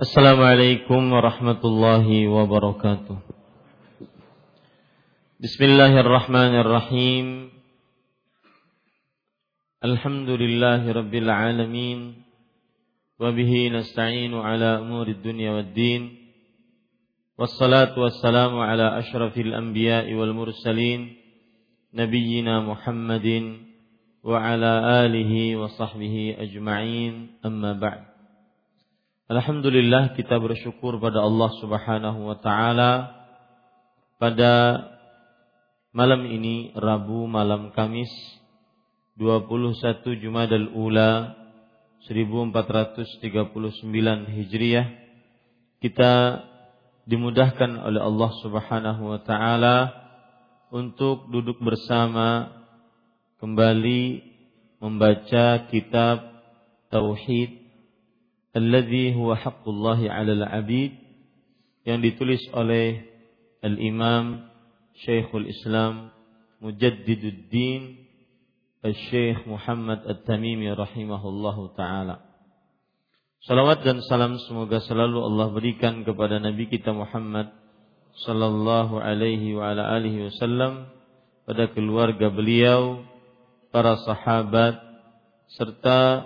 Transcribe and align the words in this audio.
السلام 0.00 0.40
عليكم 0.40 1.12
ورحمة 1.12 1.60
الله 1.64 2.06
وبركاته 2.28 3.16
بسم 5.40 5.64
الله 5.64 5.92
الرحمن 6.00 6.52
الرحيم 6.64 7.26
الحمد 9.84 10.30
لله 10.30 10.82
رب 10.92 11.14
العالمين 11.14 12.00
وبه 13.20 13.52
نستعين 13.68 14.34
على 14.34 14.78
أمور 14.78 15.06
الدنيا 15.08 15.50
والدين 15.52 16.02
والصلاة 17.38 17.98
والسلام 17.98 18.58
على 18.58 18.98
أشرف 18.98 19.38
الأنبياء 19.38 20.14
والمرسلين 20.14 21.00
نبينا 21.94 22.60
محمد 22.60 23.28
وعلى 24.24 24.72
آله 25.04 25.32
وصحبه 25.56 26.36
أجمعين 26.38 27.14
أما 27.44 27.72
بعد 27.72 28.10
Alhamdulillah 29.25 30.13
kita 30.13 30.37
bersyukur 30.37 31.01
pada 31.01 31.25
Allah 31.25 31.49
Subhanahu 31.57 32.29
wa 32.29 32.37
taala. 32.37 33.25
Pada 34.21 34.85
malam 35.89 36.29
ini 36.29 36.69
Rabu 36.77 37.25
malam 37.25 37.73
Kamis 37.73 38.13
21 39.17 40.21
Jumadal 40.21 40.69
Ula 40.77 41.33
1439 42.05 43.25
Hijriah 44.29 44.93
kita 45.81 46.45
dimudahkan 47.09 47.81
oleh 47.81 48.05
Allah 48.05 48.31
Subhanahu 48.45 49.09
wa 49.09 49.19
taala 49.25 49.77
untuk 50.69 51.33
duduk 51.33 51.57
bersama 51.65 52.61
kembali 53.41 54.21
membaca 54.85 55.65
kitab 55.65 56.29
tauhid 56.93 57.64
alladhi 58.55 59.11
huwa 59.11 59.35
haqqullah 59.35 59.99
'alal 59.99 60.47
'abid 60.47 60.95
yang 61.83 61.99
ditulis 61.99 62.41
oleh 62.55 63.03
Al-Imam 63.61 64.47
Syekhul 65.03 65.51
Islam 65.51 66.15
Mujaddiduddin 66.63 67.99
Al-Syekh 68.81 69.43
Muhammad 69.45 70.07
At-Tamimi 70.07 70.71
rahimahullahu 70.71 71.75
taala. 71.75 72.25
Salawat 73.45 73.85
dan 73.85 74.01
salam 74.09 74.41
semoga 74.49 74.81
selalu 74.81 75.21
Allah 75.21 75.53
berikan 75.53 76.01
kepada 76.01 76.41
Nabi 76.41 76.65
kita 76.65 76.89
Muhammad 76.95 77.53
sallallahu 78.25 78.97
alaihi 78.97 79.53
wa 79.53 79.69
ala 79.69 79.93
alihi 79.99 80.31
wasallam 80.31 80.89
pada 81.45 81.69
keluarga 81.69 82.33
beliau, 82.33 83.05
para 83.69 84.01
sahabat 84.01 84.81
serta 85.53 86.25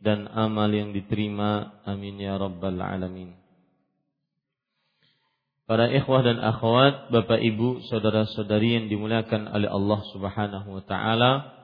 dan 0.00 0.26
amal 0.32 0.72
yang 0.72 0.96
diterima. 0.96 1.80
Amin 1.84 2.16
ya 2.16 2.40
rabbal 2.40 2.80
alamin. 2.80 3.36
Para 5.70 5.86
ikhwah 5.86 6.26
dan 6.26 6.42
akhwat, 6.42 7.14
Bapak 7.14 7.38
Ibu, 7.38 7.86
saudara-saudari 7.86 8.74
yang 8.74 8.86
dimuliakan 8.90 9.46
oleh 9.54 9.70
Allah 9.70 10.00
Subhanahu 10.10 10.66
wa 10.66 10.82
taala, 10.82 11.54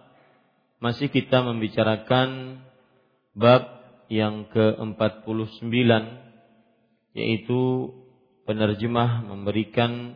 masih 0.78 1.10
kita 1.10 1.42
membicarakan 1.42 2.62
bab 3.34 3.66
yang 4.06 4.46
ke-49 4.54 5.66
yaitu 7.18 7.90
penerjemah 8.46 9.26
memberikan 9.26 10.14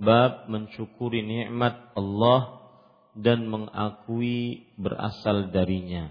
bab 0.00 0.48
mensyukuri 0.48 1.20
nikmat 1.20 1.92
Allah 1.92 2.64
dan 3.12 3.48
mengakui 3.48 4.72
berasal 4.80 5.52
darinya. 5.52 6.08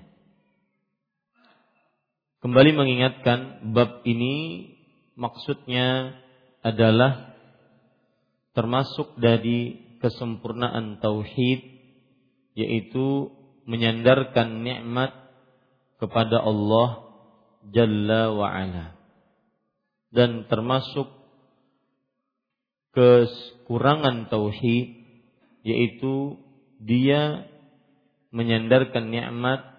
Kembali 2.45 2.77
mengingatkan 2.77 3.73
bab 3.73 4.05
ini 4.05 4.69
maksudnya 5.17 6.13
adalah 6.61 7.33
termasuk 8.53 9.17
dari 9.17 9.81
kesempurnaan 9.97 11.01
tauhid 11.01 11.65
yaitu 12.53 13.33
menyandarkan 13.65 14.61
nikmat 14.61 15.09
kepada 15.97 16.37
Allah 16.45 17.17
Jalla 17.65 18.29
wa 18.29 18.45
ala. 18.45 18.93
Dan 20.13 20.45
termasuk 20.45 21.09
kekurangan 22.93 24.29
tauhid 24.29 24.93
yaitu 25.65 26.37
dia 26.77 27.49
menyandarkan 28.29 29.09
nikmat 29.09 29.74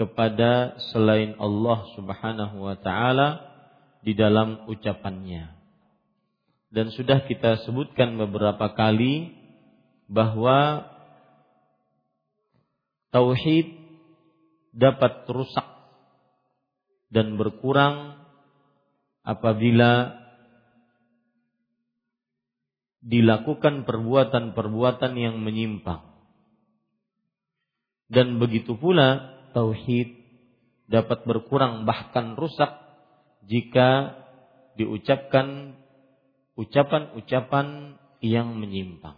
kepada 0.00 0.80
selain 0.96 1.36
Allah 1.36 1.84
Subhanahu 1.92 2.64
wa 2.64 2.76
taala 2.80 3.44
di 4.00 4.16
dalam 4.16 4.64
ucapannya. 4.64 5.52
Dan 6.72 6.88
sudah 6.88 7.28
kita 7.28 7.68
sebutkan 7.68 8.16
beberapa 8.16 8.72
kali 8.72 9.36
bahwa 10.08 10.88
tauhid 13.12 13.76
dapat 14.72 15.28
rusak 15.28 15.68
dan 17.12 17.36
berkurang 17.36 18.24
apabila 19.20 20.16
dilakukan 23.04 23.84
perbuatan-perbuatan 23.84 25.12
yang 25.12 25.36
menyimpang. 25.44 26.08
Dan 28.08 28.40
begitu 28.40 28.80
pula 28.80 29.39
tauhid 29.52 30.20
dapat 30.90 31.22
berkurang 31.22 31.86
bahkan 31.86 32.34
rusak 32.34 32.70
jika 33.46 34.18
diucapkan 34.74 35.78
ucapan-ucapan 36.58 37.96
yang 38.20 38.58
menyimpang. 38.58 39.16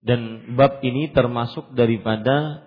Dan 0.00 0.54
bab 0.56 0.80
ini 0.80 1.12
termasuk 1.12 1.76
daripada 1.76 2.64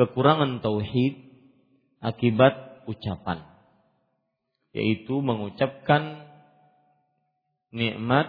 kekurangan 0.00 0.64
tauhid 0.64 1.20
akibat 2.00 2.86
ucapan 2.88 3.44
yaitu 4.74 5.22
mengucapkan 5.22 6.26
nikmat 7.70 8.26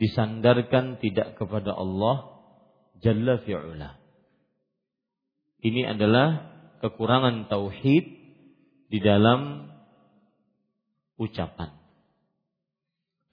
disandarkan 0.00 0.98
tidak 0.98 1.38
kepada 1.38 1.74
Allah 1.74 2.38
Jalla 2.98 3.38
fi'ula. 3.46 3.97
Ini 5.58 5.90
adalah 5.90 6.54
kekurangan 6.78 7.50
tauhid 7.50 8.04
di 8.88 8.98
dalam 9.02 9.66
ucapan. 11.18 11.74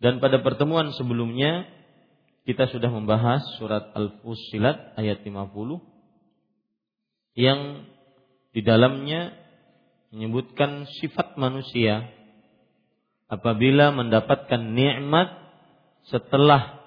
Dan 0.01 0.17
pada 0.17 0.41
pertemuan 0.41 0.89
sebelumnya 0.97 1.69
kita 2.45 2.69
sudah 2.69 2.89
membahas 2.89 3.41
surat 3.57 3.93
Al-Fussilat 3.93 4.97
ayat 4.97 5.21
50 5.25 5.81
yang 7.35 7.85
di 8.53 8.61
dalamnya 8.61 9.33
menyebutkan 10.13 10.87
sifat 11.01 11.35
manusia 11.35 12.07
apabila 13.27 13.91
mendapatkan 13.91 14.61
nikmat 14.61 15.33
setelah 16.07 16.79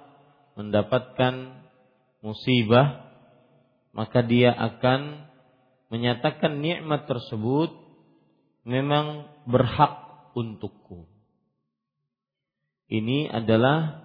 mendapatkan 0.55 1.59
musibah 2.25 3.13
maka 3.93 4.25
dia 4.25 4.55
akan 4.55 5.28
menyatakan 5.89 6.61
nikmat 6.61 7.09
tersebut 7.09 7.73
memang 8.65 9.29
berhak 9.49 10.29
untukku. 10.37 11.09
Ini 12.89 13.29
adalah 13.33 14.05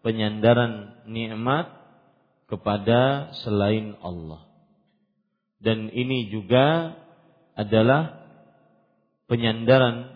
penyandaran 0.00 1.04
nikmat 1.08 1.68
kepada 2.48 3.32
selain 3.44 3.96
Allah. 4.00 4.44
Dan 5.62 5.88
ini 5.92 6.28
juga 6.28 6.96
adalah 7.56 8.24
penyandaran 9.28 10.12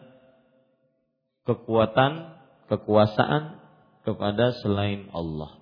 kekuatan, 1.46 2.36
kekuasaan 2.66 3.62
kepada 4.02 4.56
selain 4.60 5.08
Allah. 5.14 5.56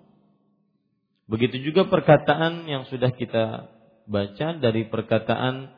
Begitu 1.29 1.61
juga 1.71 1.89
perkataan 1.89 2.69
yang 2.69 2.85
sudah 2.89 3.13
kita 3.13 3.74
baca 4.09 4.57
dari 4.59 4.89
perkataan 4.89 5.71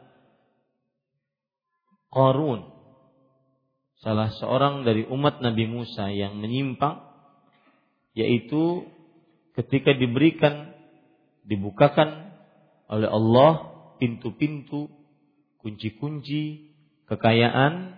Qarun. 2.10 2.72
Salah 4.00 4.30
seorang 4.36 4.86
dari 4.86 5.04
umat 5.08 5.42
Nabi 5.42 5.64
Musa 5.66 6.08
yang 6.12 6.38
menyimpang 6.38 7.02
yaitu 8.16 8.88
ketika 9.52 9.92
diberikan 9.92 10.72
dibukakan 11.44 12.32
oleh 12.88 13.08
Allah 13.08 13.52
pintu-pintu 14.00 14.88
kunci-kunci 15.60 16.72
kekayaan 17.08 17.96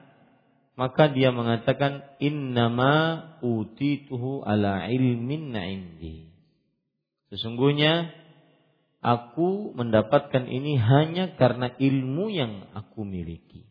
maka 0.78 1.10
dia 1.10 1.34
mengatakan 1.34 2.06
innama 2.22 3.22
utituhu 3.42 4.46
ala 4.46 4.86
ilmin 4.86 5.50
indi. 5.50 6.30
Sesungguhnya 7.34 8.14
aku 8.98 9.72
mendapatkan 9.78 10.46
ini 10.46 10.76
hanya 10.78 11.38
karena 11.38 11.70
ilmu 11.78 12.30
yang 12.30 12.66
aku 12.74 13.06
miliki 13.06 13.68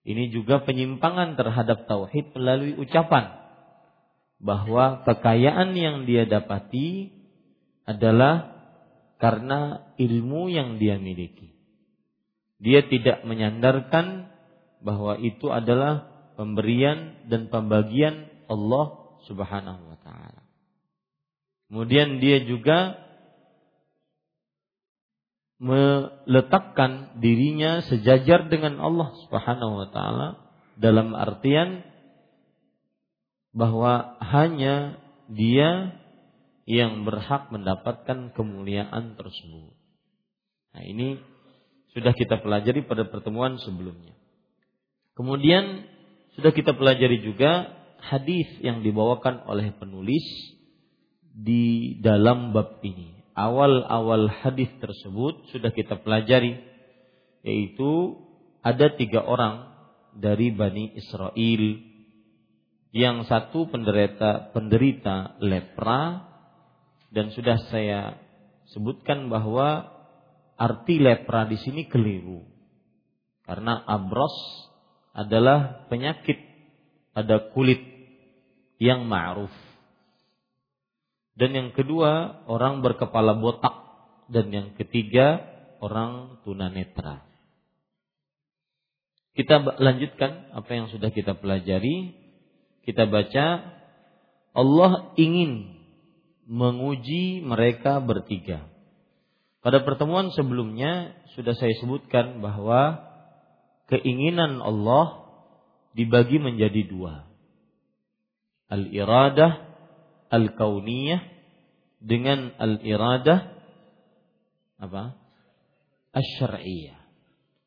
ini 0.00 0.32
juga 0.32 0.64
penyimpangan 0.64 1.36
terhadap 1.36 1.84
tauhid 1.84 2.32
melalui 2.32 2.72
ucapan 2.80 3.36
bahwa 4.40 5.04
kekayaan 5.04 5.76
yang 5.76 6.08
dia 6.08 6.24
dapati 6.24 7.12
adalah 7.84 8.56
karena 9.20 9.92
ilmu 10.00 10.48
yang 10.48 10.80
dia 10.80 10.96
miliki. 10.96 11.52
Dia 12.56 12.88
tidak 12.88 13.28
menyandarkan 13.28 14.32
bahwa 14.80 15.20
itu 15.20 15.52
adalah 15.52 16.08
pemberian 16.40 17.28
dan 17.28 17.52
pembagian 17.52 18.32
Allah 18.48 18.96
Subhanahu 19.28 19.92
wa 19.92 19.98
taala. 20.00 20.42
Kemudian 21.68 22.24
dia 22.24 22.40
juga 22.48 22.96
meletakkan 25.60 27.20
dirinya 27.20 27.84
sejajar 27.84 28.48
dengan 28.48 28.80
Allah 28.80 29.12
Subhanahu 29.28 29.84
wa 29.84 29.88
taala 29.92 30.28
dalam 30.80 31.12
artian 31.12 31.84
bahwa 33.52 34.16
hanya 34.24 34.96
dia 35.28 36.00
yang 36.64 37.04
berhak 37.04 37.52
mendapatkan 37.52 38.32
kemuliaan 38.32 39.20
tersebut. 39.20 39.76
Nah, 40.72 40.82
ini 40.86 41.20
sudah 41.92 42.16
kita 42.16 42.40
pelajari 42.40 42.80
pada 42.88 43.04
pertemuan 43.04 43.60
sebelumnya. 43.60 44.16
Kemudian 45.12 45.84
sudah 46.40 46.56
kita 46.56 46.72
pelajari 46.72 47.20
juga 47.20 47.68
hadis 48.00 48.48
yang 48.64 48.80
dibawakan 48.80 49.44
oleh 49.44 49.76
penulis 49.76 50.24
di 51.36 51.98
dalam 52.00 52.56
bab 52.56 52.80
ini 52.80 53.19
awal-awal 53.40 54.28
hadis 54.28 54.68
tersebut 54.76 55.48
sudah 55.48 55.72
kita 55.72 55.96
pelajari 56.04 56.60
yaitu 57.40 58.20
ada 58.60 58.92
tiga 58.92 59.24
orang 59.24 59.72
dari 60.12 60.52
Bani 60.52 60.92
Israel. 60.92 61.64
Yang 62.90 63.30
satu 63.30 63.70
penderita 63.70 64.50
penderita 64.50 65.38
lepra 65.38 66.26
dan 67.14 67.30
sudah 67.30 67.56
saya 67.70 68.18
sebutkan 68.74 69.30
bahwa 69.30 69.88
arti 70.58 70.98
lepra 70.98 71.46
di 71.46 71.56
sini 71.56 71.86
keliru. 71.86 72.44
Karena 73.46 73.78
abros 73.86 74.34
adalah 75.14 75.86
penyakit 75.86 76.38
pada 77.14 77.50
kulit 77.54 77.82
yang 78.82 79.06
ma'ruf 79.06 79.69
dan 81.40 81.56
yang 81.56 81.72
kedua, 81.72 82.44
orang 82.44 82.84
berkepala 82.84 83.40
botak. 83.40 83.72
Dan 84.28 84.52
yang 84.52 84.68
ketiga, 84.76 85.40
orang 85.80 86.36
tunanetra. 86.44 87.24
Kita 89.32 89.80
lanjutkan 89.80 90.52
apa 90.52 90.68
yang 90.68 90.92
sudah 90.92 91.08
kita 91.08 91.40
pelajari. 91.40 92.12
Kita 92.84 93.08
baca, 93.08 93.46
Allah 94.52 94.92
ingin 95.16 95.80
menguji 96.44 97.40
mereka 97.40 98.04
bertiga. 98.04 98.68
Pada 99.64 99.80
pertemuan 99.80 100.28
sebelumnya 100.36 101.16
sudah 101.32 101.56
saya 101.56 101.72
sebutkan 101.80 102.44
bahwa 102.44 103.00
keinginan 103.88 104.60
Allah 104.60 105.24
dibagi 105.96 106.36
menjadi 106.36 106.84
dua. 106.84 107.24
Al-iradah 108.68 109.69
al-kauniyah 110.30 111.20
dengan 112.00 112.54
al-iradah 112.56 113.60
apa? 114.80 115.18
Asy-syar'iyyah. 116.16 116.96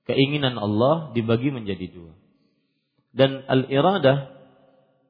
Keinginan 0.10 0.58
Allah 0.58 1.14
dibagi 1.14 1.54
menjadi 1.54 1.88
dua. 1.94 2.14
Dan 3.14 3.46
al-iradah 3.46 4.34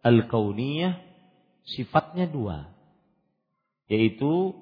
al-kauniyah 0.04 1.00
sifatnya 1.64 2.28
dua. 2.28 2.68
Yaitu 3.88 4.58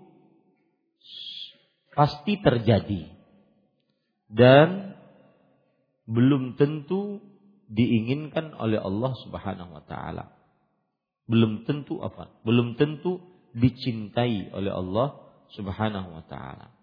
pasti 1.91 2.39
terjadi 2.39 3.11
dan 4.31 4.95
belum 6.07 6.55
tentu 6.55 7.19
diinginkan 7.67 8.55
oleh 8.55 8.79
Allah 8.79 9.11
Subhanahu 9.27 9.75
wa 9.75 9.83
taala 9.83 10.31
belum 11.31 11.63
tentu 11.63 12.03
apa? 12.03 12.27
Belum 12.43 12.75
tentu 12.75 13.23
dicintai 13.55 14.51
oleh 14.51 14.71
Allah 14.75 15.15
Subhanahu 15.55 16.19
wa 16.19 16.23
taala. 16.27 16.75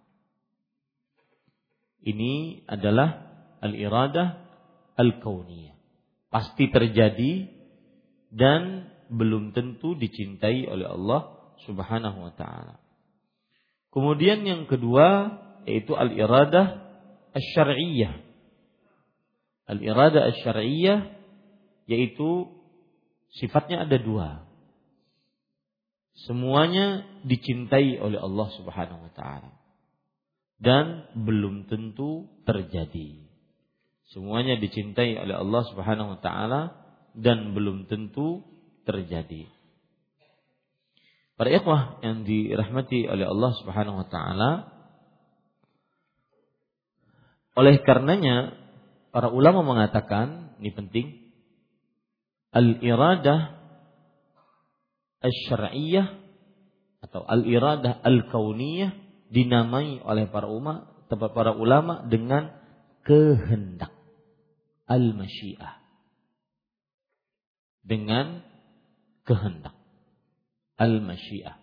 Ini 2.00 2.64
adalah 2.64 3.28
al-iradah 3.60 4.28
al-kauniyah. 4.96 5.76
Pasti 6.32 6.72
terjadi 6.72 7.48
dan 8.32 8.88
belum 9.12 9.52
tentu 9.52 9.92
dicintai 9.96 10.64
oleh 10.68 10.88
Allah 10.88 11.52
Subhanahu 11.68 12.28
wa 12.28 12.32
taala. 12.32 12.80
Kemudian 13.92 14.44
yang 14.44 14.64
kedua 14.64 15.36
yaitu 15.68 15.92
al-iradah 15.92 16.88
asy-syar'iyyah. 17.36 18.24
Al-iradah 19.68 20.32
asy-syar'iyyah 20.32 20.98
yaitu 21.88 22.57
sifatnya 23.36 23.84
ada 23.84 23.96
dua. 24.00 24.48
Semuanya 26.26 27.06
dicintai 27.22 28.00
oleh 28.02 28.18
Allah 28.18 28.48
Subhanahu 28.58 29.06
wa 29.06 29.12
taala 29.14 29.54
dan 30.58 31.06
belum 31.14 31.70
tentu 31.70 32.26
terjadi. 32.42 33.28
Semuanya 34.10 34.58
dicintai 34.58 35.14
oleh 35.14 35.36
Allah 35.38 35.62
Subhanahu 35.70 36.18
wa 36.18 36.20
taala 36.24 36.60
dan 37.14 37.54
belum 37.54 37.86
tentu 37.86 38.42
terjadi. 38.82 39.46
Para 41.38 41.54
ikhwah 41.54 42.02
yang 42.02 42.26
dirahmati 42.26 43.06
oleh 43.06 43.30
Allah 43.30 43.52
Subhanahu 43.62 44.02
wa 44.02 44.08
taala 44.10 44.50
oleh 47.54 47.78
karenanya 47.86 48.58
para 49.14 49.30
ulama 49.30 49.62
mengatakan 49.62 50.58
ini 50.58 50.70
penting 50.74 51.06
al-iradah 52.52 53.58
asy-syar'iyyah 55.20 56.06
atau 57.04 57.22
al-iradah 57.24 58.00
al-kauniyah 58.02 58.92
dinamai 59.28 60.00
oleh 60.02 60.26
para 60.30 60.48
ulama 60.48 60.96
para 61.08 61.56
ulama 61.56 62.04
dengan 62.04 62.52
kehendak 63.04 63.92
al-masyiah. 64.84 65.80
Dengan 67.80 68.44
kehendak 69.24 69.72
al-masyiah. 70.76 71.56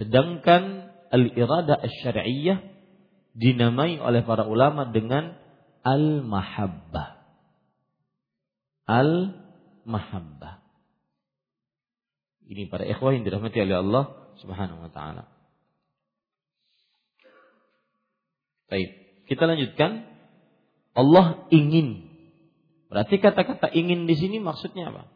Sedangkan 0.00 0.88
al-iradah 1.12 1.76
asy-syar'iyyah 1.84 2.64
dinamai 3.36 4.00
oleh 4.00 4.24
para 4.24 4.48
ulama 4.48 4.88
dengan 4.88 5.36
al-mahabbah 5.84 7.11
al-mahabbah. 8.86 10.62
Ini 12.46 12.68
para 12.68 12.84
ikhwah 12.84 13.16
yang 13.16 13.24
dirahmati 13.24 13.58
oleh 13.64 13.76
Allah 13.80 14.04
Subhanahu 14.42 14.84
wa 14.84 14.90
taala. 14.92 15.30
Baik, 18.68 18.90
kita 19.28 19.44
lanjutkan. 19.44 20.08
Allah 20.92 21.48
ingin. 21.48 22.12
Berarti 22.92 23.16
kata-kata 23.16 23.72
ingin 23.72 24.04
di 24.04 24.12
sini 24.12 24.36
maksudnya 24.44 24.92
apa? 24.92 25.08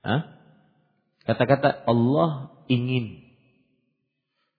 Hah? 0.00 0.20
Kata-kata 1.28 1.84
Allah 1.84 2.56
ingin. 2.72 3.20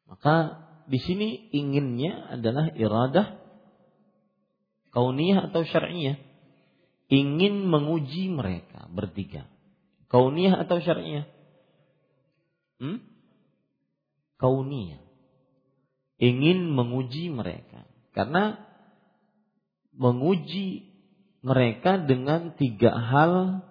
Maka 0.06 0.66
di 0.86 1.02
sini 1.02 1.50
inginnya 1.50 2.38
adalah 2.38 2.70
iradah 2.74 3.42
kauniyah 4.94 5.50
atau 5.50 5.66
syar'iyah 5.66 6.29
ingin 7.10 7.66
menguji 7.66 8.30
mereka 8.30 8.86
bertiga. 8.94 9.50
Kauniyah 10.10 10.66
atau 10.66 10.78
syariah? 10.82 11.26
Hmm? 12.82 13.02
Kauniyah. 14.38 15.02
Ingin 16.22 16.70
menguji 16.74 17.34
mereka. 17.34 17.86
Karena 18.14 18.58
menguji 19.94 20.90
mereka 21.42 22.00
dengan 22.00 22.56
tiga 22.56 22.92
hal 22.94 23.64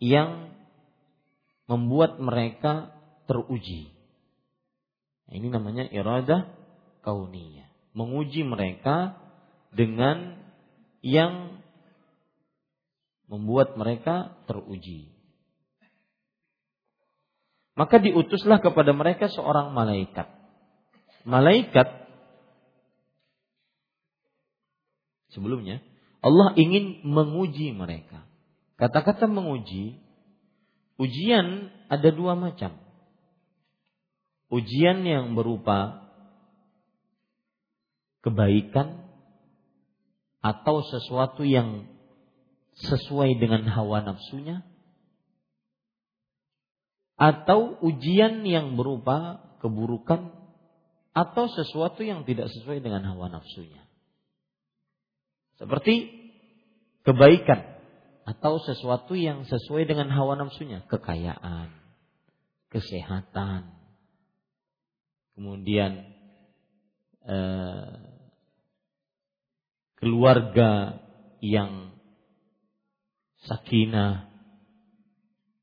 yang 0.00 0.54
membuat 1.66 2.22
mereka 2.22 2.94
teruji. 3.26 3.90
Nah, 5.26 5.34
ini 5.34 5.48
namanya 5.50 5.84
iradah 5.90 6.46
kauniyah. 7.02 7.66
Menguji 7.96 8.44
mereka 8.46 9.18
dengan 9.72 10.38
yang 11.00 11.55
membuat 13.26 13.74
mereka 13.74 14.38
teruji. 14.46 15.10
Maka 17.76 18.00
diutuslah 18.00 18.64
kepada 18.64 18.96
mereka 18.96 19.28
seorang 19.28 19.76
malaikat. 19.76 20.32
Malaikat 21.28 22.08
sebelumnya 25.34 25.84
Allah 26.24 26.56
ingin 26.58 27.04
menguji 27.04 27.70
mereka. 27.76 28.24
Kata-kata 28.80 29.30
menguji, 29.30 30.00
ujian 30.98 31.70
ada 31.86 32.08
dua 32.10 32.34
macam. 32.34 32.74
Ujian 34.50 35.06
yang 35.06 35.38
berupa 35.38 36.06
kebaikan 38.26 39.06
atau 40.42 40.82
sesuatu 40.82 41.46
yang 41.46 41.86
sesuai 42.76 43.40
dengan 43.40 43.64
hawa 43.64 44.04
nafsunya? 44.04 44.64
Atau 47.16 47.80
ujian 47.80 48.44
yang 48.44 48.76
berupa 48.76 49.40
keburukan? 49.64 50.36
Atau 51.16 51.48
sesuatu 51.48 52.04
yang 52.04 52.28
tidak 52.28 52.52
sesuai 52.52 52.84
dengan 52.84 53.00
hawa 53.08 53.32
nafsunya. 53.32 53.88
Seperti 55.56 56.12
kebaikan. 57.08 57.80
Atau 58.28 58.60
sesuatu 58.60 59.16
yang 59.16 59.48
sesuai 59.48 59.88
dengan 59.88 60.12
hawa 60.12 60.36
nafsunya, 60.36 60.84
kekayaan, 60.90 61.72
kesehatan, 62.74 63.70
kemudian 65.38 66.10
eh, 67.22 67.92
keluarga 69.96 71.00
yang 71.38 71.95
sakinah, 73.46 74.28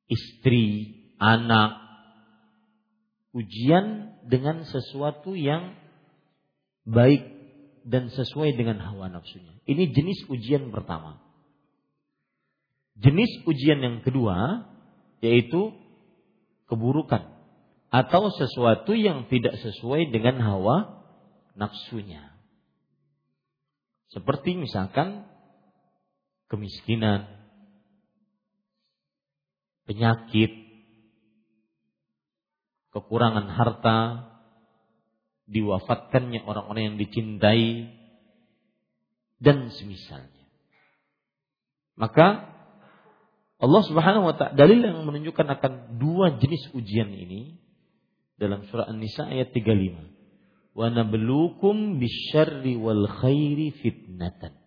istri, 0.08 0.98
anak, 1.20 1.80
ujian 3.36 4.18
dengan 4.28 4.64
sesuatu 4.64 5.36
yang 5.36 5.76
baik 6.88 7.24
dan 7.84 8.08
sesuai 8.08 8.56
dengan 8.56 8.80
hawa 8.80 9.12
nafsunya. 9.12 9.60
Ini 9.68 9.92
jenis 9.92 10.28
ujian 10.32 10.72
pertama. 10.72 11.20
Jenis 13.00 13.44
ujian 13.50 13.82
yang 13.82 13.98
kedua 14.06 14.70
yaitu 15.24 15.74
keburukan 16.70 17.34
atau 17.90 18.34
sesuatu 18.34 18.94
yang 18.94 19.28
tidak 19.28 19.58
sesuai 19.60 20.14
dengan 20.14 20.40
hawa 20.42 21.06
nafsunya. 21.58 22.34
Seperti 24.14 24.54
misalkan 24.58 25.26
kemiskinan, 26.50 27.43
penyakit, 29.90 30.52
kekurangan 32.94 33.48
harta, 33.52 34.00
diwafatkannya 35.50 36.46
orang-orang 36.46 36.94
yang 36.94 36.98
dicintai, 37.02 37.92
dan 39.44 39.74
semisalnya. 39.76 40.48
Maka 42.00 42.54
Allah 43.60 43.84
Subhanahu 43.86 44.28
wa 44.28 44.36
taala 44.36 44.56
dalil 44.56 44.80
yang 44.84 45.04
menunjukkan 45.04 45.48
akan 45.60 45.74
dua 46.00 46.40
jenis 46.40 46.72
ujian 46.76 47.12
ini 47.12 47.60
dalam 48.40 48.66
surah 48.68 48.90
An-Nisa 48.90 49.30
ayat 49.30 49.56
35. 49.56 50.74
Wa 50.74 50.90
nabluukum 50.90 52.02
bisyarri 52.02 52.76
wal 52.76 53.06
khairi 53.08 53.72
fitnatan. 53.78 54.58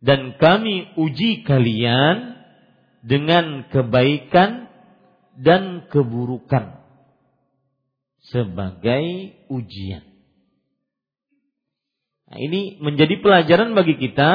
Dan 0.00 0.40
kami 0.40 0.96
uji 0.96 1.44
kalian 1.44 2.39
dengan 3.00 3.64
kebaikan 3.72 4.68
dan 5.40 5.88
keburukan 5.88 6.80
sebagai 8.28 9.34
ujian. 9.48 10.04
Nah, 12.30 12.38
ini 12.38 12.78
menjadi 12.78 13.18
pelajaran 13.18 13.74
bagi 13.74 13.98
kita 13.98 14.32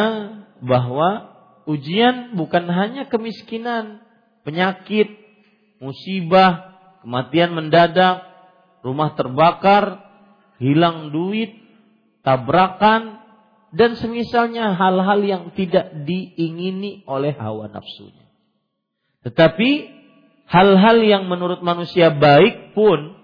bahwa 0.65 1.31
ujian 1.69 2.35
bukan 2.35 2.67
hanya 2.67 3.07
kemiskinan, 3.07 4.03
penyakit, 4.43 5.07
musibah, 5.79 6.75
kematian 7.05 7.55
mendadak, 7.55 8.25
rumah 8.81 9.15
terbakar, 9.15 10.01
hilang 10.59 11.13
duit, 11.13 11.55
tabrakan, 12.25 13.21
dan 13.75 13.95
semisalnya 13.99 14.73
hal-hal 14.73 15.19
yang 15.23 15.43
tidak 15.53 15.93
diingini 16.03 17.05
oleh 17.05 17.35
hawa 17.37 17.69
nafsunya. 17.71 18.24
Tetapi 19.25 19.69
hal-hal 20.45 20.97
yang 21.01 21.25
menurut 21.25 21.65
manusia 21.65 22.13
baik 22.13 22.77
pun 22.77 23.17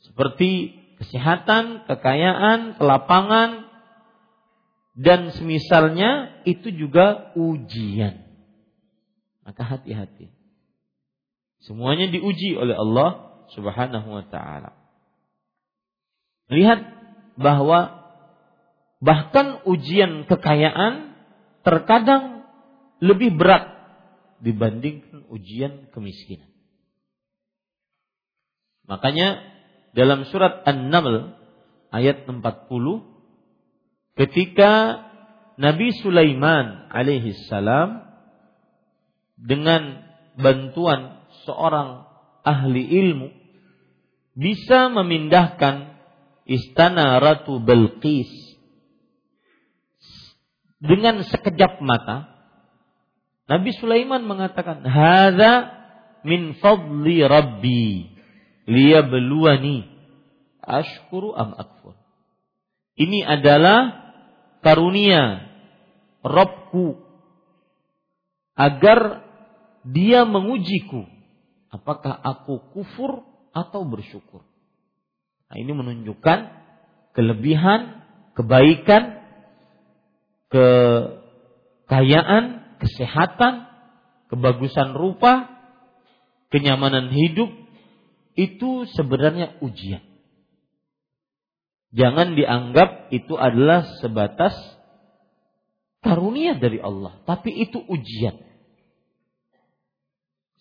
seperti 0.00 0.72
kesehatan, 0.96 1.84
kekayaan, 1.84 2.80
kelapangan, 2.80 3.68
dan 4.96 5.28
semisalnya 5.36 6.40
itu 6.48 6.72
juga 6.72 7.36
ujian. 7.36 8.24
Maka 9.44 9.62
hati-hati. 9.76 10.32
Semuanya 11.60 12.08
diuji 12.08 12.56
oleh 12.56 12.72
Allah 12.72 13.44
Subhanahu 13.52 14.08
wa 14.08 14.24
taala. 14.32 14.72
Lihat 16.48 16.80
bahwa 17.36 18.08
bahkan 19.04 19.60
ujian 19.68 20.24
kekayaan 20.24 21.12
terkadang 21.60 22.48
lebih 23.04 23.36
berat 23.36 23.75
dibandingkan 24.40 25.28
ujian 25.32 25.88
kemiskinan. 25.92 26.50
Makanya 28.86 29.42
dalam 29.96 30.28
surat 30.28 30.62
An-Naml 30.62 31.34
ayat 31.90 32.28
40 32.28 32.40
ketika 34.14 35.02
Nabi 35.56 35.88
Sulaiman 36.04 36.92
alaihi 36.92 37.32
salam 37.48 38.04
dengan 39.40 40.04
bantuan 40.36 41.24
seorang 41.48 42.04
ahli 42.44 42.84
ilmu 42.84 43.28
bisa 44.36 44.92
memindahkan 44.92 45.96
istana 46.44 47.16
Ratu 47.18 47.58
Belqis 47.58 48.28
dengan 50.76 51.24
sekejap 51.24 51.80
mata 51.80 52.35
Nabi 53.46 53.70
Sulaiman 53.78 54.26
mengatakan 54.26 54.82
hadza 54.82 55.70
min 56.26 56.58
fadli 56.58 57.22
rabbi 57.22 58.10
liyabluwani 58.66 59.86
ashkuru 60.58 61.30
am 61.30 61.54
akfur. 61.54 61.94
Ini 62.98 63.22
adalah 63.22 64.10
karunia 64.66 65.46
Robku 66.26 66.98
agar 68.58 69.22
dia 69.86 70.26
mengujiku 70.26 71.06
apakah 71.70 72.18
aku 72.18 72.74
kufur 72.74 73.22
atau 73.54 73.86
bersyukur. 73.86 74.42
Nah, 75.46 75.56
ini 75.62 75.70
menunjukkan 75.70 76.50
kelebihan, 77.14 78.02
kebaikan, 78.34 79.22
kekayaan, 80.50 82.65
kesehatan, 82.78 83.68
kebagusan 84.32 84.96
rupa, 84.96 85.48
kenyamanan 86.50 87.10
hidup 87.10 87.50
itu 88.36 88.84
sebenarnya 88.94 89.56
ujian. 89.64 90.04
Jangan 91.96 92.36
dianggap 92.36 93.08
itu 93.14 93.34
adalah 93.40 93.88
sebatas 94.04 94.52
karunia 96.04 96.60
dari 96.60 96.76
Allah, 96.76 97.16
tapi 97.24 97.50
itu 97.56 97.80
ujian. 97.80 98.36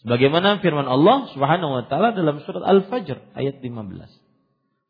Sebagaimana 0.06 0.62
firman 0.62 0.86
Allah 0.86 1.28
Subhanahu 1.34 1.82
wa 1.82 1.84
taala 1.90 2.14
dalam 2.14 2.40
surat 2.46 2.62
Al-Fajr 2.62 3.36
ayat 3.36 3.58
15. 3.60 4.06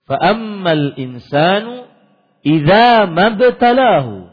Fa'ammal 0.06 0.94
insanu 1.00 1.88
idza 2.46 3.10
mabtalahu 3.10 4.28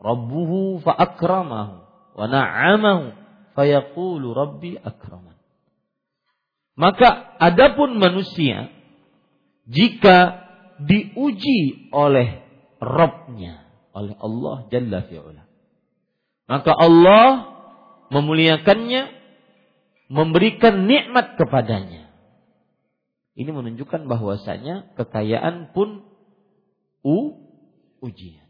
rabbuhu 0.00 0.80
fa'akramahu 0.80 1.79
wa 2.20 2.28
na'amahu 2.28 3.16
fayaqulu 3.56 4.36
rabbi 4.36 4.76
akraman. 4.76 5.40
Maka 6.76 7.40
adapun 7.40 7.96
manusia 7.96 8.68
jika 9.64 10.44
diuji 10.84 11.88
oleh 11.96 12.44
Robnya, 12.80 13.68
oleh 13.92 14.16
Allah 14.16 14.56
Jalla 14.72 15.04
fi'ula. 15.04 15.44
maka 16.48 16.72
Allah 16.72 17.28
memuliakannya, 18.08 19.02
memberikan 20.08 20.88
nikmat 20.88 21.36
kepadanya. 21.36 22.08
Ini 23.36 23.52
menunjukkan 23.52 24.08
bahwasanya 24.08 24.96
kekayaan 24.96 25.76
pun 25.76 26.02
u 27.04 27.16
ujian. 28.00 28.48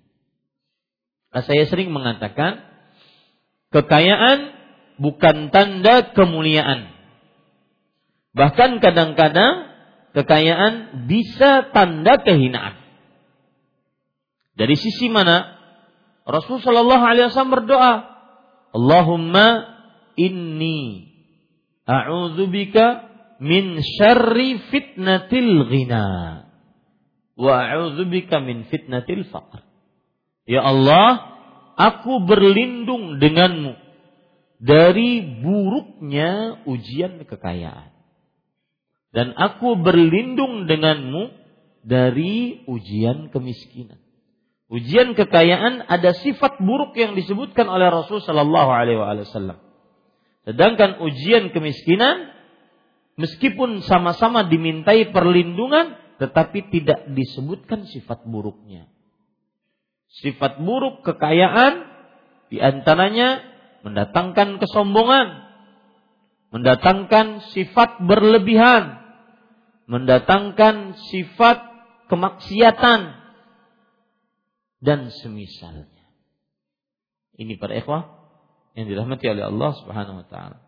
Nah, 1.35 1.43
saya 1.43 1.67
sering 1.67 1.91
mengatakan 1.91 2.70
kekayaan 3.71 4.39
bukan 5.01 5.49
tanda 5.55 6.13
kemuliaan. 6.15 6.91
Bahkan 8.37 8.79
kadang-kadang 8.79 9.71
kekayaan 10.15 11.07
bisa 11.11 11.71
tanda 11.75 12.21
kehinaan. 12.23 12.79
Dari 14.55 14.77
sisi 14.77 15.09
mana? 15.09 15.57
Rasulullah 16.29 16.63
Shallallahu 16.63 17.05
Alaihi 17.07 17.27
Wasallam 17.33 17.57
berdoa, 17.65 17.95
Allahumma 18.71 19.47
inni 20.15 21.11
a'udzubika 21.89 23.09
min 23.41 23.81
syarri 23.83 24.61
fitnatil 24.69 25.65
ghina 25.67 26.07
wa 27.41 27.53
a'udzubika 27.67 28.45
min 28.45 28.69
fitnatil 28.69 29.27
faqr. 29.33 29.65
Ya 30.45 30.61
Allah, 30.61 31.40
aku 31.81 32.29
berlindung 32.29 33.17
denganmu 33.17 33.73
dari 34.61 35.41
buruknya 35.41 36.61
ujian 36.69 37.25
kekayaan. 37.25 37.97
Dan 39.11 39.33
aku 39.35 39.81
berlindung 39.81 40.69
denganmu 40.69 41.33
dari 41.83 42.63
ujian 42.69 43.33
kemiskinan. 43.33 43.99
Ujian 44.71 45.19
kekayaan 45.19 45.83
ada 45.83 46.15
sifat 46.15 46.63
buruk 46.63 46.95
yang 46.95 47.19
disebutkan 47.19 47.67
oleh 47.67 47.91
Rasul 47.91 48.23
Shallallahu 48.23 48.71
Alaihi 48.71 49.01
Wasallam. 49.01 49.59
Sedangkan 50.47 51.03
ujian 51.03 51.51
kemiskinan, 51.51 52.31
meskipun 53.19 53.83
sama-sama 53.83 54.47
dimintai 54.47 55.11
perlindungan, 55.11 55.99
tetapi 56.23 56.71
tidak 56.71 57.11
disebutkan 57.11 57.91
sifat 57.91 58.23
buruknya. 58.31 58.87
Sifat 60.11 60.59
buruk 60.59 61.07
kekayaan 61.07 61.87
di 62.51 62.59
antaranya 62.59 63.47
mendatangkan 63.87 64.59
kesombongan, 64.59 65.47
mendatangkan 66.51 67.47
sifat 67.55 68.03
berlebihan, 68.03 68.99
mendatangkan 69.87 70.99
sifat 71.15 71.63
kemaksiatan 72.11 73.15
dan 74.83 75.15
semisalnya. 75.15 76.05
Ini 77.39 77.57
para 77.57 77.79
ikhwah 77.79 78.11
yang 78.75 78.91
dirahmati 78.91 79.31
oleh 79.31 79.47
Allah 79.47 79.71
Subhanahu 79.79 80.21
wa 80.21 80.27
taala. 80.27 80.59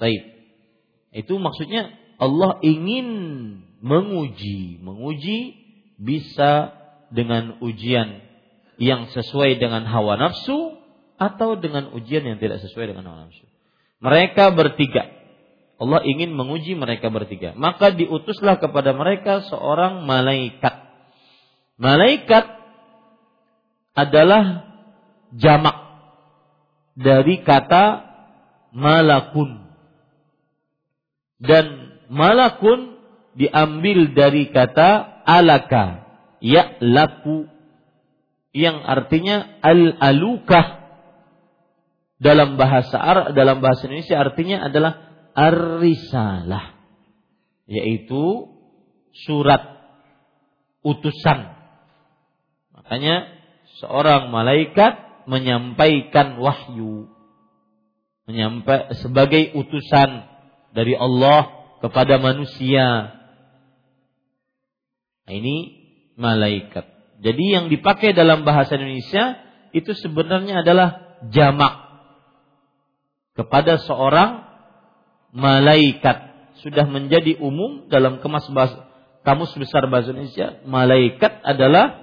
Baik. 0.00 0.24
Itu 1.12 1.36
maksudnya 1.36 1.92
Allah 2.16 2.56
ingin 2.64 3.08
menguji, 3.84 4.80
menguji 4.80 5.38
bisa 6.00 6.79
dengan 7.10 7.58
ujian 7.60 8.22
yang 8.80 9.10
sesuai 9.12 9.60
dengan 9.60 9.84
hawa 9.84 10.16
nafsu 10.16 10.78
atau 11.20 11.58
dengan 11.60 11.92
ujian 11.92 12.24
yang 12.24 12.38
tidak 12.40 12.64
sesuai 12.64 12.94
dengan 12.96 13.06
hawa 13.10 13.28
nafsu. 13.28 13.44
Mereka 14.00 14.56
bertiga 14.56 15.20
Allah 15.80 16.04
ingin 16.04 16.36
menguji 16.36 16.76
mereka 16.76 17.08
bertiga. 17.08 17.56
Maka 17.56 17.96
diutuslah 17.96 18.60
kepada 18.60 18.92
mereka 18.92 19.48
seorang 19.48 20.04
malaikat. 20.04 20.76
Malaikat 21.80 22.44
adalah 23.96 24.76
jamak 25.32 25.80
dari 26.92 27.40
kata 27.40 28.04
malakun. 28.76 29.72
Dan 31.40 31.96
malakun 32.12 33.00
diambil 33.32 34.12
dari 34.12 34.52
kata 34.52 35.24
alaka, 35.24 36.09
ya 36.40 36.76
laku 36.80 37.46
yang 38.50 38.82
artinya 38.82 39.60
al-alukah 39.62 40.80
dalam 42.20 42.60
bahasa 42.60 42.98
Arab 43.00 43.32
dalam 43.32 43.64
bahasa 43.64 43.88
Indonesia 43.88 44.20
artinya 44.20 44.66
adalah 44.66 44.92
ar-risalah 45.32 46.76
yaitu 47.70 48.50
surat 49.14 49.62
utusan. 50.82 51.54
Makanya 52.74 53.30
seorang 53.78 54.28
malaikat 54.34 55.24
menyampaikan 55.30 56.42
wahyu 56.42 57.06
menyampai 58.26 58.94
sebagai 58.98 59.54
utusan 59.58 60.26
dari 60.70 60.94
Allah 60.94 61.50
kepada 61.82 62.22
manusia. 62.22 63.16
Nah, 65.26 65.34
ini 65.34 65.79
malaikat. 66.20 66.84
Jadi 67.24 67.44
yang 67.56 67.72
dipakai 67.72 68.12
dalam 68.12 68.44
bahasa 68.44 68.76
Indonesia 68.76 69.40
itu 69.72 69.96
sebenarnya 69.96 70.60
adalah 70.60 71.20
jamak 71.32 71.74
kepada 73.36 73.80
seorang 73.80 74.44
malaikat 75.32 76.28
sudah 76.60 76.84
menjadi 76.84 77.40
umum 77.40 77.88
dalam 77.88 78.20
kemas 78.20 78.44
bahasa, 78.52 78.84
kamus 79.24 79.52
besar 79.56 79.88
bahasa 79.88 80.12
Indonesia. 80.12 80.60
Malaikat 80.68 81.40
adalah 81.40 81.96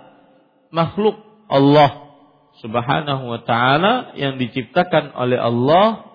makhluk 0.74 1.22
Allah 1.46 2.10
Subhanahu 2.58 3.30
wa 3.30 3.42
taala 3.46 4.18
yang 4.18 4.42
diciptakan 4.42 5.14
oleh 5.14 5.38
Allah 5.38 6.10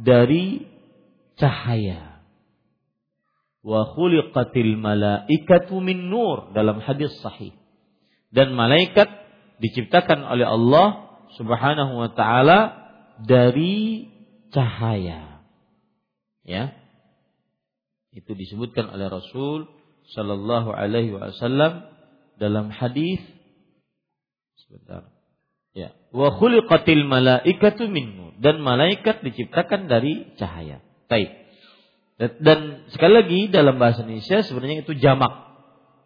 dari 0.00 0.64
cahaya. 1.36 2.11
Wa 3.62 3.86
khuliqatil 3.94 4.74
malaikatu 4.74 5.78
min 5.78 6.10
nur 6.10 6.50
dalam 6.50 6.82
hadis 6.82 7.14
sahih. 7.22 7.54
Dan 8.34 8.58
malaikat 8.58 9.06
diciptakan 9.62 10.26
oleh 10.26 10.46
Allah 10.46 11.14
Subhanahu 11.38 11.96
wa 11.96 12.10
taala 12.12 12.58
dari 13.22 14.10
cahaya. 14.50 15.46
Ya. 16.42 16.74
Itu 18.12 18.34
disebutkan 18.36 18.92
oleh 18.92 19.08
Rasul 19.08 19.70
sallallahu 20.12 20.74
alaihi 20.74 21.14
wasallam 21.14 21.86
dalam 22.36 22.68
hadis 22.68 23.22
sebentar. 24.58 25.08
Ya, 25.72 25.96
wa 26.12 26.28
khuliqatil 26.36 27.08
malaikatu 27.08 27.88
min 27.88 28.16
nur 28.16 28.32
dan 28.44 28.60
malaikat 28.60 29.24
diciptakan 29.24 29.88
dari 29.88 30.36
cahaya. 30.36 30.84
Baik. 31.08 31.41
Dan 32.22 32.86
sekali 32.94 33.12
lagi 33.18 33.40
dalam 33.50 33.82
bahasa 33.82 34.06
Indonesia 34.06 34.46
sebenarnya 34.46 34.86
itu 34.86 34.94
jamak. 34.94 35.50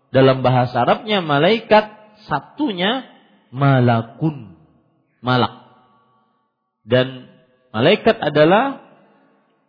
Dalam 0.09 0.40
bahasa 0.40 0.81
Arabnya 0.87 1.20
malaikat 1.20 1.92
satunya 2.24 3.05
malakun. 3.52 4.57
Malak. 5.20 5.66
Dan 6.87 7.29
malaikat 7.74 8.16
adalah 8.22 8.87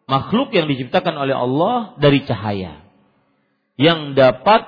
makhluk 0.07 0.55
yang 0.55 0.71
diciptakan 0.71 1.19
oleh 1.19 1.35
Allah 1.35 1.99
dari 1.99 2.23
cahaya 2.23 2.87
yang 3.75 4.15
dapat 4.15 4.63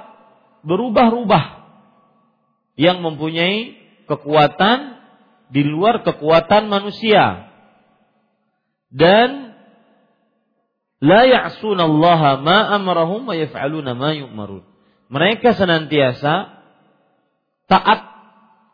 berubah-ubah 0.67 1.45
yang 2.75 2.99
mempunyai 2.99 3.79
kekuatan 4.05 4.99
di 5.49 5.63
luar 5.65 6.03
kekuatan 6.03 6.67
manusia 6.67 7.49
dan 8.91 9.48
la 10.99 11.23
ya'sunallaha 11.27 12.43
ma 12.43 12.75
amarahum 12.75 13.27
wa 13.27 13.35
yaf'aluna 13.35 13.95
ma 13.95 14.11
yu'marun 14.15 14.63
mereka 15.09 15.55
senantiasa 15.57 16.59
taat 17.69 18.01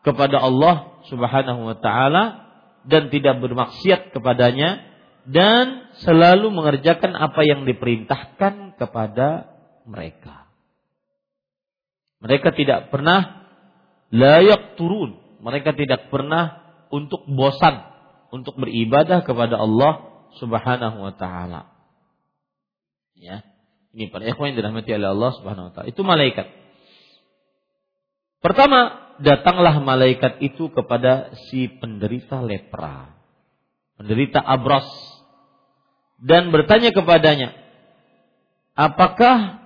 kepada 0.06 0.38
Allah 0.38 1.02
Subhanahu 1.10 1.70
wa 1.70 1.76
taala 1.78 2.46
dan 2.86 3.10
tidak 3.10 3.42
bermaksiat 3.42 4.14
kepadanya 4.14 4.82
dan 5.26 5.90
selalu 6.06 6.54
mengerjakan 6.54 7.18
apa 7.18 7.42
yang 7.42 7.66
diperintahkan 7.66 8.78
kepada 8.78 9.50
mereka. 9.82 10.46
Mereka 12.22 12.54
tidak 12.54 12.94
pernah 12.94 13.50
layak 14.14 14.78
turun. 14.78 15.18
Mereka 15.42 15.74
tidak 15.74 16.08
pernah 16.08 16.62
untuk 16.94 17.26
bosan 17.26 17.82
untuk 18.30 18.54
beribadah 18.58 19.22
kepada 19.26 19.58
Allah 19.58 20.24
Subhanahu 20.38 21.06
wa 21.06 21.14
taala. 21.14 21.75
Ya. 23.16 23.42
Ini 23.96 24.12
para 24.12 24.28
ikhwan 24.28 24.52
yang 24.52 24.60
dirahmati 24.60 24.92
oleh 24.92 25.08
Allah 25.08 25.30
Subhanahu 25.40 25.66
wa 25.68 25.72
taala. 25.72 25.88
Itu 25.88 26.04
malaikat. 26.04 26.46
Pertama, 28.44 29.12
datanglah 29.24 29.80
malaikat 29.80 30.44
itu 30.44 30.68
kepada 30.68 31.32
si 31.48 31.72
penderita 31.72 32.44
lepra. 32.44 33.16
Penderita 33.96 34.44
abras 34.44 34.84
dan 36.20 36.48
bertanya 36.48 36.96
kepadanya, 36.96 37.52
apakah 38.72 39.60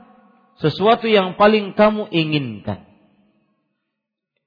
sesuatu 0.58 1.06
yang 1.06 1.38
paling 1.38 1.78
kamu 1.78 2.10
inginkan? 2.10 2.90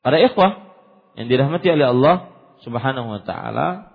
Para 0.03 0.19
ikhwah 0.19 0.75
yang 1.15 1.31
dirahmati 1.31 1.67
oleh 1.71 1.87
Allah 1.95 2.15
Subhanahu 2.67 3.07
wa 3.07 3.21
taala 3.23 3.87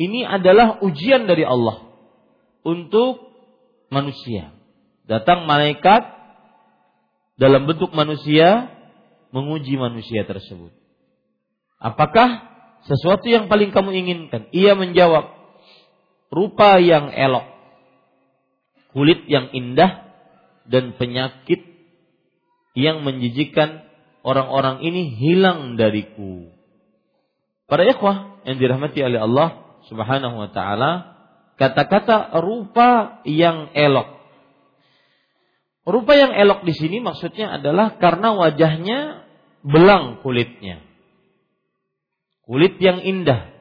ini 0.00 0.24
adalah 0.24 0.80
ujian 0.80 1.28
dari 1.28 1.44
Allah 1.44 1.91
untuk 2.62 3.30
manusia. 3.92 4.54
Datang 5.06 5.44
malaikat 5.44 6.02
dalam 7.36 7.66
bentuk 7.66 7.90
manusia 7.92 8.70
menguji 9.34 9.74
manusia 9.76 10.22
tersebut. 10.22 10.70
Apakah 11.82 12.46
sesuatu 12.86 13.26
yang 13.26 13.50
paling 13.50 13.74
kamu 13.74 13.90
inginkan? 14.06 14.46
Ia 14.54 14.78
menjawab, 14.78 15.34
rupa 16.30 16.78
yang 16.78 17.10
elok, 17.10 17.46
kulit 18.94 19.26
yang 19.26 19.50
indah, 19.50 20.06
dan 20.62 20.94
penyakit 20.94 21.66
yang 22.78 23.02
menjijikan 23.02 23.82
orang-orang 24.22 24.80
ini 24.86 25.10
hilang 25.18 25.74
dariku. 25.74 26.54
Para 27.66 27.82
ikhwah 27.88 28.46
yang 28.46 28.62
dirahmati 28.62 29.02
oleh 29.02 29.18
Allah 29.18 29.80
Subhanahu 29.90 30.38
wa 30.38 30.48
taala, 30.54 31.11
kata-kata 31.62 32.42
rupa 32.42 33.22
yang 33.22 33.70
elok. 33.70 34.18
Rupa 35.86 36.18
yang 36.18 36.34
elok 36.34 36.66
di 36.66 36.74
sini 36.74 36.98
maksudnya 36.98 37.54
adalah 37.62 38.02
karena 38.02 38.34
wajahnya 38.34 39.22
belang 39.62 40.18
kulitnya. 40.26 40.82
Kulit 42.42 42.82
yang 42.82 42.98
indah. 42.98 43.54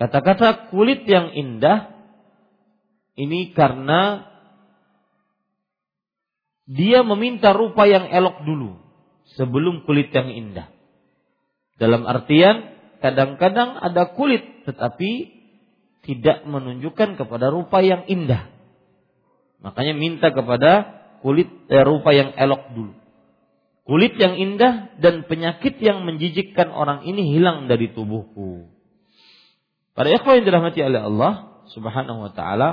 Kata-kata 0.00 0.72
kulit 0.72 1.04
yang 1.04 1.36
indah 1.36 1.92
ini 3.16 3.52
karena 3.52 4.32
dia 6.64 7.04
meminta 7.04 7.52
rupa 7.52 7.84
yang 7.84 8.08
elok 8.08 8.40
dulu 8.48 8.80
sebelum 9.36 9.84
kulit 9.84 10.08
yang 10.16 10.32
indah. 10.32 10.72
Dalam 11.76 12.08
artian 12.08 12.72
kadang-kadang 13.04 13.76
ada 13.84 14.16
kulit 14.16 14.64
tetapi 14.64 15.35
tidak 16.06 16.46
menunjukkan 16.46 17.18
kepada 17.18 17.50
rupa 17.50 17.82
yang 17.82 18.06
indah. 18.06 18.48
Makanya 19.60 19.98
minta 19.98 20.30
kepada 20.30 21.02
kulit 21.20 21.50
eh, 21.66 21.82
rupa 21.82 22.14
yang 22.14 22.30
elok 22.38 22.70
dulu. 22.72 22.94
Kulit 23.86 24.18
yang 24.18 24.34
indah 24.38 24.98
dan 24.98 25.26
penyakit 25.26 25.78
yang 25.78 26.06
menjijikkan 26.06 26.70
orang 26.70 27.06
ini 27.06 27.34
hilang 27.34 27.66
dari 27.70 27.90
tubuhku. 27.90 28.70
Para 29.94 30.10
ikhwan 30.10 30.42
yang 30.42 30.46
dirahmati 30.46 30.80
oleh 30.82 31.02
Allah 31.02 31.32
Subhanahu 31.70 32.26
wa 32.26 32.32
taala, 32.34 32.70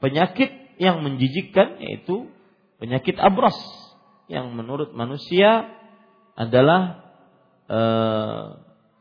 penyakit 0.00 0.76
yang 0.76 1.00
menjijikkan 1.00 1.80
yaitu 1.80 2.28
penyakit 2.76 3.16
abros 3.16 3.56
yang 4.28 4.52
menurut 4.52 4.92
manusia 4.92 5.72
adalah 6.36 7.04
eh, 7.68 8.44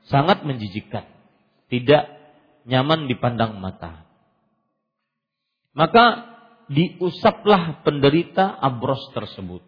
sangat 0.07 0.47
menjijikkan, 0.47 1.03
tidak 1.67 2.14
nyaman 2.65 3.05
dipandang 3.05 3.61
mata. 3.61 4.05
Maka 5.77 6.35
diusaplah 6.69 7.85
penderita 7.85 8.49
abros 8.57 9.13
tersebut. 9.13 9.61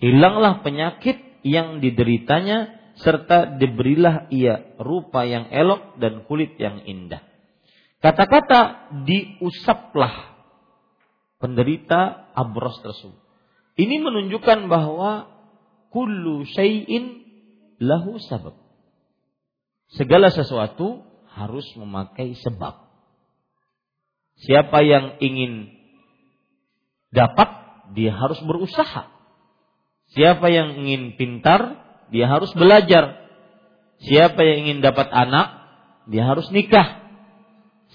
Hilanglah 0.00 0.60
penyakit 0.60 1.44
yang 1.44 1.80
dideritanya 1.80 2.80
serta 3.00 3.56
diberilah 3.56 4.28
ia 4.28 4.76
rupa 4.76 5.24
yang 5.24 5.48
elok 5.48 5.96
dan 5.96 6.24
kulit 6.28 6.56
yang 6.60 6.84
indah. 6.84 7.24
Kata-kata 8.00 8.92
diusaplah 9.04 10.36
penderita 11.40 12.32
abros 12.36 12.76
tersebut. 12.84 13.20
Ini 13.80 13.96
menunjukkan 14.00 14.68
bahwa 14.68 15.28
kullu 15.88 16.44
syai'in 16.44 17.24
lahu 17.80 18.20
sabab. 18.20 18.56
Segala 19.96 20.28
sesuatu 20.28 21.09
harus 21.34 21.66
memakai 21.78 22.34
sebab. 22.38 22.90
Siapa 24.40 24.80
yang 24.80 25.20
ingin 25.20 25.68
dapat, 27.12 27.48
dia 27.92 28.14
harus 28.16 28.40
berusaha. 28.40 29.10
Siapa 30.16 30.46
yang 30.50 30.80
ingin 30.80 31.14
pintar, 31.14 31.76
dia 32.10 32.26
harus 32.26 32.50
belajar. 32.56 33.20
Siapa 34.00 34.40
yang 34.42 34.66
ingin 34.66 34.78
dapat 34.80 35.12
anak, 35.12 35.60
dia 36.08 36.24
harus 36.24 36.48
nikah. 36.50 37.04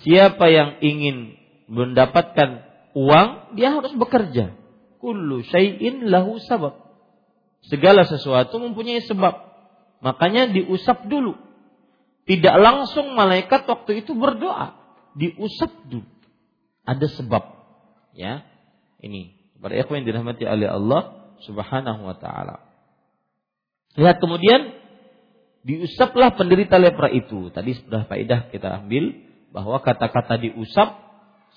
Siapa 0.06 0.46
yang 0.54 0.78
ingin 0.80 1.34
mendapatkan 1.66 2.62
uang, 2.94 3.58
dia 3.58 3.74
harus 3.74 3.92
bekerja. 3.98 4.54
Kullu 5.02 5.44
syai'in 5.44 6.08
lahu 6.08 6.38
sabab. 6.46 6.78
Segala 7.66 8.06
sesuatu 8.06 8.62
mempunyai 8.62 9.02
sebab. 9.02 9.34
Makanya 10.06 10.54
diusap 10.54 11.10
dulu 11.10 11.34
tidak 12.26 12.56
langsung 12.58 13.14
malaikat 13.14 13.70
waktu 13.70 14.02
itu 14.02 14.18
berdoa, 14.18 14.74
diusap 15.14 15.70
dulu. 15.86 16.10
Ada 16.86 17.06
sebab. 17.22 17.44
Ya. 18.18 18.46
Ini 19.02 19.38
para 19.62 19.78
ikhwan 19.78 20.02
yang 20.02 20.14
dirahmati 20.14 20.46
oleh 20.46 20.70
Allah 20.70 21.34
Subhanahu 21.46 22.02
wa 22.06 22.18
taala. 22.18 22.66
Lihat 23.98 24.18
kemudian 24.22 24.74
diusaplah 25.66 26.38
penderita 26.38 26.78
lepra 26.78 27.10
itu. 27.10 27.50
Tadi 27.50 27.74
sudah 27.78 28.06
faedah 28.06 28.54
kita 28.54 28.86
ambil 28.86 29.26
bahwa 29.50 29.82
kata-kata 29.82 30.38
diusap 30.42 31.02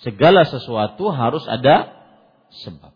segala 0.01 0.49
sesuatu 0.49 1.09
harus 1.13 1.45
ada 1.49 1.93
sebab. 2.65 2.95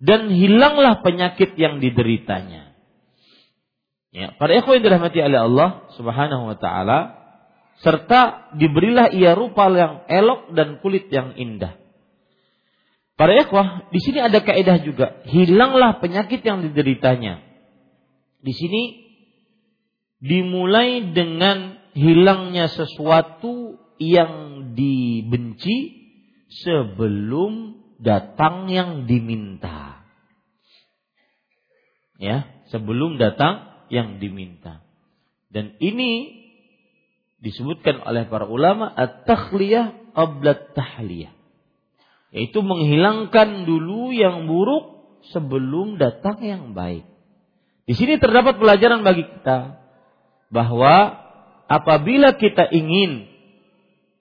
Dan 0.00 0.32
hilanglah 0.32 1.04
penyakit 1.04 1.54
yang 1.60 1.78
dideritanya. 1.78 2.69
Ya, 4.10 4.34
para 4.34 4.58
ikhwan 4.58 4.82
yang 4.82 4.90
dirahmati 4.90 5.22
oleh 5.22 5.40
Allah 5.46 5.68
Subhanahu 5.94 6.50
wa 6.50 6.56
taala 6.58 6.98
serta 7.78 8.52
diberilah 8.58 9.14
ia 9.14 9.38
rupa 9.38 9.70
yang 9.70 10.02
elok 10.10 10.50
dan 10.52 10.82
kulit 10.82 11.06
yang 11.14 11.38
indah. 11.38 11.78
Para 13.14 13.36
ikhwah, 13.36 13.92
di 13.92 14.00
sini 14.00 14.18
ada 14.18 14.40
kaidah 14.40 14.80
juga, 14.80 15.20
hilanglah 15.28 16.00
penyakit 16.00 16.40
yang 16.40 16.64
dideritanya. 16.64 17.44
Di 18.40 18.52
sini 18.56 18.82
dimulai 20.24 21.12
dengan 21.12 21.76
hilangnya 21.92 22.72
sesuatu 22.72 23.76
yang 24.00 24.72
dibenci 24.72 26.00
sebelum 26.48 27.78
datang 28.00 28.72
yang 28.72 29.04
diminta. 29.04 30.00
Ya, 32.16 32.48
sebelum 32.72 33.20
datang 33.20 33.69
yang 33.90 34.22
diminta. 34.22 34.80
Dan 35.50 35.74
ini 35.82 36.40
disebutkan 37.42 38.00
oleh 38.06 38.30
para 38.30 38.46
ulama 38.46 38.88
at-takhliyah 38.94 40.14
qabla 40.14 40.72
tahliyah. 40.72 41.34
Yaitu 42.30 42.62
menghilangkan 42.62 43.66
dulu 43.66 44.14
yang 44.14 44.46
buruk 44.46 45.18
sebelum 45.34 45.98
datang 45.98 46.38
yang 46.40 46.72
baik. 46.72 47.02
Di 47.90 47.98
sini 47.98 48.22
terdapat 48.22 48.62
pelajaran 48.62 49.02
bagi 49.02 49.26
kita 49.26 49.82
bahwa 50.54 51.18
apabila 51.66 52.38
kita 52.38 52.70
ingin 52.70 53.26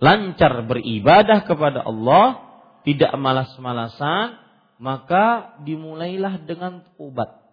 lancar 0.01 0.65
beribadah 0.65 1.45
kepada 1.45 1.86
Allah, 1.86 2.49
tidak 2.82 3.13
malas-malasan, 3.13 4.41
maka 4.82 5.53
dimulailah 5.62 6.41
dengan 6.49 6.82
ubat 6.97 7.48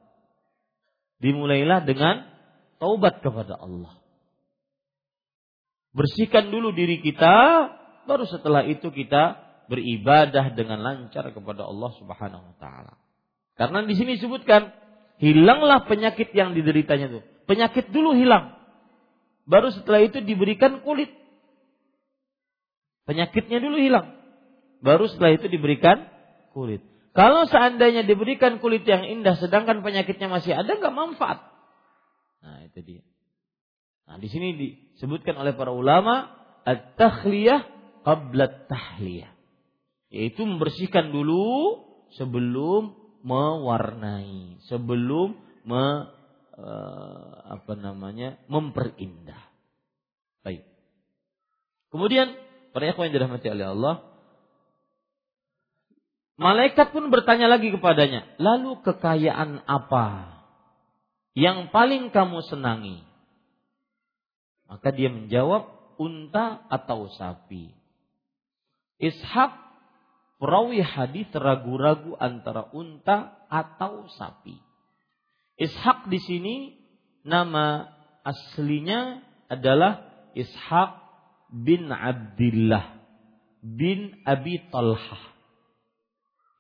dimulailah 1.21 1.85
dengan 1.85 2.29
taubat 2.77 3.25
kepada 3.25 3.57
Allah. 3.57 3.97
Bersihkan 5.97 6.53
dulu 6.53 6.77
diri 6.77 7.01
kita, 7.01 7.35
baru 8.05 8.29
setelah 8.29 8.69
itu 8.69 8.93
kita 8.93 9.41
beribadah 9.67 10.53
dengan 10.53 10.85
lancar 10.85 11.33
kepada 11.33 11.65
Allah 11.65 11.91
Subhanahu 11.97 12.45
wa 12.53 12.57
taala. 12.61 12.95
Karena 13.57 13.81
di 13.89 13.97
sini 13.97 14.21
disebutkan 14.21 14.71
hilanglah 15.17 15.89
penyakit 15.89 16.37
yang 16.37 16.53
dideritanya 16.53 17.09
itu. 17.09 17.21
Penyakit 17.49 17.89
dulu 17.89 18.13
hilang. 18.13 18.53
Baru 19.49 19.73
setelah 19.73 20.05
itu 20.05 20.21
diberikan 20.21 20.85
kulit. 20.85 21.09
Penyakitnya 23.07 23.63
dulu 23.63 23.79
hilang. 23.79 24.19
Baru 24.83 25.09
setelah 25.09 25.39
itu 25.39 25.47
diberikan 25.49 26.05
kulit. 26.53 26.83
Kalau 27.17 27.49
seandainya 27.49 28.05
diberikan 28.05 28.61
kulit 28.61 28.85
yang 28.85 29.01
indah 29.09 29.41
sedangkan 29.41 29.81
penyakitnya 29.81 30.29
masih 30.29 30.53
ada 30.53 30.69
nggak 30.69 30.93
manfaat. 30.93 31.49
Nah, 32.45 32.69
itu 32.69 32.85
dia. 32.85 33.03
Nah, 34.05 34.21
di 34.21 34.29
sini 34.29 34.53
disebutkan 34.55 35.33
oleh 35.41 35.57
para 35.57 35.73
ulama 35.73 36.29
at-takhliyah 36.69 37.65
qabla 38.05 38.69
tahliyah. 38.69 39.33
Yaitu 40.13 40.45
membersihkan 40.45 41.11
dulu 41.11 41.81
sebelum 42.15 42.95
mewarnai, 43.27 44.63
sebelum 44.69 45.35
me, 45.67 45.85
uh, 46.55 47.33
apa 47.59 47.75
namanya? 47.75 48.39
memperindah. 48.47 49.41
Baik. 50.47 50.63
Kemudian 51.91 52.37
para 52.71 52.93
ikhwan 52.93 53.11
yang 53.11 53.25
dirahmati 53.25 53.49
oleh 53.51 53.67
Allah, 53.73 53.95
Malaikat 56.37 56.93
pun 56.93 57.09
bertanya 57.09 57.49
lagi 57.49 57.73
kepadanya, 57.73 58.29
lalu 58.37 58.77
kekayaan 58.85 59.65
apa 59.65 60.37
yang 61.33 61.73
paling 61.73 62.13
kamu 62.13 62.45
senangi? 62.45 63.01
Maka 64.69 64.93
dia 64.93 65.09
menjawab 65.09 65.69
unta 65.97 66.65
atau 66.69 67.09
sapi. 67.13 67.73
Ishak 69.01 69.53
perawi 70.37 70.81
hadis 70.85 71.29
ragu-ragu 71.33 72.17
antara 72.21 72.69
unta 72.73 73.37
atau 73.49 74.09
sapi. 74.17 74.57
Ishak 75.57 76.09
di 76.13 76.21
sini 76.21 76.57
nama 77.25 77.89
aslinya 78.25 79.25
adalah 79.49 80.05
Ishak 80.37 80.91
bin 81.49 81.89
Abdullah 81.89 82.97
bin 83.61 84.21
Abi 84.29 84.61
Talhah. 84.69 85.36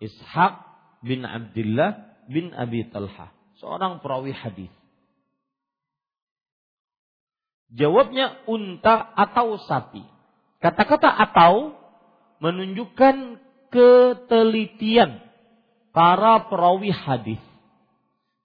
Ishak 0.00 0.52
bin 1.00 1.24
Abdullah 1.24 2.20
bin 2.28 2.52
Abi 2.52 2.84
Talhah, 2.92 3.32
seorang 3.62 4.04
perawi 4.04 4.34
hadis. 4.34 4.72
Jawabnya 7.72 8.46
unta 8.46 9.10
atau 9.16 9.58
sapi. 9.58 10.04
Kata-kata 10.62 11.10
atau 11.10 11.74
menunjukkan 12.40 13.42
ketelitian 13.74 15.18
para 15.90 16.46
perawi 16.46 16.92
hadis. 16.92 17.42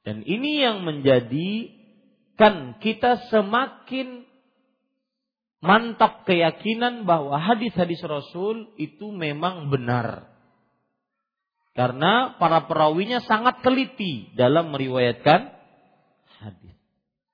Dan 0.02 0.26
ini 0.26 0.66
yang 0.66 0.82
menjadikan 0.82 2.82
kita 2.82 3.30
semakin 3.30 4.26
mantap 5.62 6.26
keyakinan 6.26 7.06
bahwa 7.06 7.38
hadis-hadis 7.38 8.02
Rasul 8.02 8.74
itu 8.82 9.14
memang 9.14 9.70
benar. 9.70 10.31
Karena 11.72 12.36
para 12.36 12.68
perawinya 12.68 13.24
sangat 13.24 13.64
teliti 13.64 14.28
dalam 14.36 14.76
meriwayatkan 14.76 15.56
hadis. 16.44 16.76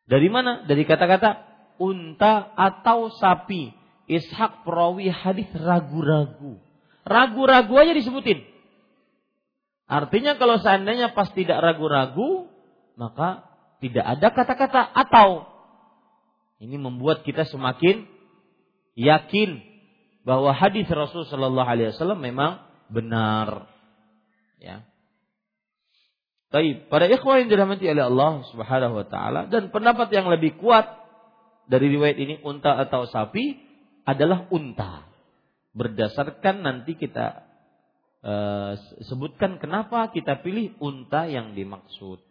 Dari 0.05 0.29
mana? 0.29 0.63
Dari 0.69 0.85
kata-kata 0.85 1.41
unta 1.81 2.53
atau 2.53 3.09
sapi. 3.17 3.73
Ishak 4.07 4.63
perawi 4.63 5.11
hadis 5.11 5.49
ragu-ragu. 5.51 6.61
Ragu-ragu 7.03 7.73
aja 7.75 7.91
disebutin. 7.91 8.45
Artinya 9.87 10.35
kalau 10.35 10.59
seandainya 10.59 11.15
pas 11.15 11.31
tidak 11.31 11.59
ragu-ragu, 11.63 12.47
maka 12.99 13.47
tidak 13.79 14.05
ada 14.05 14.27
kata-kata 14.31 14.81
atau. 14.83 15.47
Ini 16.59 16.75
membuat 16.75 17.23
kita 17.23 17.45
semakin 17.47 18.07
yakin 18.97 19.61
bahwa 20.27 20.51
hadis 20.51 20.89
Rasul 20.89 21.23
Shallallahu 21.29 21.69
Alaihi 21.69 21.93
Wasallam 21.95 22.19
memang 22.19 22.59
benar. 22.91 23.76
Ya. 24.57 24.85
Tapi 26.47 26.87
pada 26.87 27.11
ikhwah 27.11 27.43
yang 27.43 27.51
dirahmati 27.51 27.85
oleh 27.91 28.07
Allah 28.07 28.45
Subhanahu 28.49 29.03
Wa 29.03 29.05
Taala 29.11 29.41
dan 29.51 29.69
pendapat 29.69 30.07
yang 30.15 30.31
lebih 30.31 30.55
kuat 30.57 30.87
dari 31.67 31.91
riwayat 31.91 32.17
ini 32.17 32.39
unta 32.41 32.79
atau 32.79 33.03
sapi 33.05 33.59
adalah 34.07 34.47
unta. 34.49 35.03
Berdasarkan 35.75 36.63
nanti 36.63 36.95
kita 36.95 37.45
uh, 38.23 38.79
sebutkan 39.05 39.59
kenapa 39.59 40.09
kita 40.09 40.39
pilih 40.39 40.73
unta 40.79 41.27
yang 41.27 41.53
dimaksud. 41.53 42.23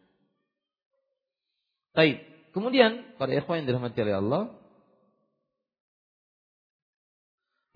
Baik. 1.93 2.25
Kemudian 2.57 3.21
para 3.21 3.37
ikhwan 3.37 3.63
yang 3.63 3.69
dirahmati 3.69 4.01
oleh 4.01 4.17
Allah, 4.17 4.43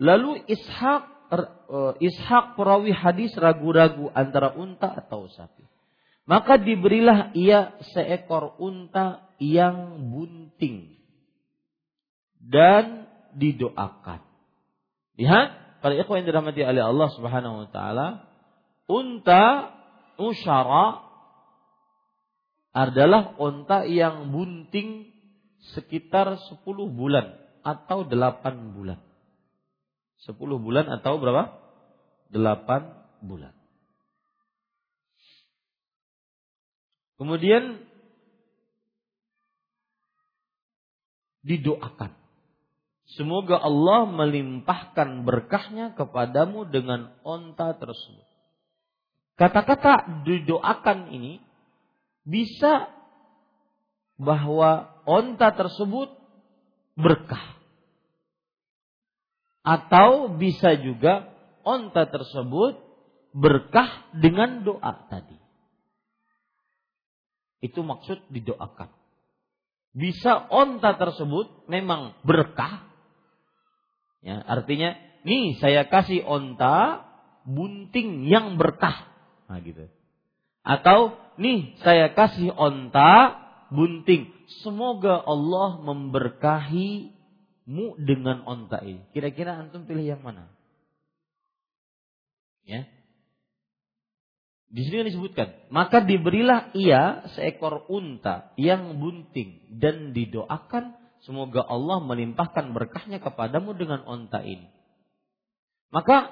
Lalu 0.00 0.48
Ishak 0.48 1.19
Ishak 2.02 2.58
perawi 2.58 2.90
hadis 2.90 3.30
ragu-ragu 3.38 4.10
antara 4.10 4.54
unta 4.58 4.90
atau 4.90 5.30
sapi. 5.30 5.62
Maka 6.26 6.58
diberilah 6.58 7.34
ia 7.34 7.74
seekor 7.94 8.58
unta 8.58 9.30
yang 9.42 9.98
bunting 10.10 10.94
dan 12.38 13.10
didoakan. 13.34 14.22
Lihat, 15.18 15.48
para 15.82 15.94
ikhwan 15.98 16.22
yang 16.22 16.28
dirahmati 16.30 16.60
oleh 16.62 16.82
Allah 16.82 17.08
Subhanahu 17.14 17.66
wa 17.66 17.68
taala, 17.70 18.08
unta 18.90 19.74
usyara 20.18 21.02
adalah 22.70 23.34
unta 23.38 23.86
yang 23.86 24.30
bunting 24.30 25.10
sekitar 25.74 26.38
10 26.38 26.62
bulan 26.94 27.34
atau 27.66 28.06
8 28.06 28.76
bulan. 28.76 29.10
10 30.24 30.37
bulan 30.37 30.87
atau 30.88 31.20
berapa? 31.20 31.56
8 32.33 33.24
bulan. 33.24 33.54
Kemudian 37.20 37.85
didoakan. 41.44 42.16
Semoga 43.11 43.59
Allah 43.61 44.06
melimpahkan 44.09 45.26
berkahnya 45.26 45.98
kepadamu 45.98 46.64
dengan 46.70 47.12
onta 47.26 47.74
tersebut. 47.76 48.24
Kata-kata 49.37 50.24
didoakan 50.24 51.11
ini 51.11 51.44
bisa 52.24 52.88
bahwa 54.20 54.94
onta 55.09 55.52
tersebut 55.52 56.12
berkah. 56.96 57.60
Atau 59.70 60.35
bisa 60.35 60.74
juga 60.83 61.30
onta 61.62 62.11
tersebut 62.11 62.83
berkah 63.30 64.11
dengan 64.18 64.66
doa 64.66 65.06
tadi. 65.06 65.38
Itu 67.62 67.87
maksud 67.87 68.35
didoakan. 68.35 68.90
Bisa 69.94 70.50
onta 70.50 70.98
tersebut 70.98 71.70
memang 71.70 72.18
berkah. 72.26 72.83
Ya, 74.26 74.42
artinya, 74.42 74.98
nih 75.22 75.62
saya 75.62 75.87
kasih 75.87 76.26
onta 76.26 77.06
bunting 77.46 78.26
yang 78.26 78.59
berkah. 78.59 79.06
Nah 79.46 79.62
gitu. 79.62 79.87
Atau 80.66 81.14
nih 81.38 81.78
saya 81.87 82.11
kasih 82.11 82.50
onta 82.59 83.38
bunting. 83.70 84.35
Semoga 84.66 85.22
Allah 85.22 85.78
memberkahi 85.78 87.19
mu 87.70 87.94
dengan 87.94 88.42
onta 88.50 88.83
ini. 88.83 89.06
Kira-kira 89.14 89.54
antum 89.54 89.87
pilih 89.87 90.02
yang 90.02 90.22
mana? 90.26 90.50
Ya. 92.66 92.90
Di 94.70 94.87
sini 94.87 95.06
disebutkan, 95.06 95.70
maka 95.70 96.02
diberilah 96.02 96.74
ia 96.74 97.26
seekor 97.38 97.87
unta 97.90 98.54
yang 98.59 98.98
bunting 98.98 99.78
dan 99.78 100.14
didoakan 100.14 100.94
semoga 101.22 101.62
Allah 101.62 102.02
melimpahkan 102.02 102.74
berkahnya 102.74 103.22
kepadamu 103.22 103.74
dengan 103.78 104.02
onta 104.06 104.42
ini. 104.42 104.70
Maka 105.90 106.30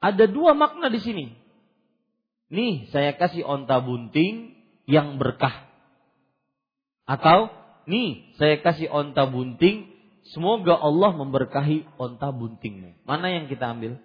ada 0.00 0.24
dua 0.28 0.52
makna 0.56 0.92
di 0.92 1.00
sini. 1.00 1.32
Nih, 2.48 2.88
saya 2.92 3.16
kasih 3.16 3.44
onta 3.44 3.80
bunting 3.80 4.56
yang 4.88 5.20
berkah. 5.20 5.68
Atau 7.08 7.48
nih, 7.88 8.36
saya 8.36 8.60
kasih 8.60 8.92
onta 8.92 9.24
bunting 9.28 9.97
Semoga 10.32 10.76
Allah 10.76 11.16
memberkahi 11.16 11.96
onta 11.96 12.28
buntingmu. 12.28 13.04
Mana 13.08 13.32
yang 13.32 13.48
kita 13.48 13.72
ambil? 13.72 13.96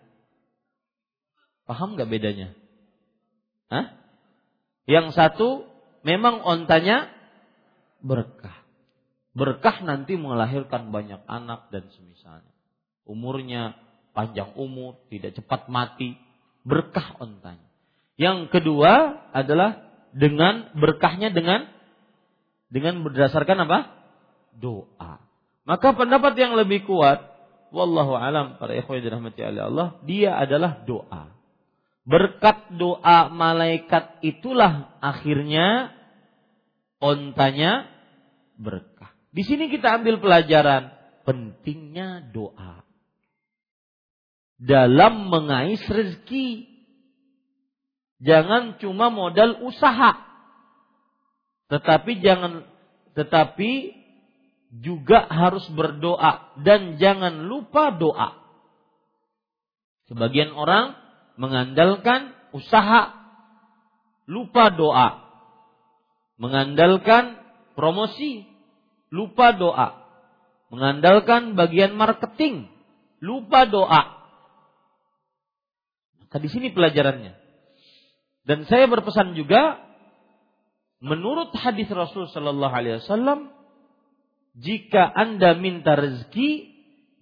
Paham 1.67 1.99
gak 1.99 2.07
bedanya? 2.07 2.55
Hah? 3.67 3.95
Yang 4.87 5.15
satu 5.15 5.67
memang 6.03 6.43
ontanya 6.43 7.11
berkah. 8.03 8.55
Berkah 9.33 9.81
nanti 9.81 10.19
melahirkan 10.19 10.93
banyak 10.93 11.23
anak 11.25 11.71
dan 11.73 11.89
semisalnya. 11.95 12.53
Umurnya 13.03 13.79
panjang 14.13 14.53
umur, 14.55 15.01
tidak 15.09 15.33
cepat 15.39 15.67
mati. 15.71 16.15
Berkah 16.63 17.17
ontanya. 17.19 17.67
Yang 18.15 18.53
kedua 18.53 19.25
adalah 19.33 19.89
dengan 20.13 20.69
berkahnya 20.77 21.33
dengan 21.33 21.65
dengan 22.69 23.01
berdasarkan 23.01 23.65
apa? 23.65 23.79
Doa. 24.53 25.22
Maka 25.63 25.95
pendapat 25.95 26.35
yang 26.35 26.59
lebih 26.59 26.83
kuat, 26.83 27.23
wallahu 27.71 28.19
alam 28.19 28.59
para 28.59 28.75
ikhwan 28.75 28.99
dirahmati 28.99 29.39
oleh 29.39 29.63
Allah, 29.63 29.87
dia 30.03 30.35
adalah 30.35 30.83
doa. 30.83 31.31
Berkat 32.03 32.75
doa 32.75 33.31
malaikat 33.31 34.19
itulah 34.19 34.99
akhirnya 34.99 35.95
ontanya 36.99 37.87
berkah. 38.59 39.15
Di 39.31 39.47
sini 39.47 39.71
kita 39.71 40.03
ambil 40.03 40.19
pelajaran 40.19 40.91
pentingnya 41.23 42.27
doa 42.35 42.83
dalam 44.59 45.31
mengais 45.31 45.83
rezeki. 45.87 46.67
Jangan 48.23 48.79
cuma 48.79 49.11
modal 49.11 49.59
usaha. 49.67 50.15
Tetapi 51.67 52.23
jangan 52.23 52.63
tetapi 53.15 54.02
juga 54.81 55.29
harus 55.29 55.67
berdoa 55.69 56.57
dan 56.65 56.97
jangan 56.97 57.45
lupa 57.45 57.93
doa. 57.93 58.41
Sebagian 60.09 60.49
orang 60.57 60.97
mengandalkan 61.37 62.33
usaha, 62.55 63.13
lupa 64.25 64.73
doa. 64.73 65.21
Mengandalkan 66.41 67.37
promosi, 67.77 68.49
lupa 69.13 69.53
doa. 69.53 70.01
mengandalkan 70.73 71.53
bagian 71.53 71.93
marketing, 71.93 72.65
lupa 73.21 73.69
doa. 73.69 74.25
Maka 76.17 76.41
di 76.41 76.49
sini 76.49 76.73
pelajarannya. 76.73 77.37
Dan 78.41 78.65
saya 78.65 78.89
berpesan 78.89 79.37
juga 79.37 79.77
menurut 80.97 81.53
hadis 81.53 81.85
Rasul 81.93 82.25
Shallallahu 82.25 82.73
Alaihi 82.73 83.05
Wasallam, 83.05 83.53
jika 84.53 85.09
anda 85.09 85.57
minta 85.57 85.97
rezeki, 85.97 86.69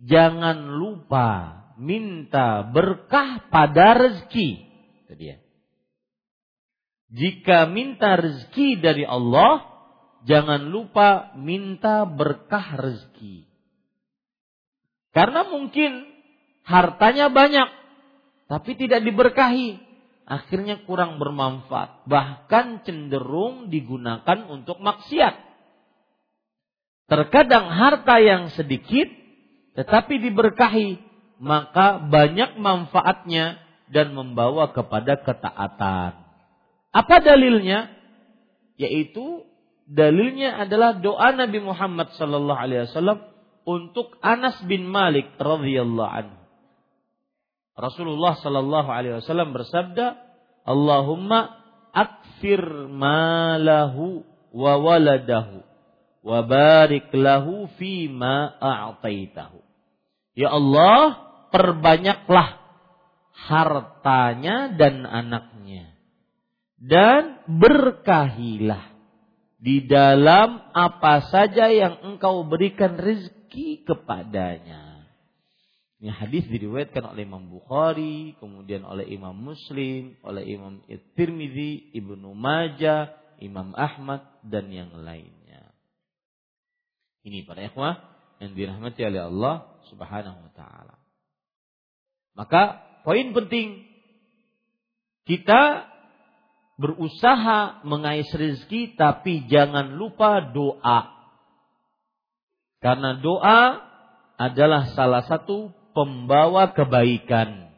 jangan 0.03 0.75
lupa 0.75 1.61
minta 1.79 2.67
berkah 2.67 3.47
pada 3.47 3.95
rezeki. 3.95 4.49
Itu 5.07 5.13
dia. 5.15 5.39
Jika 7.11 7.67
minta 7.67 8.19
rezeki 8.19 8.79
dari 8.79 9.03
Allah, 9.07 9.63
jangan 10.27 10.71
lupa 10.71 11.35
minta 11.39 12.03
berkah 12.07 12.75
rezeki. 12.79 13.47
Karena 15.11 15.43
mungkin 15.43 16.07
hartanya 16.63 17.27
banyak, 17.27 17.67
tapi 18.47 18.79
tidak 18.79 19.03
diberkahi. 19.03 19.91
Akhirnya 20.23 20.87
kurang 20.87 21.19
bermanfaat. 21.19 22.07
Bahkan 22.07 22.87
cenderung 22.87 23.67
digunakan 23.67 24.47
untuk 24.47 24.79
maksiat. 24.79 25.50
Terkadang 27.11 27.67
harta 27.75 28.23
yang 28.23 28.47
sedikit, 28.55 29.11
tetapi 29.75 30.31
diberkahi 30.31 30.95
maka 31.43 31.99
banyak 31.99 32.55
manfaatnya 32.55 33.59
dan 33.91 34.15
membawa 34.15 34.71
kepada 34.71 35.19
ketaatan. 35.19 36.15
Apa 36.95 37.15
dalilnya? 37.19 37.91
Yaitu 38.79 39.43
dalilnya 39.91 40.55
adalah 40.63 41.03
doa 41.03 41.35
Nabi 41.35 41.59
Muhammad 41.59 42.15
sallallahu 42.15 42.55
alaihi 42.55 42.87
wasallam 42.87 43.19
untuk 43.67 44.15
Anas 44.23 44.63
bin 44.63 44.87
Malik 44.87 45.35
radhiyallahu 45.35 46.07
anhu. 46.15 46.39
Rasulullah 47.75 48.39
sallallahu 48.39 48.87
alaihi 48.87 49.19
wasallam 49.19 49.51
bersabda, 49.51 50.15
"Allahumma 50.63 51.59
akfir 51.91 52.63
malahu 52.87 54.23
wa 54.55 54.79
waladahu 54.79 55.70
wa 56.21 56.45
barik 56.45 57.09
lahu 57.13 57.69
fi 57.77 58.09
ma 58.09 58.57
a'taitahu." 58.57 59.59
Ya 60.37 60.53
Allah, 60.53 61.19
perbanyaklah 61.51 62.61
hartanya 63.35 64.71
dan 64.77 65.03
anaknya. 65.03 65.91
Dan 66.81 67.45
berkahilah 67.45 68.89
di 69.61 69.85
dalam 69.85 70.73
apa 70.73 71.29
saja 71.29 71.69
yang 71.69 72.01
engkau 72.01 72.41
berikan 72.49 72.97
rezeki 72.97 73.85
kepadanya. 73.85 75.05
Ini 76.01 76.09
hadis 76.17 76.49
diriwayatkan 76.49 77.13
oleh 77.13 77.29
Imam 77.29 77.45
Bukhari, 77.45 78.33
kemudian 78.41 78.81
oleh 78.81 79.05
Imam 79.05 79.37
Muslim, 79.37 80.17
oleh 80.25 80.49
Imam 80.49 80.81
Tirmidzi, 81.13 81.93
Ibnu 81.93 82.33
Majah, 82.33 83.13
Imam 83.37 83.77
Ahmad 83.77 84.25
dan 84.41 84.73
yang 84.73 84.89
lainnya. 84.97 85.40
Ini 87.21 87.45
para 87.45 87.65
ikhwah 87.65 88.01
yang 88.41 88.57
dirahmati 88.57 89.01
oleh 89.05 89.29
Allah 89.29 89.55
Subhanahu 89.93 90.37
wa 90.41 90.51
taala. 90.57 90.95
Maka 92.33 92.81
poin 93.05 93.29
penting 93.37 93.85
kita 95.29 95.85
berusaha 96.81 97.85
mengais 97.85 98.27
rezeki 98.33 98.97
tapi 98.97 99.45
jangan 99.45 99.93
lupa 99.93 100.41
doa. 100.49 101.13
Karena 102.81 103.21
doa 103.21 103.77
adalah 104.41 104.89
salah 104.97 105.21
satu 105.29 105.69
pembawa 105.93 106.73
kebaikan. 106.73 107.69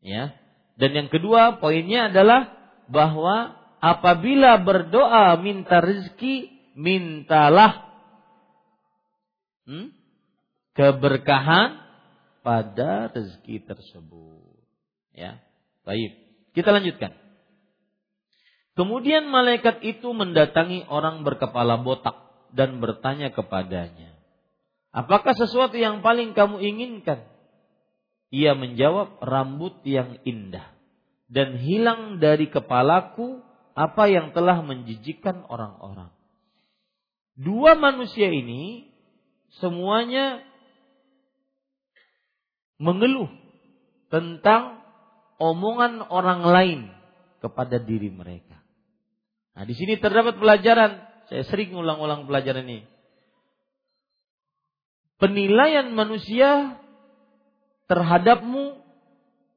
Ya. 0.00 0.32
Dan 0.80 0.96
yang 0.96 1.08
kedua 1.12 1.60
poinnya 1.60 2.08
adalah 2.08 2.48
bahwa 2.88 3.60
apabila 3.84 4.56
berdoa 4.64 5.36
minta 5.36 5.84
rezeki, 5.84 6.48
mintalah 6.74 7.88
hmm, 9.68 9.92
keberkahan 10.76 11.80
pada 12.42 13.08
rezeki 13.12 13.62
tersebut. 13.64 14.58
Ya. 15.14 15.38
Baik. 15.86 16.18
Kita 16.52 16.70
lanjutkan. 16.74 17.16
Kemudian 18.72 19.28
malaikat 19.28 19.84
itu 19.84 20.16
mendatangi 20.16 20.88
orang 20.88 21.28
berkepala 21.28 21.76
botak 21.84 22.16
dan 22.56 22.80
bertanya 22.80 23.28
kepadanya, 23.28 24.16
"Apakah 24.92 25.36
sesuatu 25.36 25.76
yang 25.76 26.00
paling 26.00 26.32
kamu 26.32 26.60
inginkan?" 26.60 27.28
Ia 28.32 28.56
menjawab, 28.56 29.20
"Rambut 29.20 29.84
yang 29.84 30.16
indah 30.24 30.72
dan 31.28 31.60
hilang 31.60 32.16
dari 32.16 32.48
kepalaku 32.48 33.44
apa 33.76 34.08
yang 34.08 34.32
telah 34.32 34.64
menjijikkan 34.64 35.44
orang-orang." 35.52 36.08
Dua 37.32 37.72
manusia 37.74 38.28
ini 38.28 38.92
semuanya 39.56 40.44
mengeluh 42.76 43.30
tentang 44.12 44.84
omongan 45.40 46.04
orang 46.12 46.44
lain 46.44 46.80
kepada 47.40 47.80
diri 47.80 48.12
mereka. 48.12 48.60
Nah, 49.56 49.64
di 49.64 49.72
sini 49.72 49.96
terdapat 49.96 50.36
pelajaran. 50.36 51.08
Saya 51.32 51.48
sering 51.48 51.72
ulang-ulang 51.72 52.28
pelajaran 52.28 52.68
ini. 52.68 52.84
Penilaian 55.16 55.88
manusia 55.94 56.76
terhadapmu 57.88 58.82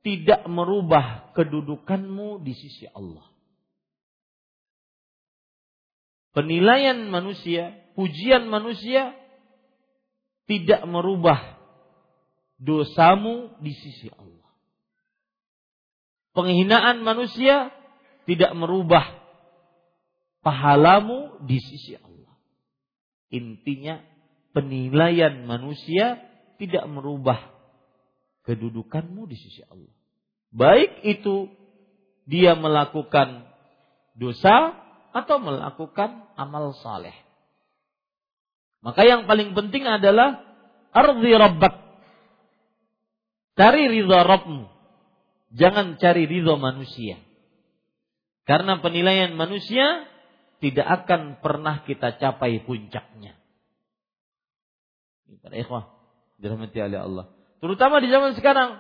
tidak 0.06 0.46
merubah 0.46 1.34
kedudukanmu 1.34 2.46
di 2.46 2.54
sisi 2.54 2.86
Allah. 2.94 3.35
Penilaian 6.36 7.08
manusia, 7.08 7.80
pujian 7.96 8.52
manusia 8.52 9.16
tidak 10.52 10.84
merubah 10.84 11.56
dosamu 12.60 13.56
di 13.64 13.72
sisi 13.72 14.12
Allah. 14.12 14.52
Penghinaan 16.36 17.00
manusia 17.08 17.72
tidak 18.28 18.52
merubah 18.52 19.16
pahalamu 20.44 21.40
di 21.48 21.56
sisi 21.64 21.96
Allah. 21.96 22.36
Intinya 23.32 24.04
penilaian 24.52 25.40
manusia 25.48 26.20
tidak 26.60 26.84
merubah 26.92 27.40
kedudukanmu 28.44 29.24
di 29.24 29.40
sisi 29.40 29.64
Allah. 29.72 29.96
Baik 30.52 31.00
itu 31.08 31.48
dia 32.28 32.60
melakukan 32.60 33.48
dosa 34.20 34.85
atau 35.16 35.40
melakukan 35.40 36.28
amal 36.36 36.76
saleh. 36.84 37.16
Maka 38.84 39.08
yang 39.08 39.24
paling 39.26 39.56
penting 39.56 39.88
adalah 39.88 40.44
ardi 40.92 41.32
rabbak 41.32 41.86
Cari 43.56 43.88
ridha 43.88 44.20
Rabbmu. 44.28 44.68
Jangan 45.56 45.96
cari 45.96 46.28
ridha 46.28 46.60
manusia. 46.60 47.16
Karena 48.44 48.78
penilaian 48.84 49.32
manusia 49.34 50.06
tidak 50.60 50.86
akan 51.04 51.40
pernah 51.40 51.82
kita 51.88 52.20
capai 52.20 52.62
puncaknya. 52.68 53.40
Para 55.40 55.56
ikhwah, 55.56 55.88
dirahmati 56.38 56.78
oleh 56.84 57.00
Allah. 57.00 57.26
Terutama 57.64 58.04
di 58.04 58.12
zaman 58.12 58.36
sekarang, 58.38 58.78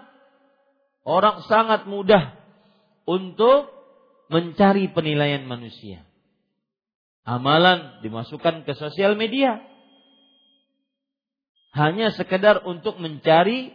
orang 1.08 1.41
sangat 1.48 1.88
mudah 1.88 2.36
untuk 3.08 3.71
mencari 4.28 4.91
penilaian 4.91 5.48
manusia. 5.48 6.04
Amalan 7.26 8.05
dimasukkan 8.05 8.69
ke 8.69 8.78
sosial 8.78 9.17
media. 9.17 9.57
Hanya 11.73 12.13
sekedar 12.13 12.61
untuk 12.69 13.01
mencari 13.01 13.73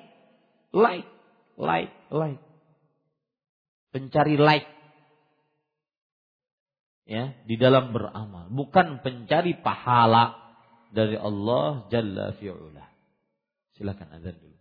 like, 0.71 1.11
like, 1.59 1.91
like. 2.15 2.39
Pencari 3.91 4.39
like. 4.39 4.71
Ya, 7.11 7.35
di 7.43 7.59
dalam 7.59 7.91
beramal, 7.91 8.55
bukan 8.55 9.03
pencari 9.03 9.59
pahala 9.59 10.39
dari 10.95 11.19
Allah 11.19 11.91
Jalla 11.91 12.39
fi'ula. 12.39 12.87
Silakan 13.75 14.15
azan 14.15 14.39
dulu. 14.39 14.59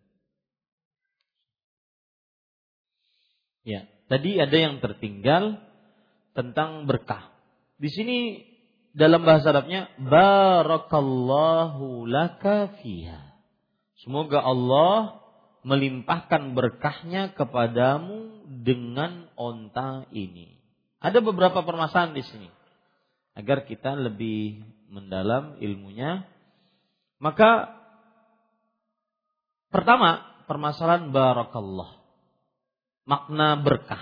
Ya, 3.69 3.85
tadi 4.09 4.41
ada 4.41 4.57
yang 4.57 4.81
tertinggal 4.81 5.61
tentang 6.33 6.89
berkah. 6.89 7.29
Di 7.77 7.93
sini 7.93 8.48
dalam 8.93 9.21
bahasa 9.21 9.53
Arabnya 9.53 9.89
barakallahu 10.01 12.09
laka 12.09 12.73
fiha. 12.81 13.37
Semoga 14.01 14.41
Allah 14.41 15.21
melimpahkan 15.67 16.55
berkahnya 16.55 17.35
kepadamu 17.35 18.47
dengan 18.63 19.27
onta 19.35 20.07
ini. 20.15 20.55
Ada 21.03 21.19
beberapa 21.19 21.63
permasalahan 21.63 22.15
di 22.15 22.23
sini. 22.23 22.49
Agar 23.35 23.67
kita 23.67 23.95
lebih 23.95 24.63
mendalam 24.89 25.59
ilmunya, 25.61 26.25
Maka 27.19 27.67
pertama 29.67 30.23
permasalahan 30.47 31.11
barakallah. 31.11 31.99
Makna 33.03 33.59
berkah. 33.59 33.99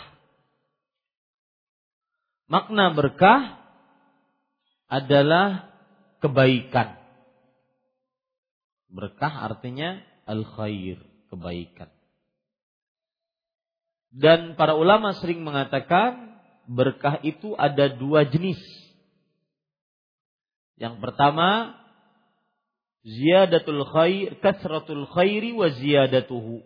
Makna 2.46 2.94
berkah 2.94 3.57
adalah 4.88 5.72
kebaikan. 6.24 6.98
Berkah 8.88 9.52
artinya 9.52 10.00
al-khair, 10.24 10.98
kebaikan. 11.30 11.92
Dan 14.10 14.58
para 14.58 14.74
ulama 14.74 15.14
sering 15.20 15.46
mengatakan 15.46 16.40
berkah 16.66 17.22
itu 17.22 17.54
ada 17.54 17.92
dua 17.92 18.26
jenis. 18.26 18.60
Yang 20.80 20.98
pertama 21.04 21.78
ziyadatul 23.06 23.86
khair, 23.88 24.42
kasratul 24.42 25.06
khairi 25.14 25.54
wa 25.54 25.70
ziyadatuhu. 25.70 26.66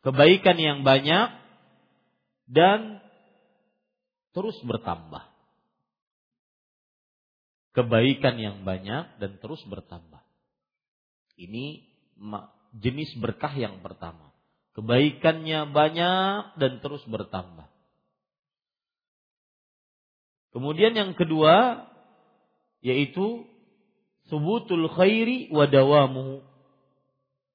Kebaikan 0.00 0.56
yang 0.56 0.78
banyak 0.86 1.28
dan 2.48 3.04
terus 4.32 4.56
bertambah. 4.64 5.27
Kebaikan 7.78 8.42
yang 8.42 8.66
banyak 8.66 9.22
dan 9.22 9.38
terus 9.38 9.62
bertambah. 9.62 10.18
Ini 11.38 11.86
jenis 12.74 13.14
berkah 13.22 13.54
yang 13.54 13.78
pertama. 13.86 14.34
Kebaikannya 14.74 15.70
banyak 15.70 16.58
dan 16.58 16.82
terus 16.82 17.06
bertambah. 17.06 17.70
Kemudian 20.50 20.98
yang 20.98 21.14
kedua 21.14 21.86
yaitu 22.82 23.46
subutul 24.26 24.90
khairi 24.98 25.46
wa 25.54 25.70
dawamuhu. 25.70 26.42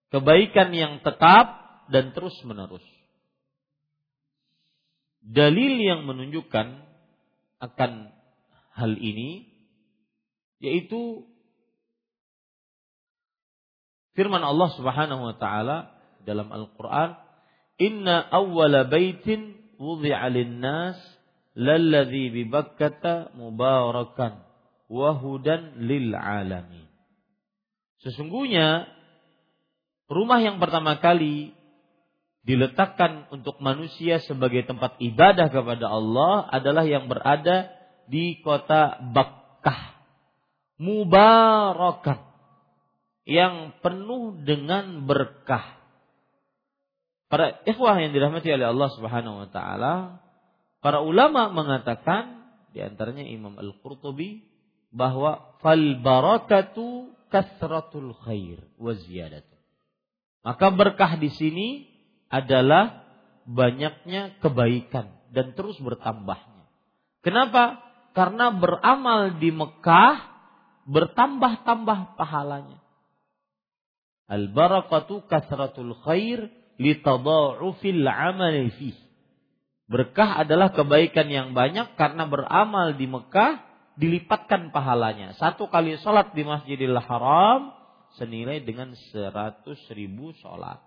Kebaikan 0.07 0.71
yang 0.71 1.03
tetap 1.03 1.83
dan 1.91 2.15
terus 2.15 2.39
menerus. 2.47 2.85
Dalil 5.19 5.83
yang 5.83 6.07
menunjukkan 6.07 6.79
akan 7.59 7.91
hal 8.71 8.93
ini 9.03 9.52
yaitu 10.63 11.27
firman 14.15 14.41
Allah 14.41 14.71
Subhanahu 14.79 15.21
wa 15.27 15.35
taala 15.35 15.91
dalam 16.23 16.47
Al-Qur'an, 16.47 17.19
"Inna 17.77 18.23
awwala 18.31 18.87
baitin 18.87 19.59
wudi'a 19.75 20.31
lin-nas 20.31 20.95
lalladzi 21.53 22.31
bi 22.33 22.41
Bakkata 22.47 23.35
mubarakan 23.37 24.41
wahudan 24.89 25.83
lil 25.85 26.13
alamin. 26.13 26.85
Sesungguhnya 28.03 28.89
rumah 30.11 30.43
yang 30.43 30.59
pertama 30.59 30.99
kali 30.99 31.55
diletakkan 32.43 33.31
untuk 33.31 33.63
manusia 33.63 34.19
sebagai 34.19 34.67
tempat 34.67 34.99
ibadah 34.99 35.47
kepada 35.47 35.87
Allah 35.87 36.43
adalah 36.51 36.83
yang 36.83 37.07
berada 37.07 37.71
di 38.11 38.43
kota 38.43 38.99
Bakkah. 39.15 39.92
Mubarakan. 40.81 42.19
Yang 43.23 43.79
penuh 43.79 44.43
dengan 44.43 45.07
berkah. 45.07 45.79
Para 47.31 47.63
ikhwah 47.65 47.97
yang 47.97 48.11
dirahmati 48.11 48.51
oleh 48.51 48.67
Allah 48.69 48.89
Subhanahu 48.93 49.35
wa 49.41 49.49
taala, 49.49 49.93
para 50.83 51.01
ulama 51.01 51.49
mengatakan 51.49 52.45
di 52.75 52.83
antaranya 52.83 53.25
Imam 53.25 53.55
Al-Qurtubi 53.57 54.43
bahwa 54.93 55.57
fal 55.63 55.81
barakatu 56.03 57.15
kasratul 57.33 58.13
khair 58.21 58.61
wa 58.77 58.93
ziyadatu. 58.93 59.57
Maka 60.45 60.69
berkah 60.69 61.17
di 61.17 61.31
sini 61.33 61.67
adalah 62.29 63.07
banyaknya 63.47 64.37
kebaikan 64.43 65.09
dan 65.33 65.57
terus 65.57 65.79
bertambahnya. 65.81 66.69
Kenapa? 67.25 67.81
Karena 68.13 68.53
beramal 68.53 69.41
di 69.41 69.49
Mekah 69.49 70.32
bertambah-tambah 70.87 72.19
pahalanya. 72.19 72.79
Al 74.27 74.49
barakatu 74.51 75.27
kasratul 75.27 75.95
khair 76.03 76.47
litadha'ufil 76.79 78.05
amali 78.07 78.71
fih. 78.75 78.97
Berkah 79.87 80.41
adalah 80.41 80.71
kebaikan 80.71 81.27
yang 81.27 81.51
banyak 81.51 81.99
karena 81.99 82.23
beramal 82.25 82.95
di 82.95 83.05
Mekah 83.05 83.61
dilipatkan 83.99 84.73
pahalanya. 84.73 85.37
Satu 85.37 85.69
kali 85.69 85.99
sholat 86.01 86.33
di 86.33 86.41
Masjidil 86.47 86.97
Haram 86.97 87.75
senilai 88.17 88.63
dengan 88.63 88.95
seratus 89.11 89.77
ribu 89.93 90.33
sholat. 90.39 90.81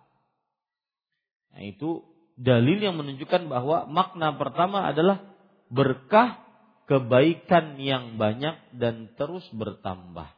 Nah 1.54 1.62
itu 1.62 2.02
dalil 2.36 2.82
yang 2.82 2.98
menunjukkan 2.98 3.46
bahwa 3.46 3.86
makna 3.88 4.34
pertama 4.34 4.90
adalah 4.90 5.22
berkah 5.70 6.45
kebaikan 6.86 7.78
yang 7.82 8.14
banyak 8.16 8.78
dan 8.78 9.10
terus 9.18 9.44
bertambah. 9.50 10.30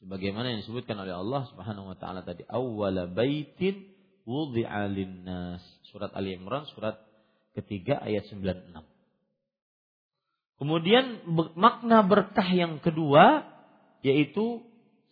Sebagaimana 0.00 0.52
yang 0.52 0.60
disebutkan 0.64 0.96
oleh 1.00 1.16
Allah 1.16 1.48
Subhanahu 1.52 1.92
wa 1.92 1.96
taala 1.96 2.20
tadi, 2.24 2.44
awwala 2.48 3.08
baitin 3.08 3.92
wudi'a 4.28 4.88
nas 5.24 5.62
Surat 5.88 6.12
Ali 6.12 6.36
Imran 6.36 6.68
surat 6.72 7.00
ketiga 7.56 8.00
ayat 8.04 8.28
96. 8.28 8.84
Kemudian 10.56 11.24
makna 11.56 12.00
berkah 12.04 12.48
yang 12.48 12.80
kedua 12.80 13.44
yaitu 14.00 14.64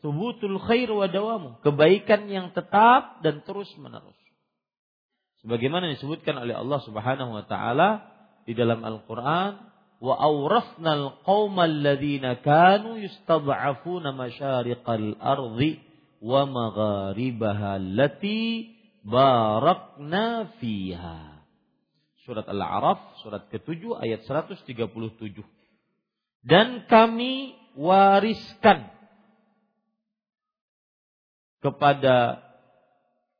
subutul 0.04 0.60
khair 0.60 0.88
wa 0.92 1.08
dawamu, 1.08 1.60
kebaikan 1.64 2.28
yang 2.28 2.52
tetap 2.52 3.24
dan 3.24 3.40
terus 3.44 3.68
menerus. 3.80 4.16
Sebagaimana 5.44 5.92
disebutkan 5.92 6.40
oleh 6.40 6.56
Allah 6.56 6.80
Subhanahu 6.84 7.36
wa 7.36 7.44
taala 7.44 8.08
di 8.44 8.52
dalam 8.52 8.84
Al-Qur'an, 8.84 9.73
wa 10.02 10.14
awrasnal 10.18 11.22
qaumal 11.22 11.70
ladzina 11.70 12.40
kanu 12.40 12.98
yustad'afuna 12.98 14.14
masyariqal 14.14 15.18
ardi 15.20 15.82
wa 16.24 16.48
magharibaha 16.48 17.78
allati 17.78 18.72
barakna 19.04 20.54
fiha 20.58 21.34
surat 22.24 22.48
Al-A'raf 22.48 23.20
surat 23.20 23.46
ke-7 23.52 24.00
ayat 24.00 24.24
137. 24.24 25.44
Dan 26.44 26.88
kami 26.88 27.56
wariskan 27.76 28.88
kepada 31.60 32.44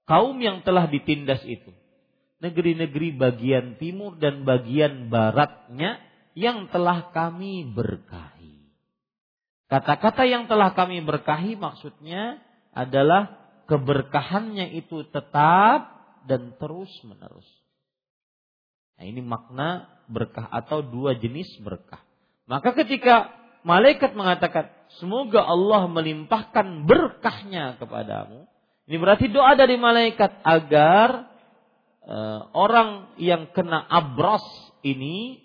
kaum 0.08 0.36
yang 0.40 0.64
telah 0.64 0.88
ditindas 0.88 1.44
itu 1.44 1.72
negeri-negeri 2.40 3.16
bagian 3.16 3.76
timur 3.80 4.16
dan 4.20 4.44
bagian 4.44 5.08
baratnya 5.08 6.00
yang 6.34 6.70
telah 6.70 7.14
kami 7.14 7.66
berkahi. 7.70 8.70
Kata-kata 9.70 10.28
yang 10.28 10.46
telah 10.46 10.74
kami 10.76 11.02
berkahi 11.02 11.56
maksudnya 11.58 12.42
adalah 12.74 13.38
keberkahannya 13.70 14.76
itu 14.76 15.06
tetap 15.08 15.88
dan 16.28 16.54
terus 16.60 16.90
menerus. 17.06 17.46
Nah, 18.94 19.04
ini 19.08 19.22
makna 19.24 19.90
berkah 20.06 20.46
atau 20.52 20.84
dua 20.84 21.16
jenis 21.18 21.48
berkah. 21.62 22.02
Maka 22.44 22.76
ketika 22.76 23.32
malaikat 23.64 24.12
mengatakan, 24.12 24.70
semoga 25.00 25.42
Allah 25.42 25.88
melimpahkan 25.88 26.84
berkahnya 26.84 27.80
kepadamu. 27.80 28.46
Ini 28.84 28.96
berarti 29.00 29.32
doa 29.32 29.56
dari 29.56 29.80
malaikat 29.80 30.44
agar 30.44 31.32
uh, 32.04 32.40
orang 32.52 33.16
yang 33.16 33.48
kena 33.56 33.80
abros 33.80 34.44
ini 34.84 35.40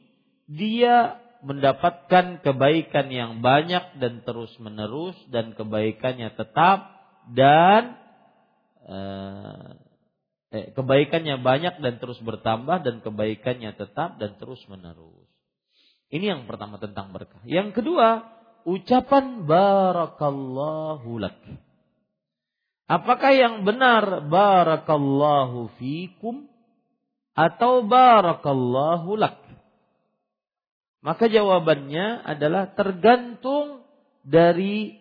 dia 0.50 1.22
mendapatkan 1.46 2.42
kebaikan 2.42 3.08
yang 3.14 3.40
banyak 3.40 4.02
dan 4.02 4.26
terus 4.26 4.52
menerus 4.58 5.16
dan 5.30 5.56
kebaikannya 5.56 6.36
tetap 6.36 7.00
dan 7.32 7.96
uh, 8.90 9.78
eh, 10.52 10.74
kebaikannya 10.74 11.40
banyak 11.40 11.80
dan 11.80 12.02
terus 12.02 12.20
bertambah 12.20 12.82
dan 12.82 13.00
kebaikannya 13.06 13.78
tetap 13.78 14.18
dan 14.18 14.36
terus 14.42 14.60
menerus. 14.68 15.30
Ini 16.10 16.34
yang 16.34 16.50
pertama 16.50 16.82
tentang 16.82 17.14
berkah. 17.14 17.46
Yang 17.46 17.80
kedua, 17.80 18.26
ucapan 18.66 19.46
barakallahu 19.46 21.22
lak. 21.22 21.38
Apakah 22.90 23.32
yang 23.38 23.62
benar 23.62 24.26
barakallahu 24.26 25.70
fikum 25.78 26.50
atau 27.38 27.86
barakallahu 27.86 29.14
lak? 29.14 29.49
Maka 31.00 31.32
jawabannya 31.32 32.28
adalah 32.28 32.76
tergantung 32.76 33.88
dari 34.28 35.00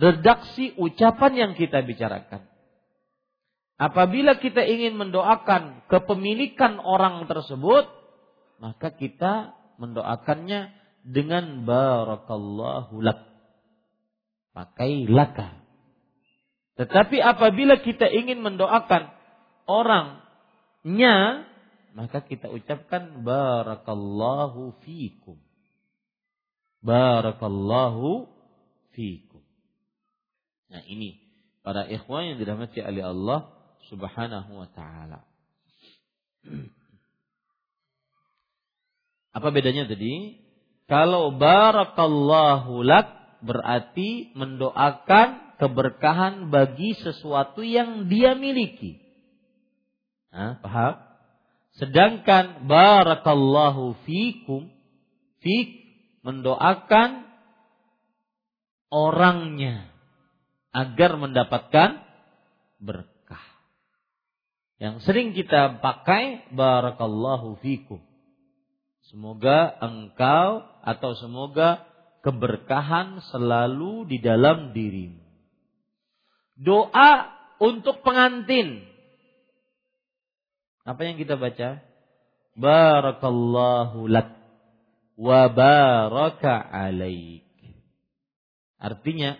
redaksi 0.00 0.72
ucapan 0.80 1.32
yang 1.36 1.52
kita 1.52 1.84
bicarakan. 1.84 2.48
Apabila 3.76 4.38
kita 4.38 4.62
ingin 4.62 4.94
mendoakan 4.96 5.86
kepemilikan 5.90 6.78
orang 6.78 7.26
tersebut, 7.26 7.84
maka 8.62 8.94
kita 8.94 9.58
mendoakannya 9.76 10.70
dengan 11.02 11.66
barakallahu 11.66 13.02
lak. 13.02 13.20
pakai 14.52 15.08
laka. 15.08 15.58
Tetapi 16.76 17.18
apabila 17.24 17.80
kita 17.80 18.04
ingin 18.04 18.44
mendoakan 18.44 19.08
orangnya, 19.64 21.48
maka 21.92 22.24
kita 22.24 22.48
ucapkan 22.48 23.20
barakallahu 23.24 24.76
fikum. 24.84 25.36
Barakallahu 26.82 28.26
fikum. 28.96 29.44
Nah 30.72 30.82
ini 30.88 31.20
para 31.60 31.84
ikhwan 31.86 32.34
yang 32.34 32.38
dirahmati 32.40 32.80
oleh 32.80 33.04
Allah 33.04 33.52
Subhanahu 33.92 34.50
wa 34.56 34.68
taala. 34.72 35.20
Apa 39.36 39.48
bedanya 39.48 39.88
tadi? 39.88 40.40
Kalau 40.88 41.32
barakallahu 41.36 42.84
lak 42.84 43.40
berarti 43.40 44.32
mendoakan 44.36 45.56
keberkahan 45.56 46.52
bagi 46.52 46.92
sesuatu 46.98 47.64
yang 47.64 48.10
dia 48.12 48.36
miliki. 48.36 49.00
Nah, 50.32 50.60
paham? 50.60 51.11
Sedangkan 51.80 52.68
barakallahu 52.68 53.96
fikum 54.04 54.68
fik 55.40 55.68
mendoakan 56.20 57.24
orangnya 58.92 59.88
agar 60.72 61.16
mendapatkan 61.16 62.04
berkah. 62.76 63.46
Yang 64.76 65.08
sering 65.08 65.32
kita 65.32 65.80
pakai 65.80 66.52
barakallahu 66.52 67.56
fikum. 67.64 68.04
Semoga 69.08 69.72
engkau 69.80 70.64
atau 70.84 71.12
semoga 71.16 71.84
keberkahan 72.22 73.20
selalu 73.32 74.06
di 74.08 74.18
dalam 74.20 74.72
dirimu. 74.76 75.20
Doa 76.56 77.32
untuk 77.58 78.04
pengantin. 78.04 78.91
Apa 80.82 81.06
yang 81.06 81.14
kita 81.14 81.38
baca? 81.38 81.78
Barakallahu 82.58 84.10
lak 84.10 84.28
wa 85.14 85.46
baraka 85.48 86.58
alaik. 86.58 87.46
Artinya, 88.82 89.38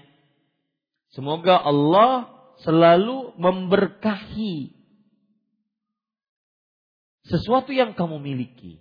semoga 1.11 1.59
Allah 1.59 2.31
selalu 2.63 3.35
memberkahi 3.43 4.71
sesuatu 7.27 7.75
yang 7.75 7.99
kamu 7.99 8.23
miliki. 8.23 8.79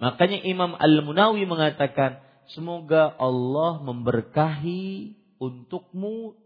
Makanya 0.00 0.40
Imam 0.44 0.76
Al-Munawi 0.76 1.44
mengatakan, 1.44 2.24
semoga 2.52 3.12
Allah 3.20 3.80
memberkahi 3.84 5.12
untukmu 5.36 6.36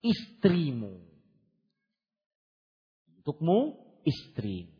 istrimu. 0.00 1.00
Untukmu 3.20 3.76
istri. 4.06 4.70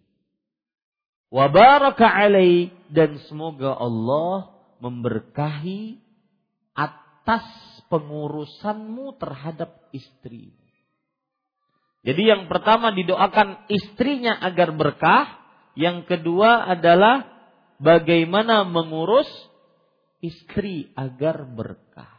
Wa 1.33 1.49
baraka 1.49 2.05
alaik 2.05 2.77
dan 2.93 3.16
semoga 3.25 3.73
Allah 3.73 4.53
memberkahi 4.85 5.97
atas 6.77 7.47
pengurusanmu 7.89 9.16
terhadap 9.16 9.89
istri. 9.97 10.53
Jadi 12.03 12.23
yang 12.27 12.51
pertama 12.51 12.91
didoakan 12.91 13.70
istrinya 13.70 14.35
agar 14.43 14.75
berkah, 14.75 15.39
yang 15.79 16.03
kedua 16.03 16.66
adalah 16.66 17.31
bagaimana 17.79 18.66
mengurus 18.66 19.31
istri 20.18 20.91
agar 20.99 21.47
berkah. 21.47 22.11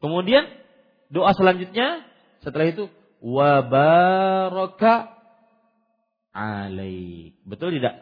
Kemudian 0.00 0.48
doa 1.12 1.36
selanjutnya 1.36 2.08
setelah 2.40 2.72
itu 2.72 2.88
wa 3.20 3.60
baraka 3.60 5.12
alaik. 6.32 7.36
Betul 7.44 7.76
tidak? 7.76 8.00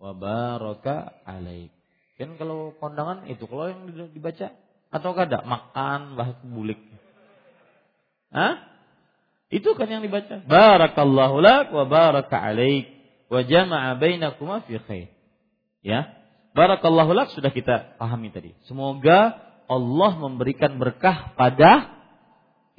Wa 0.00 0.16
baraka 0.16 1.20
alaik. 1.28 1.76
Kan 2.16 2.40
kalau 2.40 2.72
kondangan 2.80 3.28
itu 3.28 3.44
kalau 3.44 3.68
yang 3.68 3.92
dibaca 3.92 4.56
atau 4.88 5.10
kada 5.12 5.44
makan 5.44 6.16
bahas 6.16 6.40
bulik. 6.40 6.80
Hah? 8.32 8.72
Itu 9.52 9.76
kan 9.76 9.92
yang 9.92 10.00
dibaca. 10.00 10.40
Barakallahu 10.48 11.44
lak 11.44 11.76
wa 11.76 11.84
baraka 11.84 12.40
alaik 12.40 12.95
wa 13.26 13.40
jama'a 13.42 13.98
bainakuma 13.98 14.62
fi 14.66 14.78
khair. 14.82 15.08
Ya. 15.82 16.12
Barakallahu 16.56 17.12
lak 17.12 17.36
sudah 17.36 17.52
kita 17.52 18.00
pahami 18.00 18.32
tadi. 18.32 18.56
Semoga 18.64 19.36
Allah 19.68 20.12
memberikan 20.16 20.80
berkah 20.80 21.36
pada 21.36 21.92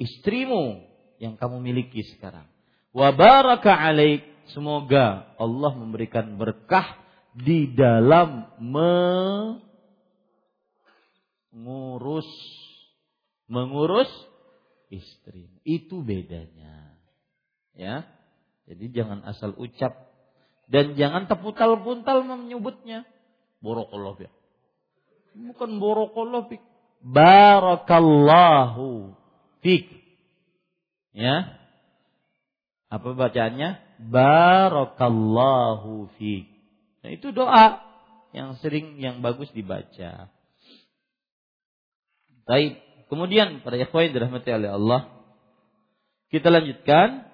istrimu 0.02 0.82
yang 1.22 1.38
kamu 1.38 1.62
miliki 1.62 2.02
sekarang. 2.16 2.48
Wa 2.90 3.14
baraka 3.14 3.70
alaik. 3.70 4.26
Semoga 4.50 5.36
Allah 5.36 5.72
memberikan 5.76 6.40
berkah 6.40 6.96
di 7.36 7.68
dalam 7.76 8.48
me 8.56 8.96
ngurus 11.52 12.28
mengurus 13.46 14.08
istri. 14.88 15.52
Itu 15.68 16.00
bedanya. 16.00 16.96
Ya. 17.76 18.08
Jadi 18.68 18.92
jangan 18.92 19.24
asal 19.24 19.56
ucap 19.56 20.07
dan 20.68 21.00
jangan 21.00 21.24
teputal-puntal 21.24 22.28
menyebutnya. 22.28 23.08
Borokollah 23.64 24.20
ya. 24.20 24.28
Bukan 25.34 25.80
borokollah 25.80 26.46
fik. 26.52 26.60
Barakallahu 27.00 29.16
fik. 29.64 29.88
Ya. 31.16 31.56
Apa 32.92 33.16
bacaannya? 33.16 33.80
Barakallahu 34.12 36.12
fik. 36.20 36.44
Nah, 37.00 37.16
itu 37.16 37.32
doa 37.32 37.80
yang 38.36 38.60
sering 38.60 39.00
yang 39.00 39.24
bagus 39.24 39.48
dibaca. 39.56 40.28
Baik. 42.44 42.76
Kemudian 43.08 43.64
para 43.64 43.80
ikhwan 43.80 44.12
dirahmati 44.12 44.52
oleh 44.52 44.68
Allah. 44.68 45.08
Kita 46.28 46.52
lanjutkan. 46.52 47.27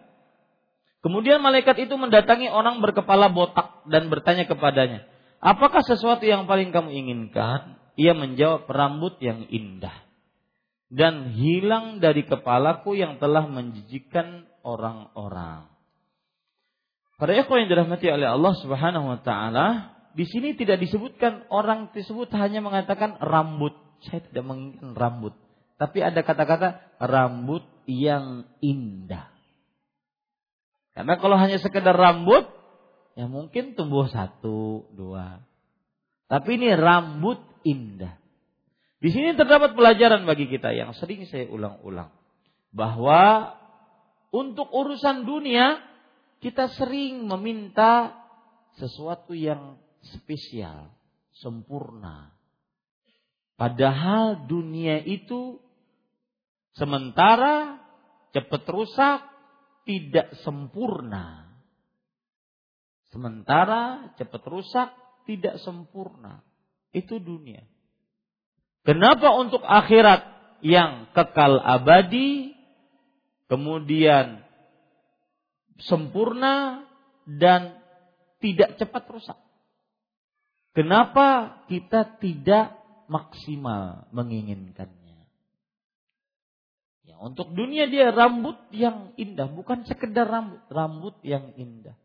Kemudian 1.05 1.45
malaikat 1.45 1.85
itu 1.85 2.01
mendatangi 2.01 2.49
orang 2.49 2.81
berkepala 2.81 3.29
botak 3.29 3.85
dan 3.85 4.09
bertanya 4.09 4.49
kepadanya, 4.49 5.05
"Apakah 5.37 5.85
sesuatu 5.85 6.25
yang 6.25 6.49
paling 6.49 6.73
kamu 6.73 6.89
inginkan?" 6.89 7.77
Ia 7.95 8.17
menjawab, 8.17 8.65
"Rambut 8.67 9.21
yang 9.21 9.45
indah 9.53 9.93
dan 10.89 11.31
hilang 11.37 12.01
dari 12.01 12.25
kepalaku 12.25 12.97
yang 12.97 13.21
telah 13.21 13.45
menjijikan 13.45 14.49
orang-orang." 14.65 15.69
Para 17.21 17.37
ikhwan 17.37 17.69
yang 17.69 17.71
dirahmati 17.71 18.09
oleh 18.09 18.27
Allah 18.27 18.55
Subhanahu 18.59 19.07
wa 19.15 19.21
taala, 19.21 19.95
di 20.17 20.25
sini 20.25 20.57
tidak 20.57 20.81
disebutkan 20.81 21.47
orang 21.53 21.93
tersebut 21.93 22.33
hanya 22.35 22.65
mengatakan 22.65 23.21
rambut 23.21 23.77
saya 24.09 24.21
tidak 24.25 24.45
menginginkan 24.45 24.93
rambut. 24.93 25.35
Tapi 25.81 25.99
ada 26.05 26.21
kata-kata 26.23 26.97
rambut 27.03 27.65
yang 27.89 28.47
indah. 28.63 29.34
Karena 30.95 31.19
kalau 31.19 31.35
hanya 31.35 31.59
sekedar 31.59 31.95
rambut, 31.95 32.47
ya 33.19 33.27
mungkin 33.27 33.75
tumbuh 33.75 34.07
satu, 34.07 34.87
dua. 34.95 35.43
Tapi 36.31 36.55
ini 36.55 36.71
rambut 36.73 37.43
indah. 37.67 38.15
Di 39.03 39.13
sini 39.13 39.37
terdapat 39.37 39.77
pelajaran 39.77 40.25
bagi 40.25 40.49
kita 40.49 40.73
yang 40.73 40.95
sering 40.97 41.27
saya 41.29 41.51
ulang-ulang. 41.51 42.15
Bahwa 42.71 43.53
untuk 44.31 44.71
urusan 44.71 45.27
dunia, 45.27 45.83
kita 46.41 46.71
sering 46.73 47.27
meminta 47.27 48.15
sesuatu 48.79 49.35
yang 49.35 49.77
spesial, 50.15 50.95
sempurna. 51.37 52.35
Padahal 53.55 54.47
dunia 54.51 54.99
itu 55.07 55.63
sementara 56.75 57.79
cepat 58.35 58.63
rusak, 58.67 59.21
tidak 59.85 60.33
sempurna. 60.43 61.49
Sementara 63.13 64.11
cepat 64.19 64.43
rusak, 64.49 64.91
tidak 65.29 65.63
sempurna. 65.63 66.43
Itu 66.91 67.23
dunia. 67.23 67.63
Kenapa 68.85 69.33
untuk 69.41 69.65
akhirat 69.65 70.27
yang 70.61 71.09
kekal 71.17 71.61
abadi, 71.61 72.53
kemudian 73.49 74.45
sempurna 75.81 76.85
dan 77.25 77.81
tidak 78.43 78.77
cepat 78.77 79.05
rusak? 79.09 79.39
Kenapa 80.75 81.61
kita 81.71 82.19
tidak 82.19 82.75
maksimal 83.07 84.11
menginginkannya? 84.11 85.04
Ya, 87.05 87.21
untuk 87.21 87.53
dunia 87.53 87.85
dia 87.85 88.09
rambut 88.11 88.57
yang 88.73 89.13
indah, 89.21 89.53
bukan 89.53 89.85
sekedar 89.85 90.25
rambut, 90.25 90.61
rambut 90.73 91.17
yang 91.21 91.53
indah. 91.61 91.97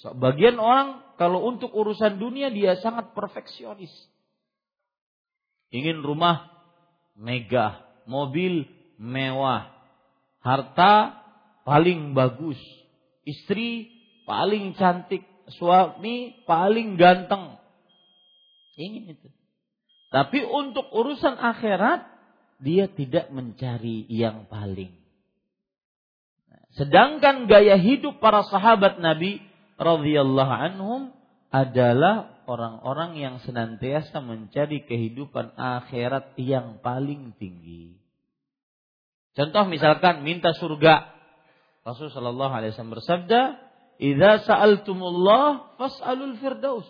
Sebagian 0.00 0.60
orang 0.60 1.16
kalau 1.16 1.44
untuk 1.48 1.72
urusan 1.72 2.20
dunia 2.20 2.52
dia 2.52 2.76
sangat 2.80 3.16
perfeksionis. 3.16 3.92
Ingin 5.72 6.04
rumah 6.04 6.52
megah, 7.16 7.84
mobil 8.04 8.68
mewah, 8.96 9.72
harta 10.44 11.16
paling 11.64 12.12
bagus, 12.12 12.60
istri 13.24 13.92
paling 14.28 14.76
cantik, 14.76 15.24
suami 15.56 16.44
paling 16.44 16.96
ganteng. 17.00 17.56
Ingin 18.76 19.16
itu. 19.16 19.28
Tapi 20.12 20.44
untuk 20.44 20.92
urusan 20.92 21.40
akhirat 21.40 22.15
dia 22.60 22.88
tidak 22.88 23.28
mencari 23.32 24.08
yang 24.08 24.48
paling. 24.48 24.92
Sedangkan 26.76 27.48
gaya 27.48 27.80
hidup 27.80 28.20
para 28.20 28.44
sahabat 28.44 29.00
Nabi 29.00 29.40
radhiyallahu 29.80 30.52
anhum 30.52 31.00
adalah 31.48 32.36
orang-orang 32.44 33.16
yang 33.16 33.36
senantiasa 33.40 34.20
mencari 34.20 34.84
kehidupan 34.84 35.56
akhirat 35.56 36.36
yang 36.36 36.80
paling 36.84 37.32
tinggi. 37.40 37.96
Contoh 39.36 39.64
misalkan 39.68 40.24
minta 40.24 40.52
surga. 40.56 41.12
Rasulullah 41.84 42.12
Shallallahu 42.18 42.52
Alaihi 42.56 42.70
Wasallam 42.72 42.96
bersabda, 42.98 43.40
Idza 43.96 44.32
sa'altumullah 44.44 45.76
fas'alul 45.80 46.36
firdaus. 46.40 46.88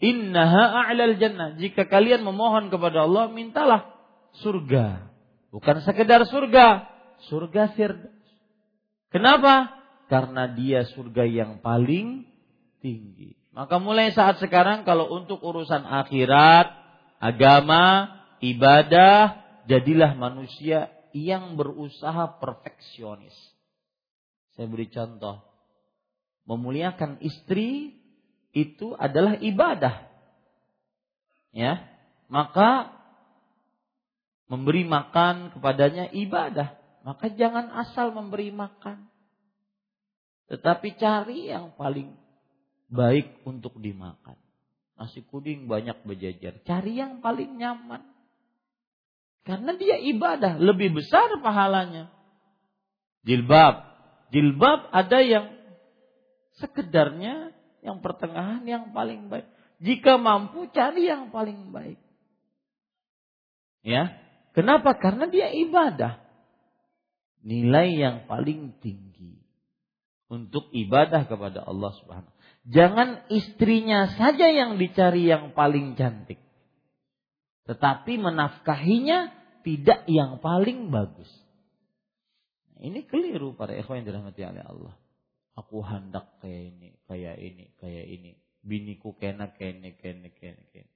Innaha 0.00 0.88
a'lal 0.88 1.20
jannah. 1.20 1.56
Jika 1.60 1.88
kalian 1.88 2.24
memohon 2.24 2.72
kepada 2.72 3.04
Allah, 3.04 3.28
mintalah 3.28 3.99
surga. 4.38 5.10
Bukan 5.50 5.82
sekedar 5.82 6.22
surga, 6.30 6.86
surga 7.26 7.74
firdaus. 7.74 8.14
Kenapa? 9.10 9.74
Karena 10.06 10.46
dia 10.54 10.86
surga 10.94 11.26
yang 11.26 11.58
paling 11.58 12.22
tinggi. 12.78 13.34
Maka 13.50 13.82
mulai 13.82 14.14
saat 14.14 14.38
sekarang 14.38 14.86
kalau 14.86 15.10
untuk 15.10 15.42
urusan 15.42 15.82
akhirat, 15.82 16.70
agama, 17.18 18.14
ibadah, 18.38 19.42
jadilah 19.66 20.14
manusia 20.14 20.94
yang 21.10 21.58
berusaha 21.58 22.38
perfeksionis. 22.38 23.34
Saya 24.54 24.70
beri 24.70 24.86
contoh 24.90 25.50
memuliakan 26.46 27.22
istri 27.22 27.94
itu 28.50 28.94
adalah 28.98 29.38
ibadah. 29.38 30.10
Ya, 31.50 31.82
maka 32.30 32.99
memberi 34.50 34.82
makan 34.82 35.54
kepadanya 35.54 36.10
ibadah. 36.10 36.74
Maka 37.06 37.32
jangan 37.32 37.70
asal 37.80 38.12
memberi 38.12 38.50
makan. 38.50 39.08
Tetapi 40.50 40.98
cari 40.98 41.48
yang 41.48 41.72
paling 41.78 42.12
baik 42.90 43.46
untuk 43.46 43.78
dimakan. 43.78 44.36
Nasi 44.98 45.24
kuning 45.24 45.70
banyak 45.70 46.02
berjajar. 46.04 46.60
Cari 46.66 46.98
yang 46.98 47.22
paling 47.24 47.56
nyaman. 47.56 48.04
Karena 49.46 49.72
dia 49.72 49.96
ibadah, 49.96 50.60
lebih 50.60 50.92
besar 50.92 51.40
pahalanya. 51.40 52.12
Jilbab. 53.24 53.88
Jilbab 54.28 54.92
ada 54.92 55.24
yang 55.24 55.60
Sekedarnya 56.60 57.56
yang 57.80 58.04
pertengahan 58.04 58.60
yang 58.68 58.92
paling 58.92 59.32
baik. 59.32 59.48
Jika 59.80 60.20
mampu 60.20 60.68
cari 60.68 61.08
yang 61.08 61.32
paling 61.32 61.72
baik. 61.72 61.96
Ya. 63.80 64.12
Kenapa? 64.60 65.00
Karena 65.00 65.24
dia 65.32 65.48
ibadah. 65.48 66.20
Nilai 67.40 67.96
yang 67.96 68.16
paling 68.28 68.76
tinggi 68.84 69.40
untuk 70.28 70.68
ibadah 70.76 71.24
kepada 71.24 71.64
Allah 71.64 71.96
Subhanahu. 71.96 72.34
Jangan 72.68 73.24
istrinya 73.32 74.12
saja 74.20 74.52
yang 74.52 74.76
dicari 74.76 75.24
yang 75.24 75.56
paling 75.56 75.96
cantik. 75.96 76.36
Tetapi 77.64 78.20
menafkahinya 78.20 79.32
tidak 79.64 80.04
yang 80.04 80.44
paling 80.44 80.92
bagus. 80.92 81.32
Ini 82.76 83.08
keliru 83.08 83.56
para 83.56 83.72
ikhwan 83.72 84.04
yang 84.04 84.12
dirahmati 84.12 84.44
oleh 84.44 84.64
Allah 84.64 84.92
aku 85.60 85.84
hendak 85.84 86.40
kayak 86.40 86.72
ini, 86.72 86.88
kayak 87.04 87.36
ini, 87.36 87.64
kayak 87.76 88.06
ini. 88.08 88.30
Biniku 88.60 89.16
kena 89.16 89.56
kene 89.56 89.96
kene 89.96 90.32
kene 90.36 90.62
kene. 90.72 90.92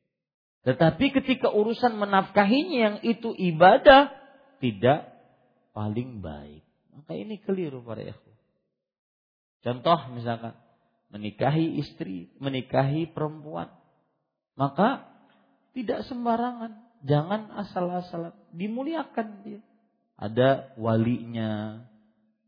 Tetapi 0.64 1.12
ketika 1.20 1.52
urusan 1.52 2.00
menafkahinya 2.00 2.78
yang 2.78 2.96
itu 3.04 3.36
ibadah 3.36 4.12
tidak 4.64 5.12
paling 5.76 6.24
baik. 6.24 6.64
Maka 6.94 7.12
ini 7.12 7.36
keliru 7.42 7.84
para 7.84 8.00
ikhwan. 8.00 8.36
Contoh 9.60 9.98
misalkan 10.16 10.56
menikahi 11.12 11.80
istri, 11.84 12.32
menikahi 12.40 13.12
perempuan. 13.12 13.68
Maka 14.56 15.04
tidak 15.76 16.06
sembarangan, 16.08 16.80
jangan 17.04 17.52
asal-asalan, 17.60 18.32
dimuliakan 18.54 19.28
dia. 19.44 19.60
Ada 20.14 20.78
walinya, 20.78 21.82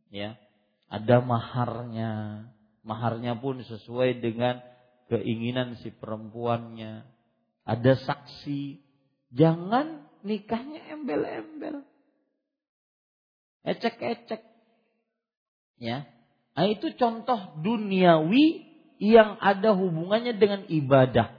ya 0.08 0.38
ada 0.86 1.18
maharnya. 1.20 2.46
Maharnya 2.86 3.34
pun 3.42 3.58
sesuai 3.66 4.22
dengan 4.22 4.62
keinginan 5.10 5.74
si 5.82 5.90
perempuannya. 5.90 7.02
Ada 7.66 7.98
saksi. 7.98 8.78
Jangan 9.34 10.06
nikahnya 10.22 10.86
embel-embel. 10.94 11.82
Ecek-ecek. 13.66 14.40
Ya. 15.82 16.06
Nah, 16.56 16.66
itu 16.70 16.94
contoh 16.96 17.58
duniawi 17.60 18.64
yang 19.02 19.36
ada 19.42 19.76
hubungannya 19.76 20.38
dengan 20.38 20.64
ibadah. 20.70 21.36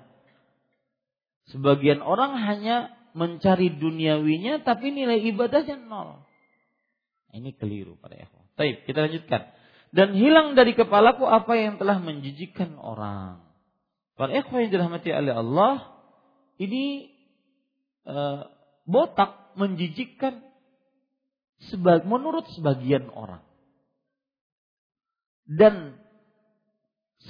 Sebagian 1.49 2.03
orang 2.03 2.37
hanya 2.43 2.93
mencari 3.17 3.73
duniawinya 3.73 4.61
tapi 4.61 4.93
nilai 4.93 5.23
ibadahnya 5.31 5.79
nol. 5.79 6.21
Ini 7.33 7.55
keliru 7.57 7.97
pada 7.97 8.19
ikhwan. 8.19 8.45
Baik, 8.53 8.85
kita 8.85 9.09
lanjutkan. 9.09 9.41
Dan 9.89 10.13
hilang 10.13 10.53
dari 10.53 10.75
kepalaku 10.75 11.25
apa 11.25 11.55
yang 11.55 11.79
telah 11.79 11.97
menjijikan 11.97 12.75
orang. 12.77 13.41
Para 14.19 14.35
ikhwan 14.35 14.67
yang 14.67 14.71
dirahmati 14.75 15.09
oleh 15.09 15.33
Allah, 15.33 15.96
ini 16.57 17.13
uh, 18.05 18.49
botak 18.85 19.53
menjijikkan 19.57 20.41
sebag, 21.69 22.05
menurut 22.05 22.45
sebagian 22.53 23.09
orang. 23.13 23.41
Dan 25.47 25.95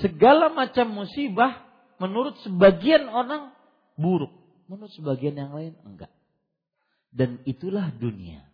segala 0.02 0.50
macam 0.50 0.90
musibah 0.90 1.64
menurut 2.02 2.38
sebagian 2.42 3.06
orang 3.10 3.54
buruk, 3.98 4.34
menurut 4.66 4.92
sebagian 4.94 5.38
yang 5.38 5.52
lain 5.54 5.74
enggak. 5.86 6.12
Dan 7.14 7.42
itulah 7.48 7.94
dunia. 7.94 8.46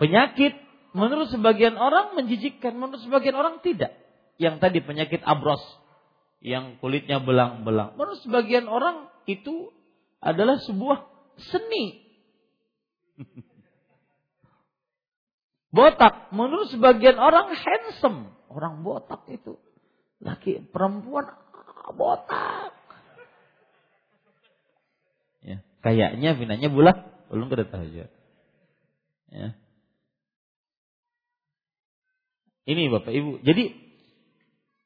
Penyakit 0.00 0.56
menurut 0.96 1.28
sebagian 1.28 1.76
orang 1.76 2.16
menjijikkan, 2.16 2.72
menurut 2.72 3.02
sebagian 3.04 3.36
orang 3.36 3.60
tidak. 3.60 3.94
Yang 4.40 4.56
tadi 4.64 4.78
penyakit 4.80 5.20
abros, 5.20 5.60
yang 6.40 6.80
kulitnya 6.80 7.20
belang-belang. 7.20 7.94
Menurut 8.00 8.20
sebagian 8.24 8.64
orang 8.68 9.12
itu 9.28 9.68
adalah 10.20 10.56
sebuah 10.60 11.04
seni. 11.36 12.00
Botak 15.70 16.34
menurut 16.34 16.66
sebagian 16.74 17.14
orang 17.14 17.54
handsome. 17.54 18.34
Orang 18.50 18.82
botak 18.82 19.22
itu. 19.30 19.54
Laki 20.18 20.66
perempuan 20.74 21.30
ah, 21.30 21.94
botak. 21.94 22.74
Ya, 25.46 25.62
kayaknya 25.86 26.34
finanya 26.34 26.66
bulat 26.66 26.98
belum 27.30 27.46
kita 27.46 27.70
tahu 27.70 27.86
aja. 27.86 28.10
Ya. 29.30 29.54
Ini 32.66 32.90
Bapak 32.90 33.14
Ibu. 33.14 33.46
Jadi 33.46 33.89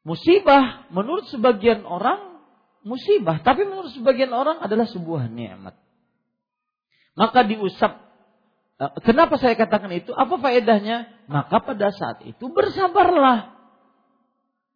musibah 0.04 0.86
menurut 0.94 1.26
sebagian 1.32 1.82
orang 1.88 2.38
musibah, 2.84 3.40
tapi 3.40 3.64
menurut 3.64 3.90
sebagian 3.96 4.30
orang 4.30 4.60
adalah 4.60 4.84
sebuah 4.86 5.26
nikmat. 5.32 5.74
Maka 7.16 7.46
diusap 7.46 8.04
Eh, 8.74 8.90
kenapa 9.06 9.38
saya 9.38 9.54
katakan 9.54 9.90
itu? 9.94 10.10
Apa 10.10 10.34
faedahnya? 10.42 11.06
Maka 11.30 11.62
pada 11.62 11.94
saat 11.94 12.26
itu 12.26 12.50
bersabarlah. 12.50 13.54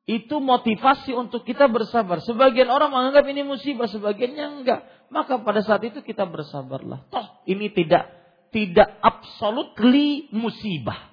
Itu 0.09 0.41
motivasi 0.41 1.13
untuk 1.13 1.45
kita 1.45 1.69
bersabar. 1.69 2.23
Sebagian 2.25 2.71
orang 2.73 2.95
menganggap 2.95 3.29
ini 3.29 3.45
musibah, 3.45 3.91
sebagiannya 3.91 4.47
enggak. 4.63 4.81
Maka 5.13 5.43
pada 5.43 5.61
saat 5.61 5.83
itu 5.85 6.01
kita 6.01 6.25
bersabarlah. 6.25 7.11
Toh 7.13 7.27
ini 7.45 7.69
tidak 7.75 8.09
tidak 8.55 8.89
absolutely 9.03 10.31
musibah. 10.33 11.13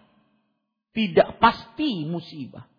Tidak 0.95 1.41
pasti 1.43 2.07
musibah. 2.07 2.69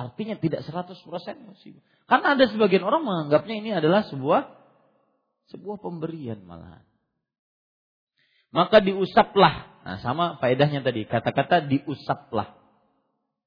Artinya 0.00 0.40
tidak 0.40 0.64
100% 0.64 0.96
musibah. 1.44 1.84
Karena 2.08 2.32
ada 2.32 2.44
sebagian 2.48 2.84
orang 2.86 3.04
menganggapnya 3.04 3.54
ini 3.60 3.70
adalah 3.76 4.08
sebuah 4.08 4.48
sebuah 5.52 5.82
pemberian 5.82 6.40
malahan 6.46 6.86
maka 8.50 8.82
diusaplah. 8.82 9.82
Nah, 9.86 9.98
sama 10.04 10.36
faedahnya 10.42 10.84
tadi, 10.84 11.06
kata-kata 11.06 11.64
diusaplah. 11.70 12.58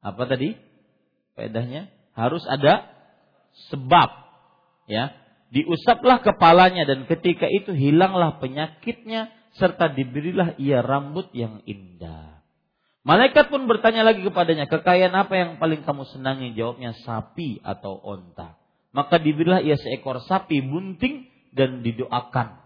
Apa 0.04 0.24
tadi? 0.28 0.56
Faedahnya 1.38 1.92
harus 2.16 2.44
ada 2.48 2.88
sebab. 3.72 4.10
Ya, 4.88 5.16
diusaplah 5.54 6.20
kepalanya 6.20 6.84
dan 6.84 7.08
ketika 7.08 7.48
itu 7.48 7.72
hilanglah 7.72 8.42
penyakitnya 8.44 9.32
serta 9.56 9.94
diberilah 9.94 10.60
ia 10.60 10.84
rambut 10.84 11.30
yang 11.32 11.62
indah. 11.64 12.43
Malaikat 13.04 13.52
pun 13.52 13.68
bertanya 13.68 14.08
lagi 14.08 14.24
kepadanya, 14.24 14.72
kekayaan 14.72 15.12
apa 15.12 15.34
yang 15.36 15.52
paling 15.60 15.84
kamu 15.84 16.08
senangi? 16.08 16.56
Jawabnya 16.56 16.96
sapi 17.04 17.60
atau 17.60 18.00
onta. 18.00 18.56
Maka 18.96 19.20
diberilah 19.20 19.60
ia 19.60 19.76
seekor 19.76 20.24
sapi 20.24 20.64
bunting 20.64 21.28
dan 21.52 21.84
didoakan 21.84 22.64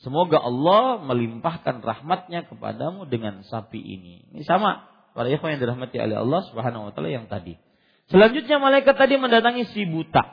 Semoga 0.00 0.40
Allah 0.40 1.04
melimpahkan 1.04 1.84
rahmatnya 1.84 2.48
kepadamu 2.48 3.04
dengan 3.04 3.44
sapi 3.44 3.76
ini. 3.76 4.32
Ini 4.32 4.48
sama 4.48 4.88
para 5.12 5.28
ikhwan 5.28 5.56
yang 5.56 5.60
dirahmati 5.60 6.00
oleh 6.00 6.16
Allah 6.16 6.40
Subhanahu 6.48 6.88
wa 6.88 6.92
taala 6.96 7.12
yang 7.12 7.28
tadi. 7.28 7.60
Selanjutnya 8.08 8.56
malaikat 8.56 8.96
tadi 8.96 9.20
mendatangi 9.20 9.68
si 9.76 9.84
buta 9.84 10.24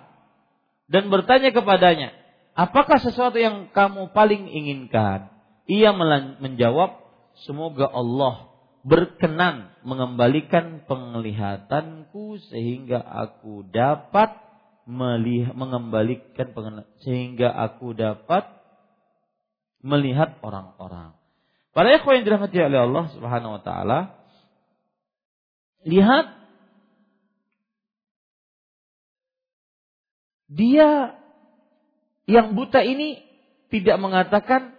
dan 0.88 1.12
bertanya 1.12 1.52
kepadanya, 1.52 2.16
"Apakah 2.56 3.04
sesuatu 3.04 3.36
yang 3.36 3.68
kamu 3.76 4.16
paling 4.16 4.48
inginkan?" 4.48 5.36
Ia 5.68 5.92
menjawab, 6.40 7.04
"Semoga 7.44 7.92
Allah 7.92 8.48
berkenan 8.86 9.74
mengembalikan 9.82 10.86
penglihatanku 10.86 12.38
sehingga 12.52 13.02
aku 13.02 13.66
dapat 13.70 14.36
melihat 14.88 15.54
mengembalikan 15.58 16.48
sehingga 17.04 17.52
aku 17.52 17.92
dapat 17.98 18.48
melihat 19.84 20.40
orang-orang. 20.42 21.14
Para 21.76 21.94
ikhwan 21.94 22.22
yang 22.22 22.26
dirahmati 22.26 22.58
oleh 22.58 22.80
Allah 22.90 23.06
Subhanahu 23.14 23.56
wa 23.60 23.62
taala, 23.62 24.00
lihat 25.86 26.34
dia 30.50 31.20
yang 32.26 32.56
buta 32.56 32.82
ini 32.82 33.22
tidak 33.68 34.00
mengatakan 34.00 34.77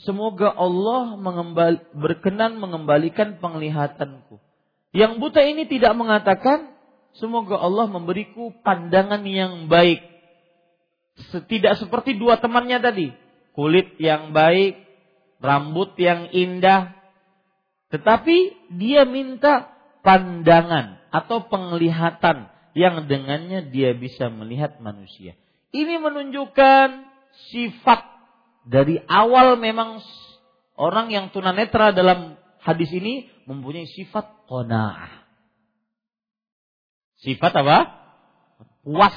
semoga 0.00 0.52
Allah 0.52 1.16
mengembali, 1.16 1.92
berkenan 1.96 2.56
mengembalikan 2.56 3.36
penglihatanku. 3.40 4.40
Yang 4.92 5.12
buta 5.20 5.40
ini 5.44 5.64
tidak 5.68 5.96
mengatakan 5.96 6.72
semoga 7.16 7.56
Allah 7.60 7.88
memberiku 7.88 8.52
pandangan 8.64 9.24
yang 9.24 9.68
baik. 9.68 10.00
Tidak 11.48 11.76
seperti 11.76 12.16
dua 12.16 12.40
temannya 12.40 12.80
tadi 12.80 13.08
kulit 13.52 13.96
yang 14.00 14.32
baik, 14.32 14.80
rambut 15.40 15.94
yang 16.00 16.28
indah. 16.32 16.96
Tetapi 17.92 18.36
dia 18.80 19.04
minta 19.04 19.68
pandangan 20.00 21.00
atau 21.12 21.44
penglihatan 21.46 22.48
yang 22.72 23.04
dengannya 23.04 23.68
dia 23.68 23.92
bisa 23.92 24.32
melihat 24.32 24.80
manusia. 24.80 25.36
Ini 25.72 26.00
menunjukkan 26.00 26.88
sifat 27.52 28.00
dari 28.62 28.98
awal 29.10 29.58
memang 29.58 29.98
orang 30.78 31.10
yang 31.10 31.30
tunanetra 31.34 31.90
dalam 31.90 32.38
hadis 32.62 32.90
ini 32.94 33.26
mempunyai 33.46 33.86
sifat 33.90 34.46
qanaah. 34.46 35.22
Sifat 37.22 37.52
apa? 37.54 37.78
Puas 38.82 39.14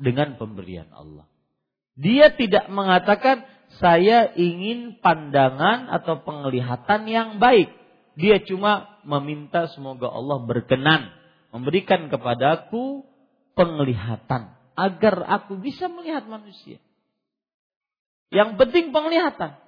dengan 0.00 0.40
pemberian 0.40 0.88
Allah. 0.92 1.28
Dia 1.96 2.32
tidak 2.32 2.72
mengatakan 2.72 3.44
saya 3.76 4.32
ingin 4.36 5.00
pandangan 5.00 5.88
atau 5.92 6.24
penglihatan 6.24 7.08
yang 7.08 7.28
baik. 7.36 7.68
Dia 8.16 8.40
cuma 8.44 9.00
meminta 9.04 9.68
semoga 9.72 10.08
Allah 10.12 10.44
berkenan 10.44 11.12
memberikan 11.52 12.08
kepadaku 12.08 13.04
penglihatan 13.52 14.56
agar 14.72 15.14
aku 15.28 15.60
bisa 15.60 15.88
melihat 15.92 16.24
manusia. 16.24 16.80
Yang 18.32 18.56
penting 18.56 18.96
penglihatan. 18.96 19.60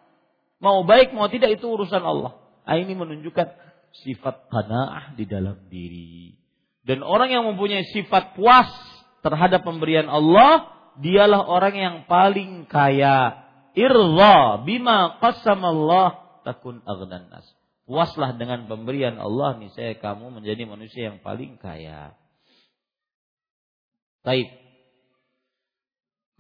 Mau 0.58 0.88
baik 0.88 1.12
mau 1.12 1.28
tidak 1.28 1.60
itu 1.60 1.68
urusan 1.68 2.00
Allah. 2.00 2.40
Nah, 2.64 2.80
ini 2.80 2.96
menunjukkan 2.96 3.52
sifat 4.00 4.48
qanaah 4.48 5.12
di 5.12 5.28
dalam 5.28 5.68
diri. 5.68 6.40
Dan 6.80 7.04
orang 7.04 7.28
yang 7.28 7.44
mempunyai 7.44 7.84
sifat 7.92 8.32
puas 8.32 8.72
terhadap 9.20 9.68
pemberian 9.68 10.08
Allah, 10.08 10.72
dialah 10.96 11.44
orang 11.44 11.74
yang 11.76 11.96
paling 12.08 12.64
kaya 12.64 13.44
irza 13.76 14.64
bima 14.64 15.20
qasamallah 15.20 16.40
takun 16.48 16.80
aghnan 16.88 17.28
nas. 17.28 17.44
Puaslah 17.84 18.32
dengan 18.40 18.64
pemberian 18.64 19.20
Allah 19.20 19.60
nih 19.60 19.68
saya 19.76 19.92
kamu 20.00 20.40
menjadi 20.40 20.64
manusia 20.64 21.12
yang 21.12 21.20
paling 21.20 21.60
kaya. 21.60 22.16
Baik. 24.24 24.48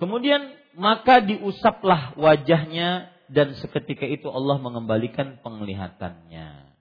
Kemudian 0.00 0.63
maka 0.74 1.22
diusaplah 1.22 2.14
wajahnya 2.18 3.14
dan 3.30 3.56
seketika 3.58 4.04
itu 4.04 4.28
Allah 4.28 4.60
mengembalikan 4.60 5.40
penglihatannya. 5.40 6.74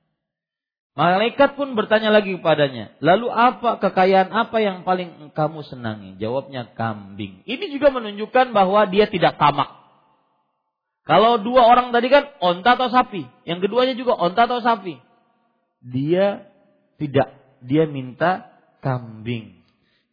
Malaikat 0.93 1.57
pun 1.57 1.73
bertanya 1.73 2.13
lagi 2.13 2.37
kepadanya, 2.37 2.93
lalu 3.01 3.25
apa 3.33 3.81
kekayaan 3.81 4.29
apa 4.29 4.61
yang 4.61 4.85
paling 4.85 5.33
kamu 5.33 5.65
senangi? 5.65 6.21
Jawabnya 6.21 6.69
kambing. 6.77 7.41
Ini 7.49 7.65
juga 7.73 7.89
menunjukkan 7.89 8.53
bahwa 8.53 8.85
dia 8.85 9.09
tidak 9.09 9.41
tamak. 9.41 9.73
Kalau 11.03 11.41
dua 11.41 11.65
orang 11.65 11.89
tadi 11.89 12.13
kan 12.13 12.29
onta 12.37 12.77
atau 12.77 12.93
sapi, 12.93 13.25
yang 13.49 13.57
keduanya 13.57 13.97
juga 13.97 14.13
onta 14.13 14.45
atau 14.45 14.61
sapi. 14.61 15.01
Dia 15.81 16.45
tidak, 17.01 17.41
dia 17.65 17.89
minta 17.89 18.53
kambing. 18.85 19.65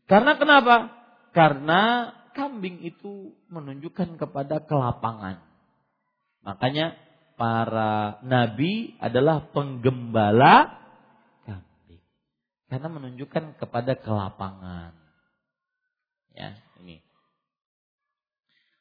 Karena 0.09 0.41
kenapa? 0.41 0.91
Karena 1.37 2.11
kambing 2.33 2.83
itu 2.85 3.35
menunjukkan 3.53 4.17
kepada 4.17 4.63
kelapangan. 4.65 5.43
Makanya 6.41 6.97
para 7.37 8.21
nabi 8.25 8.97
adalah 9.01 9.49
penggembala 9.53 10.77
kambing. 11.45 12.05
Karena 12.69 12.89
menunjukkan 12.89 13.45
kepada 13.61 13.97
kelapangan. 13.99 14.93
Ya, 16.33 16.57
ini. 16.81 17.03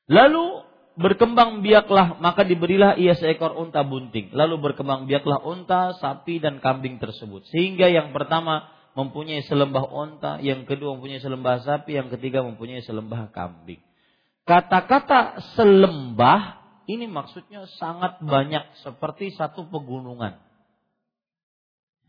Lalu 0.10 0.70
berkembang 1.00 1.64
biaklah 1.64 2.20
maka 2.20 2.43
diberilah 2.43 3.00
ia 3.00 3.16
seekor 3.16 3.56
unta 3.56 3.88
bunting 3.88 4.36
lalu 4.36 4.60
berkembang 4.60 5.08
biaklah 5.08 5.39
unta 5.47 5.95
sapi 5.95 6.43
dan 6.43 6.60
kambing 6.60 7.00
tersebut 7.00 7.47
sehingga 7.47 7.88
yang 7.88 8.12
pertama 8.12 8.68
mempunyai 8.97 9.45
selembah 9.45 9.85
unta 9.89 10.31
yang 10.41 10.65
kedua 10.65 10.97
mempunyai 10.97 11.21
selembah 11.21 11.65
sapi 11.65 11.97
yang 11.97 12.09
ketiga 12.09 12.41
mempunyai 12.41 12.81
selembah 12.81 13.29
kambing 13.33 13.81
kata-kata 14.45 15.41
selembah 15.59 16.57
ini 16.89 17.05
maksudnya 17.05 17.69
sangat 17.77 18.21
banyak 18.23 18.65
seperti 18.81 19.33
satu 19.35 19.69
pegunungan 19.69 20.39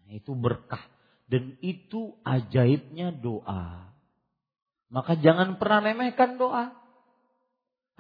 nah, 0.04 0.12
itu 0.12 0.32
berkah 0.32 0.82
dan 1.28 1.60
itu 1.60 2.16
ajaibnya 2.24 3.12
doa 3.12 3.92
maka 4.90 5.14
jangan 5.20 5.60
pernah 5.60 5.84
remehkan 5.84 6.40
doa 6.40 6.80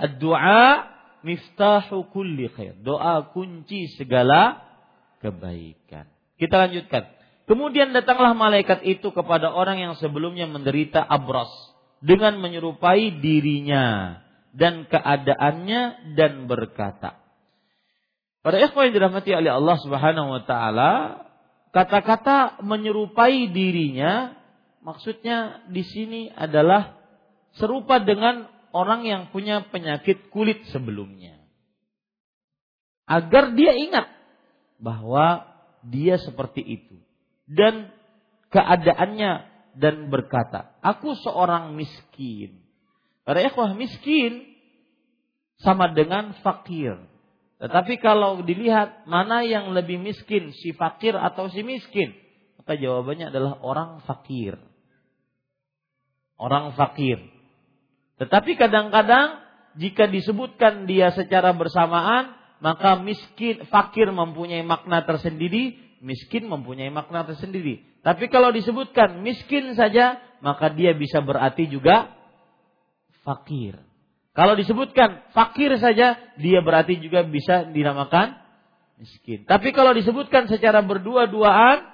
Doa 0.08 0.88
miftahu 1.20 2.08
kulli 2.08 2.48
khair. 2.48 2.72
Doa 2.80 3.28
kunci 3.36 3.92
segala 4.00 4.64
kebaikan. 5.20 6.08
Kita 6.40 6.56
lanjutkan. 6.56 7.04
Kemudian 7.48 7.90
datanglah 7.96 8.36
malaikat 8.36 8.84
itu 8.84 9.10
kepada 9.10 9.50
orang 9.50 9.80
yang 9.80 9.94
sebelumnya 9.98 10.46
menderita 10.46 11.02
abros 11.02 11.50
dengan 12.00 12.40
menyerupai 12.40 13.20
dirinya 13.20 14.18
dan 14.56 14.88
keadaannya 14.88 16.14
dan 16.16 16.48
berkata. 16.48 17.20
Pada 18.40 18.56
ikhwan 18.56 18.88
yang 18.88 18.96
dirahmati 18.96 19.30
oleh 19.36 19.52
Allah 19.52 19.76
Subhanahu 19.84 20.28
wa 20.32 20.42
taala, 20.48 20.92
kata-kata 21.76 22.64
menyerupai 22.64 23.52
dirinya 23.52 24.32
maksudnya 24.80 25.60
di 25.68 25.84
sini 25.84 26.32
adalah 26.32 26.96
serupa 27.60 28.00
dengan 28.00 28.48
orang 28.72 29.04
yang 29.04 29.22
punya 29.28 29.68
penyakit 29.68 30.32
kulit 30.32 30.64
sebelumnya. 30.72 31.36
Agar 33.04 33.52
dia 33.52 33.76
ingat 33.76 34.06
bahwa 34.80 35.44
dia 35.84 36.16
seperti 36.16 36.62
itu 36.62 36.96
dan 37.50 37.90
keadaannya 38.54 39.32
dan 39.74 39.94
berkata, 40.06 40.78
"Aku 40.78 41.18
seorang 41.18 41.74
miskin." 41.74 42.62
Para 43.26 43.42
ikhwah 43.42 43.74
miskin 43.74 44.46
sama 45.60 45.92
dengan 45.92 46.32
fakir. 46.40 46.96
Tetapi 47.60 48.00
kalau 48.00 48.40
dilihat 48.40 49.04
mana 49.04 49.44
yang 49.44 49.76
lebih 49.76 50.00
miskin, 50.00 50.56
si 50.56 50.72
fakir 50.72 51.12
atau 51.12 51.52
si 51.52 51.60
miskin, 51.60 52.16
maka 52.56 52.72
jawabannya 52.80 53.28
adalah 53.28 53.60
orang 53.60 54.00
fakir. 54.08 54.56
Orang 56.40 56.72
fakir. 56.72 57.20
Tetapi 58.16 58.56
kadang-kadang 58.56 59.44
jika 59.76 60.08
disebutkan 60.08 60.88
dia 60.88 61.12
secara 61.12 61.52
bersamaan, 61.52 62.32
maka 62.64 62.96
miskin, 63.00 63.68
fakir 63.68 64.08
mempunyai 64.08 64.64
makna 64.64 65.04
tersendiri, 65.04 65.76
miskin 66.00 66.48
mempunyai 66.48 66.88
makna 66.88 67.22
tersendiri. 67.28 67.84
Tapi 68.00 68.32
kalau 68.32 68.48
disebutkan 68.50 69.20
miskin 69.20 69.76
saja, 69.76 70.18
maka 70.40 70.72
dia 70.72 70.96
bisa 70.96 71.20
berarti 71.20 71.68
juga 71.68 72.08
fakir. 73.22 73.76
Kalau 74.32 74.56
disebutkan 74.56 75.28
fakir 75.36 75.76
saja, 75.76 76.16
dia 76.40 76.60
berarti 76.64 76.96
juga 76.96 77.20
bisa 77.28 77.68
dinamakan 77.68 78.40
miskin. 78.96 79.44
Tapi 79.44 79.76
kalau 79.76 79.92
disebutkan 79.92 80.48
secara 80.48 80.80
berdua-duaan, 80.80 81.84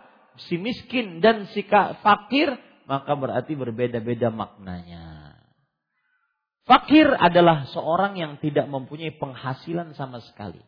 si 0.46 0.54
miskin 0.54 1.18
dan 1.18 1.50
si 1.50 1.66
fakir, 2.02 2.54
maka 2.86 3.12
berarti 3.18 3.58
berbeda-beda 3.58 4.30
maknanya. 4.30 5.34
Fakir 6.66 7.10
adalah 7.14 7.66
seorang 7.70 8.18
yang 8.18 8.38
tidak 8.42 8.66
mempunyai 8.70 9.14
penghasilan 9.14 9.94
sama 9.94 10.22
sekali 10.22 10.62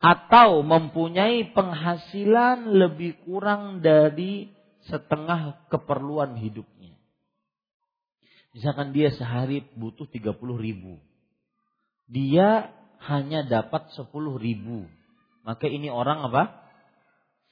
atau 0.00 0.60
mempunyai 0.60 1.52
penghasilan 1.56 2.68
lebih 2.68 3.16
kurang 3.24 3.80
dari 3.80 4.52
setengah 4.86 5.66
keperluan 5.72 6.36
hidupnya. 6.36 6.94
Misalkan 8.56 8.96
dia 8.96 9.12
sehari 9.12 9.64
butuh 9.76 10.08
30 10.08 10.32
ribu. 10.56 10.96
Dia 12.08 12.72
hanya 13.04 13.44
dapat 13.44 13.92
10 13.92 14.08
ribu. 14.40 14.88
Maka 15.44 15.68
ini 15.68 15.92
orang 15.92 16.24
apa? 16.32 16.64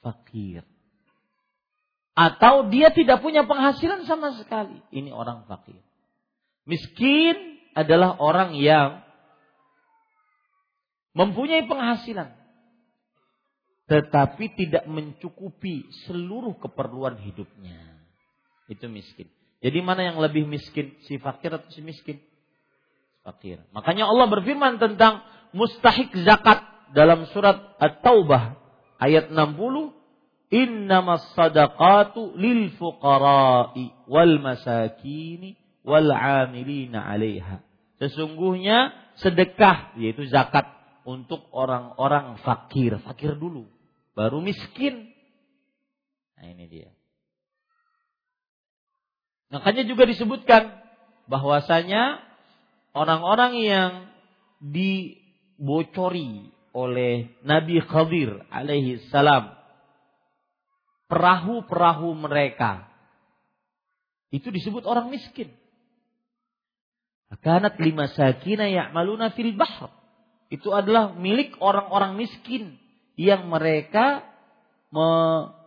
Fakir. 0.01 0.65
Atau 2.15 2.71
dia 2.73 2.89
tidak 2.89 3.21
punya 3.21 3.45
penghasilan 3.45 4.07
sama 4.09 4.33
sekali. 4.39 4.81
Ini 4.89 5.13
orang 5.13 5.45
fakir. 5.45 5.77
Miskin 6.65 7.61
adalah 7.77 8.17
orang 8.17 8.57
yang 8.57 9.04
mempunyai 11.15 11.63
penghasilan 11.65 12.45
tetapi 13.85 14.57
tidak 14.57 14.89
mencukupi 14.89 15.85
seluruh 16.09 16.57
keperluan 16.57 17.21
hidupnya. 17.21 17.77
Itu 18.65 18.89
miskin. 18.89 19.29
Jadi 19.61 19.79
mana 19.85 20.09
yang 20.09 20.17
lebih 20.17 20.45
miskin, 20.49 20.97
si 21.05 21.21
fakir 21.21 21.53
atau 21.53 21.69
si 21.69 21.85
miskin? 21.85 22.17
Fakir. 23.21 23.61
Makanya 23.73 24.09
Allah 24.09 24.25
berfirman 24.29 24.81
tentang 24.81 25.21
mustahik 25.53 26.09
zakat 26.25 26.65
dalam 26.97 27.29
surat 27.29 27.77
At-Taubah 27.77 28.57
ayat 28.97 29.29
60, 29.29 29.93
"Innamas 30.49 31.25
sadaqatu 31.37 32.33
lil 32.37 32.73
fuqara'i 32.77 33.93
wal 34.09 34.41
masakini 34.41 35.57
wal 35.85 36.09
'amilina 36.09 37.05
'alaiha." 37.05 37.61
Sesungguhnya 38.01 38.93
sedekah 39.21 39.93
yaitu 39.97 40.25
zakat 40.29 40.74
untuk 41.05 41.45
orang-orang 41.53 42.41
fakir, 42.41 42.97
fakir 43.05 43.37
dulu, 43.37 43.69
baru 44.17 44.41
miskin. 44.41 45.13
Nah 46.35 46.49
ini 46.49 46.65
dia. 46.65 46.89
Makanya 49.53 49.85
juga 49.85 50.09
disebutkan 50.09 50.73
bahwasanya 51.29 52.19
orang-orang 52.97 53.53
yang 53.61 53.91
dibocori 54.59 56.49
oleh 56.73 57.29
Nabi 57.45 57.79
Khadir 57.85 58.41
alaihi 58.49 59.05
salam 59.13 59.53
perahu-perahu 61.05 62.17
mereka 62.17 62.89
itu 64.33 64.49
disebut 64.49 64.83
orang 64.83 65.13
miskin. 65.13 65.53
Kanat 67.35 67.77
lima 67.83 68.09
sakina 68.09 68.65
ya'maluna 68.65 69.35
fil 69.35 69.53
bahr 69.53 70.04
itu 70.49 70.69
adalah 70.69 71.17
milik 71.17 71.57
orang-orang 71.57 72.15
miskin 72.15 72.77
yang 73.17 73.49
mereka 73.49 74.23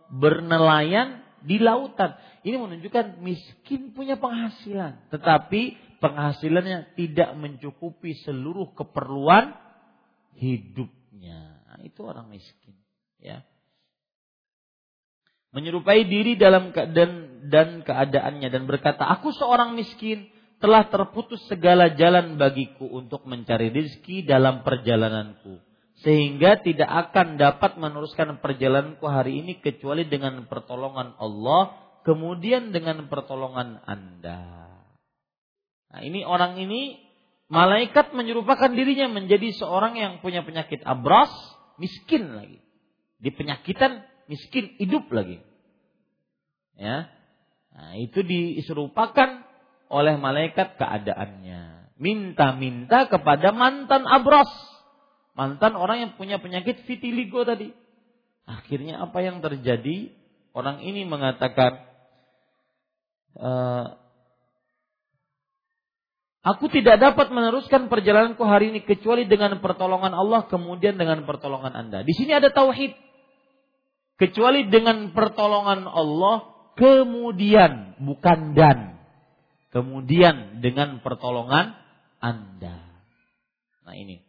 bernelayan 0.09 1.21
di 1.43 1.59
lautan. 1.59 2.15
Ini 2.41 2.55
menunjukkan 2.55 3.19
miskin 3.19 3.91
punya 3.91 4.15
penghasilan, 4.15 5.11
tetapi 5.11 5.75
penghasilannya 5.99 6.95
tidak 6.95 7.35
mencukupi 7.35 8.15
seluruh 8.23 8.71
keperluan 8.73 9.51
hidupnya. 10.39 11.59
Nah, 11.67 11.79
itu 11.83 11.99
orang 12.07 12.31
miskin, 12.31 12.79
ya. 13.19 13.43
Menyerupai 15.51 16.05
diri 16.07 16.37
dalam 16.39 16.71
dan 16.71 17.41
dan 17.49 17.81
keadaannya 17.81 18.47
dan 18.53 18.63
berkata, 18.69 19.03
"Aku 19.19 19.33
seorang 19.35 19.75
miskin." 19.75 20.29
Telah 20.59 20.91
terputus 20.91 21.39
segala 21.47 21.95
jalan 21.95 22.35
bagiku 22.35 22.83
untuk 22.87 23.23
mencari 23.23 23.71
rezeki 23.71 24.27
dalam 24.27 24.61
perjalananku 24.67 25.63
sehingga 25.99 26.63
tidak 26.63 26.87
akan 26.87 27.35
dapat 27.35 27.75
meneruskan 27.75 28.39
perjalananku 28.39 29.03
hari 29.07 29.43
ini 29.43 29.59
kecuali 29.59 30.07
dengan 30.07 30.47
pertolongan 30.47 31.15
Allah 31.19 31.75
kemudian 32.07 32.71
dengan 32.71 33.07
pertolongan 33.11 33.83
Anda. 33.83 34.67
Nah, 35.89 36.01
ini 36.05 36.23
orang 36.23 36.55
ini 36.55 37.01
malaikat 37.51 38.15
menyerupakan 38.15 38.71
dirinya 38.71 39.11
menjadi 39.11 39.51
seorang 39.57 39.99
yang 39.99 40.13
punya 40.23 40.45
penyakit 40.45 40.79
abras, 40.85 41.31
miskin 41.81 42.31
lagi. 42.37 42.63
Di 43.19 43.35
penyakitan 43.35 43.99
miskin 44.31 44.79
hidup 44.79 45.11
lagi. 45.11 45.43
Ya. 46.79 47.11
Nah, 47.75 47.99
itu 47.99 48.23
diserupakan 48.23 49.48
oleh 49.89 50.15
malaikat 50.15 50.77
keadaannya. 50.77 51.91
Minta-minta 51.99 53.09
kepada 53.09 53.51
mantan 53.51 54.05
abros. 54.05 54.49
Mantan 55.33 55.75
orang 55.75 55.97
yang 56.07 56.11
punya 56.15 56.37
penyakit 56.37 56.85
vitiligo 56.85 57.43
tadi. 57.43 57.73
Akhirnya 58.45 59.03
apa 59.03 59.19
yang 59.19 59.41
terjadi? 59.41 60.13
Orang 60.53 60.81
ini 60.81 61.05
mengatakan, 61.05 61.85
e, 63.37 63.51
Aku 66.39 66.71
tidak 66.71 67.03
dapat 67.03 67.35
meneruskan 67.35 67.91
perjalananku 67.91 68.41
hari 68.47 68.71
ini 68.71 68.81
kecuali 68.87 69.27
dengan 69.27 69.59
pertolongan 69.59 70.15
Allah 70.15 70.47
kemudian 70.47 70.95
dengan 70.95 71.27
pertolongan 71.27 71.75
Anda. 71.75 72.07
Di 72.07 72.15
sini 72.15 72.31
ada 72.31 72.47
tauhid. 72.47 72.95
Kecuali 74.15 74.67
dengan 74.71 75.11
pertolongan 75.11 75.83
Allah 75.83 76.47
kemudian 76.79 77.99
bukan 77.99 78.55
dan 78.55 78.98
kemudian 79.69 80.61
dengan 80.61 81.01
pertolongan 81.01 81.77
Anda. 82.19 82.83
Nah 83.85 83.95
ini. 83.95 84.21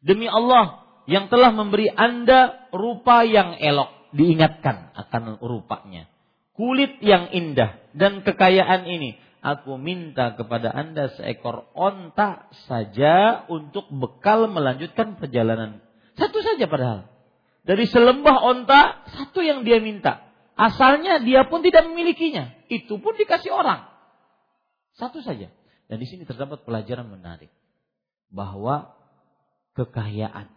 Demi 0.00 0.24
Allah 0.24 0.80
yang 1.04 1.28
telah 1.28 1.52
memberi 1.52 1.92
Anda 1.92 2.70
rupa 2.72 3.26
yang 3.26 3.58
elok, 3.60 4.14
diingatkan 4.16 4.96
akan 4.96 5.42
rupanya. 5.44 6.08
Kulit 6.56 7.00
yang 7.00 7.32
indah 7.32 7.80
dan 7.96 8.20
kekayaan 8.20 8.84
ini, 8.84 9.16
aku 9.40 9.80
minta 9.80 10.36
kepada 10.36 10.72
Anda 10.72 11.08
seekor 11.16 11.72
onta 11.72 12.48
saja 12.68 13.44
untuk 13.48 13.88
bekal 13.88 14.48
melanjutkan 14.48 15.16
perjalanan. 15.16 15.80
Satu 16.16 16.44
saja 16.44 16.68
padahal. 16.68 17.08
Dari 17.60 17.84
selembah 17.84 18.36
onta, 18.40 19.04
satu 19.20 19.44
yang 19.44 19.68
dia 19.68 19.80
minta. 19.84 20.24
Asalnya 20.56 21.20
dia 21.20 21.48
pun 21.48 21.64
tidak 21.64 21.88
memilikinya. 21.88 22.52
Itu 22.68 23.00
pun 23.00 23.16
dikasih 23.16 23.52
orang. 23.52 23.88
Satu 24.98 25.22
saja. 25.22 25.52
Dan 25.90 25.96
di 25.98 26.06
sini 26.06 26.22
terdapat 26.24 26.62
pelajaran 26.62 27.06
menarik. 27.10 27.50
Bahwa 28.30 28.94
kekayaan 29.74 30.50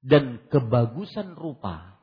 dan 0.00 0.40
kebagusan 0.48 1.36
rupa 1.36 2.00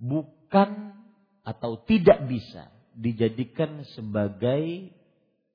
bukan 0.00 0.96
atau 1.44 1.84
tidak 1.84 2.24
bisa 2.24 2.72
dijadikan 2.96 3.84
sebagai 3.92 4.88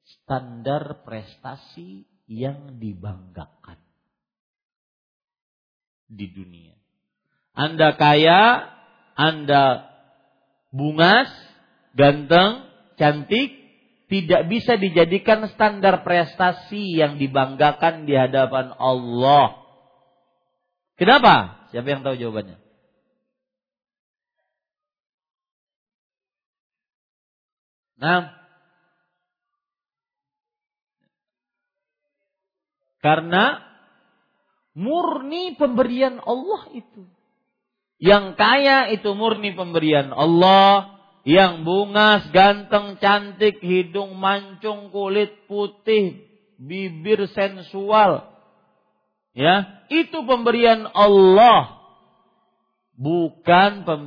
standar 0.06 1.02
prestasi 1.02 2.06
yang 2.30 2.78
dibanggakan 2.78 3.82
di 6.10 6.30
dunia. 6.30 6.78
Anda 7.58 7.98
kaya, 7.98 8.70
Anda 9.18 9.90
bungas, 10.70 11.30
ganteng, 11.98 12.69
cantik, 13.00 13.56
tidak 14.12 14.52
bisa 14.52 14.76
dijadikan 14.76 15.48
standar 15.56 16.04
prestasi 16.04 17.00
yang 17.00 17.16
dibanggakan 17.16 18.04
di 18.04 18.14
hadapan 18.20 18.76
Allah. 18.76 19.56
Kenapa? 21.00 21.64
Siapa 21.72 21.88
yang 21.88 22.04
tahu 22.04 22.20
jawabannya? 22.20 22.60
Nah, 28.00 28.32
karena 33.00 33.64
murni 34.76 35.56
pemberian 35.56 36.20
Allah 36.24 36.68
itu. 36.76 37.08
Yang 38.00 38.40
kaya 38.40 38.88
itu 38.96 39.12
murni 39.12 39.52
pemberian 39.52 40.16
Allah, 40.16 40.99
yang 41.28 41.68
bungas, 41.68 42.28
ganteng, 42.32 42.96
cantik, 43.00 43.60
hidung 43.60 44.16
mancung, 44.16 44.92
kulit 44.92 45.36
putih, 45.52 46.24
bibir 46.56 47.28
sensual. 47.32 48.32
Ya, 49.36 49.86
itu 49.92 50.24
pemberian 50.24 50.88
Allah. 50.92 51.80
Bukan 53.00 53.88
pem, 53.88 54.04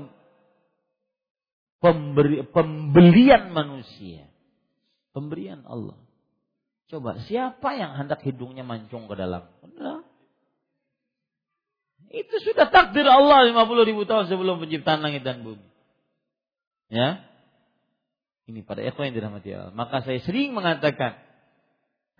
pemberi, 1.80 2.44
pembelian 2.48 3.52
manusia. 3.52 4.28
Pemberian 5.16 5.64
Allah. 5.64 5.96
Coba 6.92 7.16
siapa 7.24 7.72
yang 7.72 7.96
hendak 7.96 8.20
hidungnya 8.20 8.64
mancung 8.64 9.08
ke 9.08 9.16
dalam? 9.16 9.48
Udah. 9.64 10.04
Itu 12.12 12.36
sudah 12.44 12.68
takdir 12.68 13.08
Allah 13.08 13.48
50 13.48 13.88
ribu 13.88 14.04
tahun 14.04 14.28
sebelum 14.28 14.60
penciptaan 14.60 15.00
langit 15.00 15.24
dan 15.24 15.40
bumi. 15.40 15.71
Ya. 16.92 17.24
Ini 18.44 18.68
pada 18.68 18.84
ikhwan 18.84 19.08
yang 19.10 19.16
dirahmati 19.16 19.48
Allah. 19.56 19.72
Maka 19.72 20.04
saya 20.04 20.20
sering 20.20 20.52
mengatakan 20.52 21.16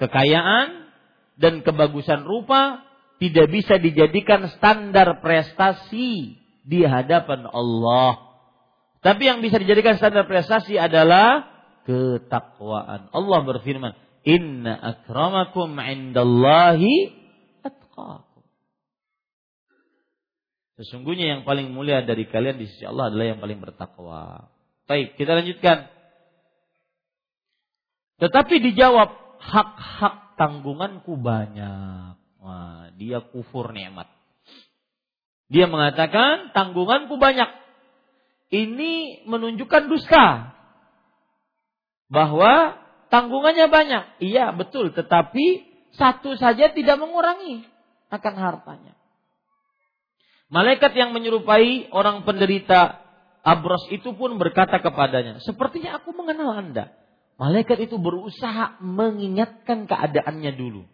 kekayaan 0.01 0.89
dan 1.37 1.61
kebagusan 1.61 2.25
rupa 2.25 2.81
tidak 3.20 3.53
bisa 3.53 3.77
dijadikan 3.77 4.49
standar 4.57 5.20
prestasi 5.20 6.41
di 6.64 6.81
hadapan 6.89 7.45
Allah. 7.53 8.33
Tapi 9.05 9.29
yang 9.29 9.45
bisa 9.45 9.61
dijadikan 9.61 10.01
standar 10.01 10.25
prestasi 10.25 10.81
adalah 10.81 11.53
ketakwaan. 11.85 13.12
Allah 13.12 13.41
berfirman, 13.45 13.93
"Inna 14.25 14.79
akramakum 14.79 15.75
'indallahi 15.77 17.12
atqakum." 17.66 18.47
Sesungguhnya 20.81 21.39
yang 21.39 21.43
paling 21.43 21.75
mulia 21.75 22.07
dari 22.07 22.25
kalian 22.31 22.57
di 22.57 22.70
sisi 22.70 22.87
Allah 22.87 23.11
adalah 23.11 23.27
yang 23.37 23.39
paling 23.43 23.59
bertakwa. 23.59 24.49
Baik, 24.93 25.16
kita 25.16 25.32
lanjutkan. 25.32 25.88
Tetapi 28.20 28.61
dijawab 28.61 29.40
hak-hak 29.40 30.36
tanggunganku 30.36 31.16
banyak. 31.16 32.20
Wah, 32.36 32.93
dia 33.01 33.24
kufur 33.24 33.72
nikmat. 33.72 34.12
Dia 35.49 35.64
mengatakan 35.64 36.53
tanggunganku 36.53 37.16
banyak 37.16 37.49
ini 38.53 39.24
menunjukkan 39.24 39.88
dusta. 39.88 40.53
Bahwa 42.12 42.76
tanggungannya 43.09 43.72
banyak. 43.72 44.20
Iya, 44.20 44.53
betul. 44.53 44.93
Tetapi 44.93 45.72
satu 45.97 46.36
saja 46.36 46.68
tidak 46.68 47.01
mengurangi 47.01 47.64
akan 48.12 48.34
hartanya. 48.36 48.93
Malaikat 50.53 50.93
yang 50.93 51.16
menyerupai 51.16 51.88
orang 51.97 52.28
penderita 52.28 53.01
Abros 53.43 53.90
itu 53.90 54.14
pun 54.14 54.38
berkata 54.38 54.78
kepadanya, 54.78 55.43
sepertinya 55.43 55.99
aku 55.99 56.14
mengenal 56.14 56.55
Anda. 56.55 56.95
Malaikat 57.43 57.90
itu 57.90 57.99
berusaha 57.99 58.78
mengingatkan 58.78 59.90
keadaannya 59.90 60.55
dulu. 60.55 60.86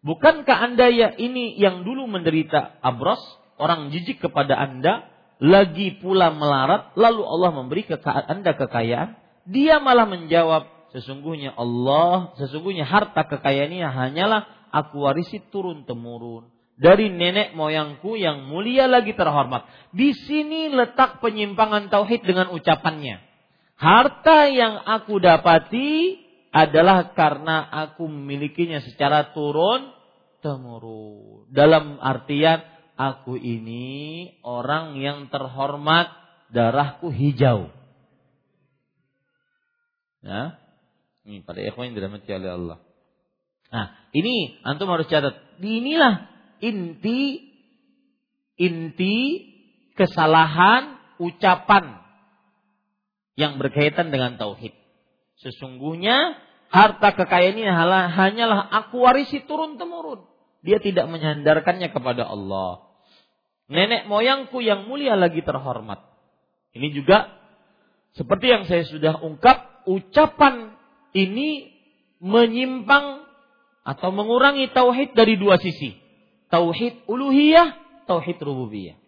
Bukankah 0.00 0.72
Anda 0.72 0.88
ya 0.88 1.12
ini 1.12 1.60
yang 1.60 1.84
dulu 1.84 2.08
menderita 2.08 2.80
Abros, 2.80 3.20
orang 3.60 3.92
jijik 3.92 4.24
kepada 4.24 4.56
Anda, 4.56 5.12
lagi 5.44 6.00
pula 6.00 6.32
melarat, 6.32 6.96
lalu 6.96 7.20
Allah 7.20 7.50
memberi 7.52 7.84
ke 7.84 8.00
Anda 8.08 8.56
kekayaan, 8.56 9.20
dia 9.44 9.76
malah 9.76 10.08
menjawab, 10.08 10.92
sesungguhnya 10.96 11.52
Allah, 11.52 12.32
sesungguhnya 12.40 12.88
harta 12.88 13.28
kekayaan 13.28 13.76
ini 13.76 13.84
hanyalah 13.84 14.48
aku 14.72 15.04
warisi 15.04 15.36
turun 15.52 15.84
temurun 15.84 16.48
dari 16.80 17.12
nenek 17.12 17.52
moyangku 17.52 18.16
yang 18.16 18.48
mulia 18.48 18.88
lagi 18.88 19.12
terhormat. 19.12 19.68
Di 19.92 20.16
sini 20.16 20.72
letak 20.72 21.20
penyimpangan 21.20 21.92
tauhid 21.92 22.24
dengan 22.24 22.48
ucapannya. 22.56 23.20
Harta 23.76 24.48
yang 24.48 24.80
aku 24.88 25.20
dapati 25.20 26.16
adalah 26.50 27.12
karena 27.12 27.68
aku 27.68 28.08
memilikinya 28.08 28.80
secara 28.80 29.36
turun 29.36 29.92
temurun. 30.40 31.52
Dalam 31.52 32.00
artian 32.00 32.64
aku 32.96 33.36
ini 33.36 34.28
orang 34.40 34.96
yang 34.96 35.28
terhormat, 35.28 36.08
darahku 36.48 37.12
hijau. 37.12 37.68
Ya. 40.24 40.56
Ini 41.28 41.44
pada 41.44 41.60
ikhwan 41.60 41.92
yang 41.92 41.96
dirahmati 42.00 42.32
oleh 42.32 42.50
Allah. 42.56 42.78
Nah, 43.70 43.86
ini 44.16 44.58
antum 44.64 44.88
harus 44.88 45.06
catat. 45.06 45.36
Inilah 45.60 46.39
inti 46.60 47.52
inti 48.60 49.16
kesalahan 49.96 50.96
ucapan 51.20 52.00
yang 53.36 53.56
berkaitan 53.56 54.12
dengan 54.12 54.36
tauhid. 54.36 54.76
Sesungguhnya 55.40 56.36
harta 56.68 57.16
kekayaan 57.16 57.56
ini 57.56 57.68
hanyalah 58.12 58.68
aku 58.68 59.00
warisi 59.00 59.44
turun 59.48 59.80
temurun. 59.80 60.28
Dia 60.60 60.76
tidak 60.76 61.08
menyandarkannya 61.08 61.88
kepada 61.88 62.28
Allah 62.28 62.90
nenek 63.70 64.10
moyangku 64.10 64.58
yang 64.58 64.90
mulia 64.90 65.14
lagi 65.14 65.40
terhormat. 65.46 66.02
Ini 66.74 66.90
juga 66.90 67.30
seperti 68.18 68.50
yang 68.50 68.66
saya 68.66 68.82
sudah 68.90 69.22
ungkap, 69.22 69.86
ucapan 69.86 70.74
ini 71.14 71.70
menyimpang 72.18 73.22
atau 73.86 74.10
mengurangi 74.10 74.68
tauhid 74.74 75.14
dari 75.14 75.38
dua 75.38 75.56
sisi. 75.62 75.94
Tauhid 76.50 77.06
uluhiyah, 77.06 77.78
tauhid 78.10 78.42
rububiyah. 78.42 78.98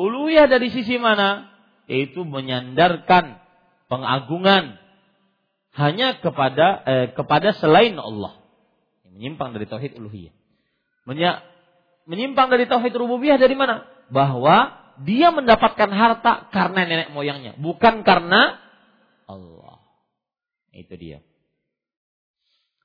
Uluhiyah 0.00 0.48
dari 0.48 0.72
sisi 0.72 0.96
mana? 0.96 1.52
Yaitu 1.84 2.24
menyandarkan 2.24 3.38
pengagungan 3.92 4.80
hanya 5.76 6.16
kepada 6.20 6.80
eh, 6.88 7.06
kepada 7.12 7.52
selain 7.60 7.96
Allah. 8.00 8.40
Menyimpang 9.12 9.52
dari 9.52 9.68
tauhid 9.68 10.00
uluhiyah 10.00 10.32
menyimpang 12.06 12.50
dari 12.50 12.66
tauhid 12.66 12.94
rububiyah 12.94 13.38
dari 13.38 13.54
mana? 13.54 13.86
Bahwa 14.12 14.78
dia 15.02 15.32
mendapatkan 15.32 15.90
harta 15.90 16.52
karena 16.52 16.84
nenek 16.86 17.08
moyangnya, 17.10 17.56
bukan 17.58 18.04
karena 18.06 18.60
Allah. 19.26 19.82
Itu 20.72 20.94
dia. 20.96 21.24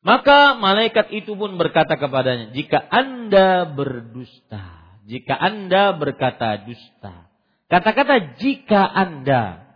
Maka 0.05 0.55
malaikat 0.55 1.09
itu 1.11 1.33
pun 1.33 1.57
berkata 1.57 1.97
kepadanya, 1.97 2.53
jika 2.53 2.79
Anda 2.79 3.65
berdusta, 3.65 4.63
jika 5.09 5.33
Anda 5.33 5.95
berkata 5.97 6.61
dusta. 6.61 7.27
Kata-kata 7.67 8.39
jika 8.39 8.87
Anda, 8.87 9.67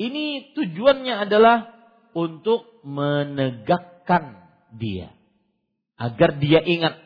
ini 0.00 0.56
tujuannya 0.58 1.14
adalah 1.28 1.70
untuk 2.16 2.82
menegakkan 2.82 4.40
dia. 4.74 5.14
Agar 6.00 6.42
dia 6.42 6.58
ingat 6.64 6.98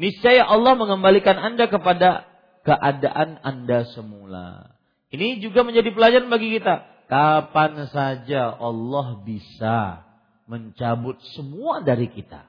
niscaya 0.00 0.48
Allah 0.48 0.72
mengembalikan 0.78 1.36
Anda 1.36 1.68
kepada 1.68 2.24
keadaan 2.64 3.42
Anda 3.44 3.84
semula. 3.92 4.78
Ini 5.12 5.44
juga 5.44 5.60
menjadi 5.66 5.92
pelajaran 5.92 6.32
bagi 6.32 6.56
kita. 6.56 6.88
Kapan 7.12 7.92
saja 7.92 8.56
Allah 8.56 9.20
bisa 9.20 10.11
mencabut 10.46 11.18
semua 11.36 11.80
dari 11.82 12.10
kita. 12.10 12.46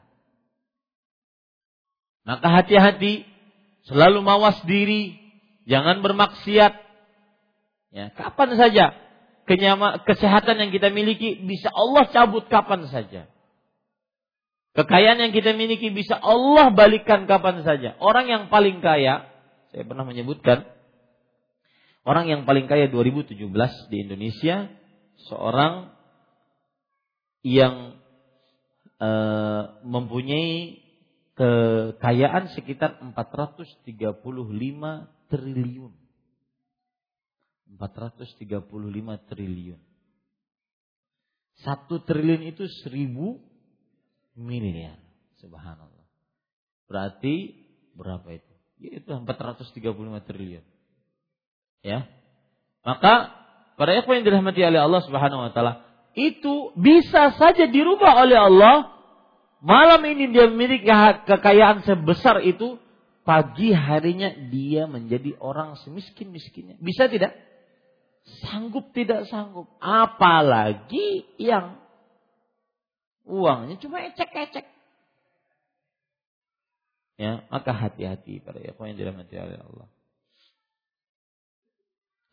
Maka 2.24 2.48
hati-hati, 2.62 3.28
selalu 3.88 4.24
mawas 4.24 4.58
diri, 4.64 5.18
jangan 5.68 6.00
bermaksiat. 6.00 6.74
Ya, 7.94 8.10
kapan 8.16 8.58
saja 8.58 8.86
kenyama, 9.46 10.02
kesehatan 10.08 10.58
yang 10.58 10.72
kita 10.74 10.90
miliki 10.90 11.38
bisa 11.44 11.70
Allah 11.70 12.10
cabut 12.10 12.48
kapan 12.48 12.90
saja. 12.90 13.30
Kekayaan 14.74 15.22
yang 15.30 15.34
kita 15.36 15.54
miliki 15.54 15.94
bisa 15.94 16.18
Allah 16.18 16.74
balikkan 16.74 17.30
kapan 17.30 17.62
saja. 17.62 17.94
Orang 18.02 18.26
yang 18.26 18.50
paling 18.50 18.82
kaya, 18.82 19.30
saya 19.70 19.84
pernah 19.86 20.02
menyebutkan, 20.02 20.66
Orang 22.04 22.28
yang 22.28 22.44
paling 22.44 22.68
kaya 22.68 22.92
2017 22.92 23.40
di 23.88 23.98
Indonesia 24.04 24.68
seorang 25.32 25.88
yang 27.44 28.00
e, 28.98 29.10
mempunyai 29.84 30.80
kekayaan 31.36 32.56
sekitar 32.56 33.04
435 33.04 34.16
triliun. 35.28 35.94
435 37.78 39.30
triliun. 39.30 39.82
Satu 41.62 42.02
triliun 42.02 42.44
itu 42.50 42.66
seribu 42.82 43.38
miliar. 44.34 44.98
Subhanallah. 45.42 46.08
Berarti 46.88 47.54
berapa 47.94 48.26
itu? 48.32 48.54
Ya, 48.82 49.00
itu 49.02 49.10
435 49.10 50.28
triliun. 50.30 50.66
Ya. 51.84 52.08
Maka 52.84 53.32
para 53.76 53.96
ikhwan 53.98 54.22
yang 54.22 54.26
dirahmati 54.28 54.60
oleh 54.64 54.82
Allah 54.82 55.02
Subhanahu 55.04 55.50
wa 55.50 55.52
taala, 55.52 55.93
itu 56.14 56.74
bisa 56.78 57.34
saja 57.38 57.66
dirubah 57.66 58.26
oleh 58.26 58.38
Allah. 58.38 58.78
Malam 59.64 60.04
ini 60.12 60.30
dia 60.30 60.46
memiliki 60.52 60.92
kekayaan 61.26 61.88
sebesar 61.88 62.44
itu, 62.44 62.78
pagi 63.24 63.72
harinya 63.72 64.30
dia 64.52 64.86
menjadi 64.86 65.40
orang 65.40 65.80
semiskin-miskinnya. 65.82 66.78
Bisa 66.84 67.08
tidak? 67.08 67.34
Sanggup 68.44 68.92
tidak 68.92 69.28
sanggup. 69.32 69.72
Apalagi 69.80 71.24
yang 71.40 71.80
uangnya 73.24 73.80
cuma 73.80 74.04
ecek-ecek. 74.04 74.68
Ya, 77.16 77.46
maka 77.48 77.72
hati-hati 77.72 78.44
para 78.44 78.60
yang 78.60 78.98
dirahmati 79.00 79.36
oleh 79.38 79.60
Allah. 79.64 79.88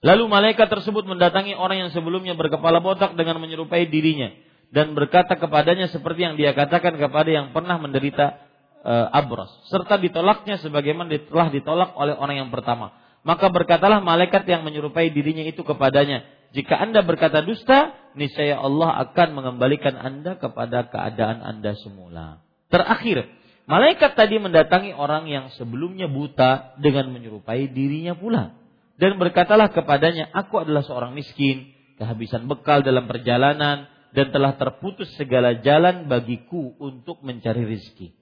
Lalu 0.01 0.33
malaikat 0.33 0.73
tersebut 0.73 1.05
mendatangi 1.05 1.53
orang 1.53 1.87
yang 1.87 1.91
sebelumnya 1.93 2.33
berkepala 2.33 2.81
botak 2.81 3.13
dengan 3.21 3.37
menyerupai 3.37 3.85
dirinya 3.85 4.33
dan 4.73 4.97
berkata 4.97 5.37
kepadanya 5.37 5.93
seperti 5.93 6.25
yang 6.25 6.35
dia 6.41 6.57
katakan 6.57 6.97
kepada 6.97 7.29
yang 7.29 7.53
pernah 7.53 7.77
menderita 7.77 8.41
e, 8.81 8.93
abros 9.13 9.53
serta 9.69 10.01
ditolaknya 10.01 10.57
sebagaimana 10.57 11.13
telah 11.29 11.53
ditolak 11.53 11.93
oleh 12.01 12.17
orang 12.17 12.41
yang 12.41 12.49
pertama. 12.49 12.97
Maka 13.21 13.53
berkatalah 13.53 14.01
malaikat 14.01 14.49
yang 14.49 14.65
menyerupai 14.65 15.13
dirinya 15.13 15.45
itu 15.45 15.61
kepadanya, 15.61 16.25
jika 16.57 16.81
Anda 16.81 17.05
berkata 17.05 17.45
dusta, 17.45 17.93
niscaya 18.17 18.57
Allah 18.57 19.05
akan 19.05 19.37
mengembalikan 19.37 19.93
Anda 20.01 20.41
kepada 20.41 20.89
keadaan 20.89 21.45
Anda 21.45 21.77
semula. 21.77 22.41
Terakhir, 22.73 23.29
malaikat 23.69 24.17
tadi 24.17 24.41
mendatangi 24.41 24.97
orang 24.97 25.29
yang 25.29 25.53
sebelumnya 25.61 26.09
buta 26.09 26.81
dengan 26.81 27.13
menyerupai 27.13 27.69
dirinya 27.69 28.17
pula 28.17 28.60
dan 29.01 29.17
berkatalah 29.17 29.73
kepadanya, 29.73 30.29
aku 30.29 30.61
adalah 30.61 30.85
seorang 30.85 31.17
miskin, 31.17 31.73
kehabisan 31.97 32.45
bekal 32.53 32.85
dalam 32.85 33.09
perjalanan, 33.09 33.89
dan 34.13 34.29
telah 34.29 34.61
terputus 34.61 35.09
segala 35.17 35.57
jalan 35.65 36.05
bagiku 36.05 36.77
untuk 36.77 37.25
mencari 37.25 37.65
rizki. 37.65 38.13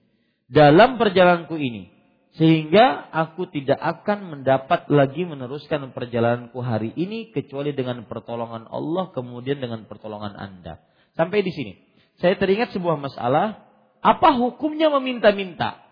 Dalam 0.47 0.95
perjalananku 0.95 1.59
ini, 1.59 1.91
sehingga 2.39 3.11
aku 3.11 3.51
tidak 3.51 3.75
akan 3.75 4.39
mendapat 4.39 4.87
lagi 4.87 5.27
meneruskan 5.27 5.91
perjalananku 5.91 6.63
hari 6.63 6.95
ini 6.95 7.35
kecuali 7.35 7.75
dengan 7.75 8.07
pertolongan 8.07 8.71
Allah 8.71 9.11
kemudian 9.11 9.59
dengan 9.59 9.83
pertolongan 9.83 10.39
Anda. 10.39 10.79
Sampai 11.19 11.43
di 11.43 11.51
sini. 11.51 11.75
Saya 12.23 12.39
teringat 12.39 12.71
sebuah 12.71 12.95
masalah, 12.99 13.67
apa 13.99 14.29
hukumnya 14.35 14.87
meminta-minta? 14.91 15.83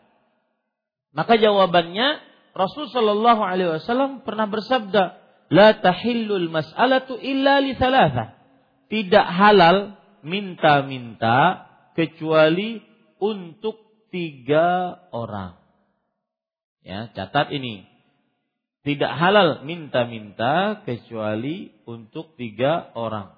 Maka 1.16 1.40
jawabannya 1.40 2.27
Rasul 2.58 2.90
Shallallahu 2.90 3.42
Alaihi 3.46 3.78
Wasallam 3.78 4.26
pernah 4.26 4.50
bersabda, 4.50 5.22
tahillul 5.86 6.50
mas'alatu 6.50 7.22
illa 7.22 7.62
li 7.62 7.78
thalatha. 7.78 8.34
Tidak 8.90 9.28
halal 9.30 9.94
minta-minta 10.26 11.70
kecuali 11.94 12.82
untuk 13.22 14.10
tiga 14.10 14.98
orang. 15.14 15.60
Ya, 16.82 17.12
catat 17.14 17.52
ini. 17.54 17.84
Tidak 18.88 19.12
halal 19.12 19.68
minta-minta 19.68 20.82
kecuali 20.88 21.76
untuk 21.84 22.40
tiga 22.40 22.96
orang. 22.96 23.36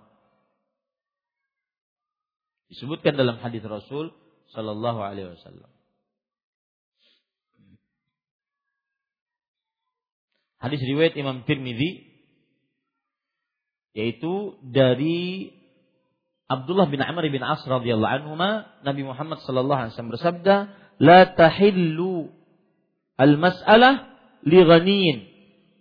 Disebutkan 2.70 3.18
dalam 3.18 3.42
hadis 3.42 3.66
Rasul 3.66 4.14
Shallallahu 4.54 5.02
Alaihi 5.02 5.34
Wasallam. 5.34 5.79
Hadis 10.60 10.84
riwayat 10.84 11.16
Imam 11.16 11.48
Tirmidzi 11.48 12.10
yaitu 13.96 14.60
dari 14.62 15.52
Abdullah 16.50 16.90
bin 16.92 17.00
Amr 17.00 17.30
bin 17.32 17.42
As 17.42 17.64
radhiyallahu 17.64 18.14
anhu 18.22 18.34
Nabi 18.84 19.02
Muhammad 19.08 19.40
sallallahu 19.44 19.80
alaihi 19.80 19.92
wasallam 19.96 20.14
bersabda 20.14 20.56
la 21.00 21.20
tahillu 21.34 22.34
al-mas'alah 23.16 24.10
li 24.44 24.60
ghaniyin 24.60 25.18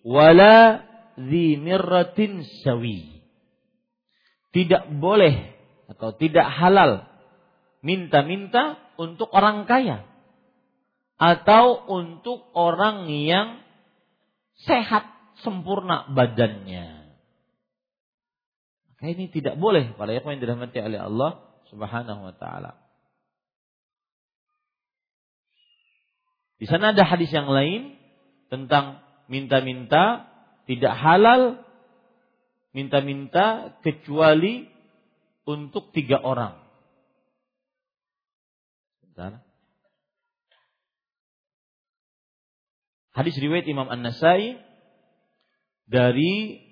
wala 0.06 0.86
dhi 1.18 1.58
mirratin 1.58 2.46
sawi. 2.62 3.22
Tidak 4.54 4.98
boleh 5.02 5.58
atau 5.88 6.14
tidak 6.16 6.46
halal 6.46 7.08
minta-minta 7.82 8.78
untuk 9.00 9.30
orang 9.32 9.64
kaya 9.64 10.04
atau 11.18 11.74
untuk 11.90 12.46
orang 12.54 13.10
yang 13.10 13.67
sehat 14.66 15.06
sempurna 15.44 16.10
badannya. 16.10 17.14
Maka 18.98 19.04
ini 19.14 19.30
tidak 19.30 19.54
boleh 19.54 19.94
para 19.94 20.10
yang 20.10 20.42
dirahmati 20.42 20.82
oleh 20.82 20.98
Allah 20.98 21.38
Subhanahu 21.70 22.20
wa 22.26 22.34
taala. 22.34 22.74
Di 26.58 26.66
sana 26.66 26.90
ada 26.90 27.06
hadis 27.06 27.30
yang 27.30 27.46
lain 27.46 27.94
tentang 28.50 28.98
minta-minta 29.30 30.26
tidak 30.66 30.92
halal 30.98 31.62
minta-minta 32.76 33.78
kecuali 33.80 34.68
untuk 35.48 35.94
tiga 35.96 36.20
orang. 36.20 36.60
Sebentar. 39.00 39.47
Hadis 43.18 43.34
riwayat 43.34 43.66
Imam 43.66 43.90
An-Nasai 43.90 44.62
dari 45.90 46.62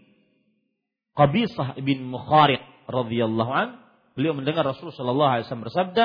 Qabisah 1.19 1.75
bin 1.83 2.07
Mukhariq 2.07 2.63
radhiyallahu 2.87 3.51
an. 3.51 3.83
Beliau 4.15 4.31
mendengar 4.31 4.63
Rasulullah 4.63 4.95
sallallahu 4.95 5.33
alaihi 5.35 5.45
wasallam 5.51 5.67
bersabda 5.67 6.05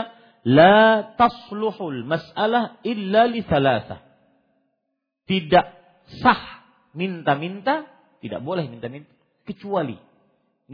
la 0.50 1.14
tasluhul 1.14 2.02
mas'alah 2.10 2.82
illa 2.82 3.30
li 3.30 3.46
thalathah 3.46 4.02
tidak 5.30 5.78
sah 6.26 6.66
minta-minta 6.98 7.86
tidak 8.26 8.42
boleh 8.42 8.66
minta-minta 8.66 9.14
kecuali. 9.46 10.02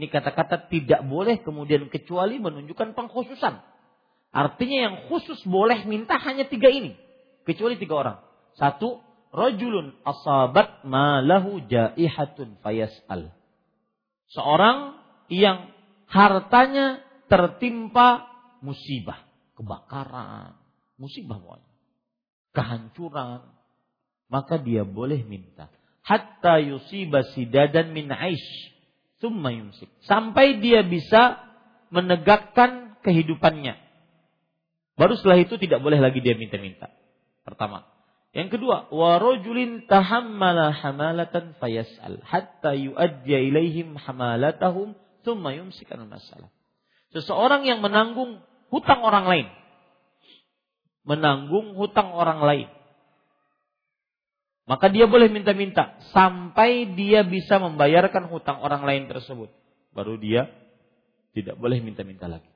Ini 0.00 0.08
kata-kata 0.08 0.72
tidak 0.72 1.04
boleh 1.04 1.44
kemudian 1.44 1.92
kecuali 1.92 2.40
menunjukkan 2.40 2.96
pengkhususan. 2.96 3.60
Artinya 4.32 4.78
yang 4.88 4.96
khusus 5.12 5.44
boleh 5.44 5.84
minta 5.84 6.16
hanya 6.16 6.48
tiga 6.48 6.72
ini 6.72 6.96
kecuali 7.44 7.76
tiga 7.76 7.94
orang. 8.00 8.16
Satu 8.56 9.07
rajulun 9.32 9.96
asabat 10.04 10.84
ma 10.88 11.20
lahu 11.20 11.60
jaihatun 11.66 12.60
fayas'al. 12.64 13.32
Seorang 14.32 15.00
yang 15.32 15.72
hartanya 16.08 17.00
tertimpa 17.28 18.28
musibah, 18.64 19.24
kebakaran, 19.56 20.56
musibah 20.96 21.40
pokoknya. 21.40 21.72
Kehancuran, 22.56 23.40
maka 24.32 24.56
dia 24.58 24.82
boleh 24.82 25.22
minta. 25.24 25.68
Hatta 26.04 26.60
yusiba 26.60 27.24
sidadan 27.36 27.92
min 27.92 28.08
aish, 28.08 28.72
summa 29.20 29.52
yumsik. 29.52 29.92
Sampai 30.08 30.60
dia 30.60 30.80
bisa 30.84 31.36
menegakkan 31.92 32.96
kehidupannya. 33.04 33.76
Baru 34.98 35.14
setelah 35.14 35.38
itu 35.38 35.54
tidak 35.60 35.78
boleh 35.84 36.00
lagi 36.00 36.18
dia 36.18 36.34
minta-minta. 36.34 36.90
Pertama. 37.46 37.97
Yang 38.36 38.60
kedua, 38.60 38.92
warojulin 38.92 39.88
tahammala 39.88 40.68
hamalatan 40.70 41.56
fayas'al 41.56 42.20
hatta 42.20 42.76
yu'addiya 42.76 43.40
ilaihim 43.48 43.96
hamalatahum 43.96 44.92
thumma 45.24 45.56
yumsikan 45.56 46.04
masalah. 46.04 46.52
Seseorang 47.16 47.64
yang 47.64 47.80
menanggung 47.80 48.44
hutang 48.68 49.00
orang 49.00 49.24
lain. 49.24 49.46
Menanggung 51.08 51.72
hutang 51.72 52.12
orang 52.12 52.44
lain. 52.44 52.68
Maka 54.68 54.92
dia 54.92 55.08
boleh 55.08 55.32
minta-minta 55.32 55.96
sampai 56.12 56.92
dia 56.92 57.24
bisa 57.24 57.56
membayarkan 57.56 58.28
hutang 58.28 58.60
orang 58.60 58.84
lain 58.84 59.08
tersebut. 59.08 59.48
Baru 59.96 60.20
dia 60.20 60.52
tidak 61.32 61.56
boleh 61.56 61.80
minta-minta 61.80 62.28
lagi. 62.28 62.52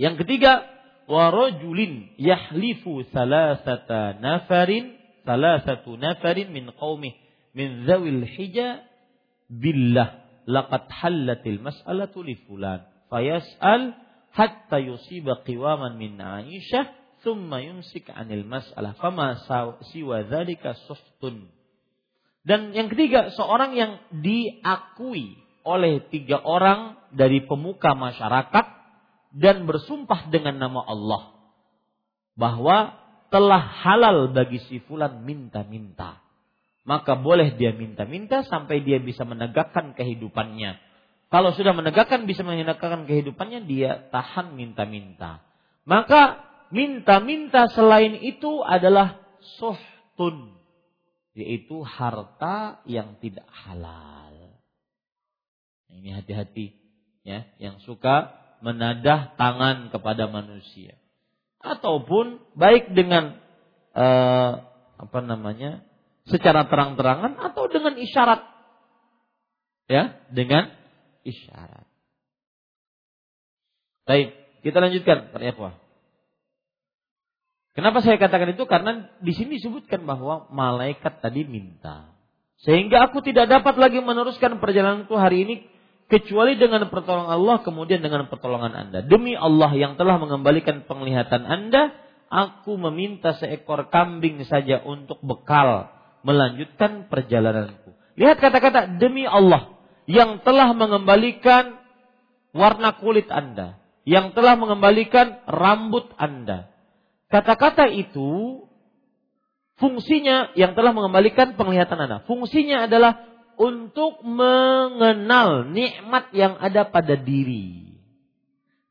Yang 0.00 0.24
ketiga, 0.24 0.64
wa 1.06 1.30
rajulin 1.30 2.10
yahlifu 2.18 3.06
salasata 3.14 4.18
nafarin 4.18 4.98
salasatu 5.26 5.94
nafarin 5.98 6.50
min 6.50 6.70
qaumih 6.74 7.14
min 7.54 7.86
zawil 7.86 8.26
hija 8.26 8.82
billah 9.50 10.26
laqad 10.46 10.86
hallatil 10.90 11.58
mas'alatu 11.62 12.22
li 12.22 12.38
fulan. 12.46 12.86
Fayas'al 13.10 13.94
hatta 14.34 14.78
yusiba 14.82 15.42
qiwaman 15.46 15.98
min 15.98 16.18
Aisyah 16.18 16.90
thumma 17.22 17.62
yumsik 17.62 18.10
'anil 18.10 18.46
mas'alah. 18.46 18.94
Fama 18.98 19.38
siwa 19.90 20.26
dzalika 20.26 20.78
suhtun. 20.86 21.50
Dan 22.46 22.70
yang 22.70 22.86
ketiga 22.86 23.34
seorang 23.34 23.74
yang 23.74 23.98
diakui 24.14 25.34
oleh 25.66 25.98
tiga 26.14 26.38
orang 26.38 26.94
dari 27.10 27.42
pemuka 27.42 27.98
masyarakat 27.98 28.75
dan 29.36 29.68
bersumpah 29.68 30.32
dengan 30.32 30.56
nama 30.56 30.80
Allah 30.80 31.36
bahwa 32.40 32.96
telah 33.28 33.60
halal 33.60 34.32
bagi 34.32 34.64
si 34.64 34.80
fulan 34.80 35.20
minta-minta 35.20 36.24
maka 36.86 37.18
boleh 37.18 37.58
dia 37.58 37.74
minta-minta 37.74 38.46
sampai 38.46 38.86
dia 38.86 39.02
bisa 39.02 39.26
menegakkan 39.26 39.92
kehidupannya. 39.98 40.78
Kalau 41.26 41.50
sudah 41.50 41.74
menegakkan 41.74 42.30
bisa 42.30 42.46
menegakkan 42.46 43.10
kehidupannya, 43.10 43.66
dia 43.66 44.06
tahan 44.14 44.54
minta-minta. 44.54 45.42
Maka 45.82 46.46
minta-minta 46.70 47.66
selain 47.74 48.14
itu 48.22 48.62
adalah 48.62 49.18
sohtun, 49.58 50.54
yaitu 51.34 51.82
harta 51.82 52.78
yang 52.86 53.18
tidak 53.18 53.50
halal. 53.50 54.54
Nah, 55.90 55.94
ini 55.98 56.14
hati-hati 56.14 56.70
ya, 57.26 57.50
yang 57.58 57.82
suka 57.82 58.30
menadah 58.60 59.36
tangan 59.36 59.88
kepada 59.90 60.28
manusia, 60.28 60.96
ataupun 61.60 62.40
baik 62.54 62.92
dengan 62.94 63.36
uh, 63.96 64.52
apa 64.96 65.18
namanya 65.20 65.84
secara 66.26 66.66
terang-terangan 66.66 67.38
atau 67.38 67.70
dengan 67.70 67.94
isyarat. 67.96 68.42
Ya, 69.86 70.18
dengan 70.34 70.74
isyarat. 71.22 71.86
Baik, 74.06 74.34
kita 74.62 74.78
lanjutkan 74.82 75.30
ikhwah. 75.34 75.78
Kenapa 77.76 78.00
saya 78.00 78.16
katakan 78.16 78.56
itu? 78.56 78.64
Karena 78.64 79.12
di 79.20 79.36
sini 79.36 79.60
disebutkan 79.60 80.08
bahwa 80.08 80.48
malaikat 80.48 81.20
tadi 81.20 81.44
minta. 81.44 82.16
Sehingga 82.64 83.04
aku 83.04 83.20
tidak 83.20 83.52
dapat 83.52 83.76
lagi 83.76 84.00
meneruskan 84.00 84.56
perjalananku 84.64 85.12
hari 85.12 85.44
ini 85.44 85.54
kecuali 86.06 86.54
dengan 86.54 86.86
pertolongan 86.86 87.30
Allah 87.34 87.56
kemudian 87.62 88.00
dengan 88.02 88.30
pertolongan 88.30 88.72
Anda. 88.74 89.02
Demi 89.02 89.34
Allah 89.34 89.70
yang 89.74 89.98
telah 89.98 90.18
mengembalikan 90.22 90.86
penglihatan 90.86 91.42
Anda, 91.46 91.94
aku 92.30 92.78
meminta 92.78 93.34
seekor 93.38 93.90
kambing 93.90 94.42
saja 94.46 94.82
untuk 94.82 95.18
bekal 95.22 95.90
melanjutkan 96.26 97.06
perjalananku. 97.06 97.94
Lihat 98.18 98.40
kata-kata 98.42 98.98
demi 98.98 99.28
Allah 99.28 99.76
yang 100.08 100.42
telah 100.42 100.72
mengembalikan 100.72 101.78
warna 102.56 102.96
kulit 102.96 103.28
Anda, 103.28 103.78
yang 104.08 104.32
telah 104.32 104.56
mengembalikan 104.56 105.44
rambut 105.46 106.10
Anda. 106.16 106.70
Kata-kata 107.26 107.90
itu 107.90 108.62
fungsinya 109.76 110.56
yang 110.56 110.72
telah 110.72 110.94
mengembalikan 110.94 111.58
penglihatan 111.58 111.98
Anda. 111.98 112.24
Fungsinya 112.24 112.88
adalah 112.88 113.35
untuk 113.56 114.20
mengenal 114.24 115.68
nikmat 115.68 116.32
yang 116.36 116.56
ada 116.60 116.88
pada 116.88 117.16
diri. 117.16 117.96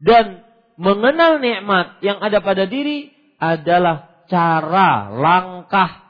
Dan 0.01 0.43
mengenal 0.75 1.39
nikmat 1.39 2.01
yang 2.01 2.19
ada 2.19 2.41
pada 2.41 2.65
diri 2.67 3.13
adalah 3.39 4.25
cara, 4.29 5.09
langkah 5.13 6.05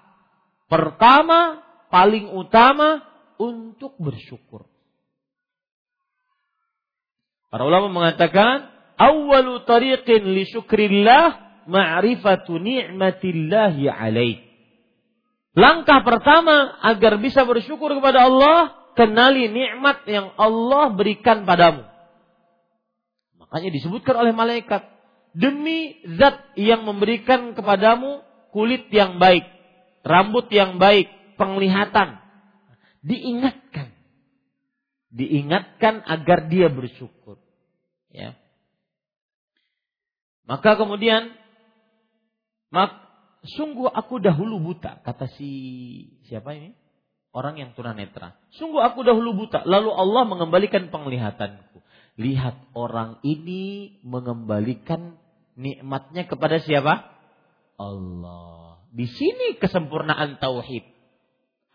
Pertama, 0.66 1.62
paling 1.94 2.34
utama 2.34 3.06
untuk 3.38 3.94
bersyukur. 4.02 4.66
Para 7.54 7.64
ulama 7.64 7.88
mengatakan, 7.94 8.68
awalu 8.98 9.62
tariqin 9.64 10.26
li 10.34 10.44
syukrillah 10.50 11.64
ma'rifatu 11.70 12.58
ni'matillahi 12.58 13.86
alaih. 13.88 14.42
Langkah 15.56 16.04
pertama 16.04 16.76
agar 16.84 17.16
bisa 17.16 17.48
bersyukur 17.48 17.88
kepada 17.96 18.28
Allah, 18.28 18.76
kenali 19.00 19.48
nikmat 19.48 20.04
yang 20.04 20.36
Allah 20.36 20.92
berikan 20.92 21.48
padamu. 21.48 21.88
Makanya 23.40 23.72
disebutkan 23.72 24.20
oleh 24.20 24.36
malaikat, 24.36 24.84
demi 25.32 25.96
zat 26.20 26.56
yang 26.60 26.84
memberikan 26.84 27.56
kepadamu 27.56 28.20
kulit 28.52 28.92
yang 28.92 29.16
baik, 29.16 29.48
rambut 30.04 30.52
yang 30.52 30.76
baik, 30.76 31.08
penglihatan. 31.40 32.20
Diingatkan. 33.00 33.96
Diingatkan 35.16 36.04
agar 36.04 36.52
dia 36.52 36.68
bersyukur. 36.68 37.40
Ya. 38.12 38.36
Maka 40.44 40.76
kemudian 40.76 41.32
mak, 42.74 43.05
sungguh 43.46 43.90
aku 43.90 44.18
dahulu 44.22 44.62
buta 44.62 45.02
kata 45.06 45.30
si 45.38 45.50
siapa 46.30 46.58
ini? 46.58 46.74
Orang 47.36 47.60
yang 47.60 47.76
tunanetra. 47.76 48.40
Sungguh 48.56 48.80
aku 48.80 49.04
dahulu 49.04 49.36
buta, 49.36 49.68
lalu 49.68 49.92
Allah 49.92 50.24
mengembalikan 50.24 50.88
penglihatanku. 50.88 51.84
Lihat 52.16 52.72
orang 52.72 53.20
ini 53.28 54.00
mengembalikan 54.08 55.20
nikmatnya 55.60 56.24
kepada 56.32 56.64
siapa? 56.64 57.12
Allah. 57.76 58.80
Di 58.96 59.04
sini 59.04 59.60
kesempurnaan 59.60 60.40
tauhid. 60.40 60.88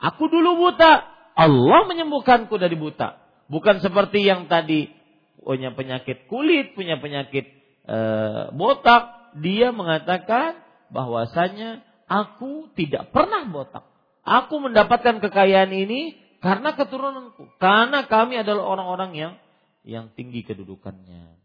Aku 0.00 0.32
dulu 0.32 0.64
buta, 0.64 1.04
Allah 1.36 1.80
menyembuhkanku 1.92 2.56
dari 2.56 2.80
buta. 2.80 3.20
Bukan 3.52 3.84
seperti 3.84 4.24
yang 4.24 4.48
tadi 4.48 4.88
punya 5.36 5.76
penyakit 5.76 6.24
kulit, 6.24 6.72
punya 6.72 6.96
penyakit 6.96 7.44
e, 7.84 7.98
botak, 8.56 9.36
dia 9.36 9.76
mengatakan 9.76 10.56
bahwasanya 10.90 11.82
aku 12.10 12.70
tidak 12.74 13.14
pernah 13.14 13.46
botak. 13.46 13.86
Aku 14.26 14.60
mendapatkan 14.60 15.22
kekayaan 15.22 15.72
ini 15.72 16.18
karena 16.44 16.76
keturunanku, 16.76 17.56
karena 17.56 18.04
kami 18.04 18.40
adalah 18.40 18.64
orang-orang 18.68 19.12
yang 19.16 19.32
yang 19.84 20.12
tinggi 20.12 20.44
kedudukannya. 20.44 21.40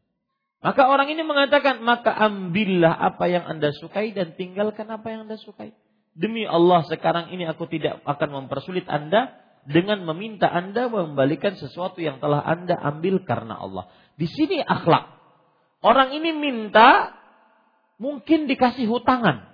Maka 0.66 0.90
orang 0.90 1.14
ini 1.14 1.22
mengatakan, 1.22 1.84
maka 1.86 2.10
ambillah 2.10 2.90
apa 2.90 3.30
yang 3.30 3.46
anda 3.46 3.70
sukai 3.70 4.18
dan 4.18 4.34
tinggalkan 4.34 4.90
apa 4.90 5.14
yang 5.14 5.30
anda 5.30 5.38
sukai. 5.38 5.78
Demi 6.16 6.48
Allah 6.48 6.82
sekarang 6.88 7.30
ini 7.36 7.46
aku 7.46 7.68
tidak 7.68 8.02
akan 8.08 8.44
mempersulit 8.44 8.88
anda 8.88 9.36
dengan 9.68 10.02
meminta 10.08 10.48
anda 10.48 10.88
mengembalikan 10.88 11.60
sesuatu 11.60 12.00
yang 12.00 12.18
telah 12.24 12.40
anda 12.40 12.74
ambil 12.82 13.22
karena 13.28 13.60
Allah. 13.60 13.92
Di 14.16 14.26
sini 14.26 14.64
akhlak. 14.64 15.12
Orang 15.86 16.18
ini 16.18 16.34
minta 16.34 17.14
mungkin 18.02 18.48
dikasih 18.48 18.88
hutangan. 18.88 19.52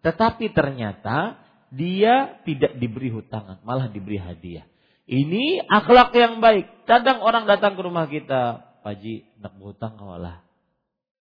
Tetapi 0.00 0.52
ternyata 0.56 1.40
dia 1.70 2.40
tidak 2.48 2.76
diberi 2.80 3.12
hutangan, 3.12 3.62
malah 3.62 3.86
diberi 3.92 4.18
hadiah. 4.18 4.66
Ini 5.10 5.66
akhlak 5.66 6.14
yang 6.14 6.38
baik. 6.38 6.86
Kadang 6.86 7.22
orang 7.22 7.44
datang 7.46 7.74
ke 7.74 7.82
rumah 7.82 8.06
kita, 8.06 8.70
Paji 8.80 9.28
nak 9.36 9.60
berhutang 9.60 10.00
kawalah. 10.00 10.40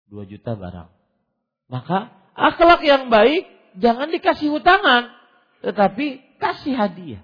Dua 0.09 0.25
juta 0.25 0.57
barang. 0.57 0.89
Maka 1.69 2.12
akhlak 2.33 2.81
yang 2.87 3.12
baik 3.12 3.45
jangan 3.77 4.09
dikasih 4.09 4.49
hutangan. 4.49 5.12
Tetapi 5.61 6.39
kasih 6.41 6.75
hadiah. 6.77 7.23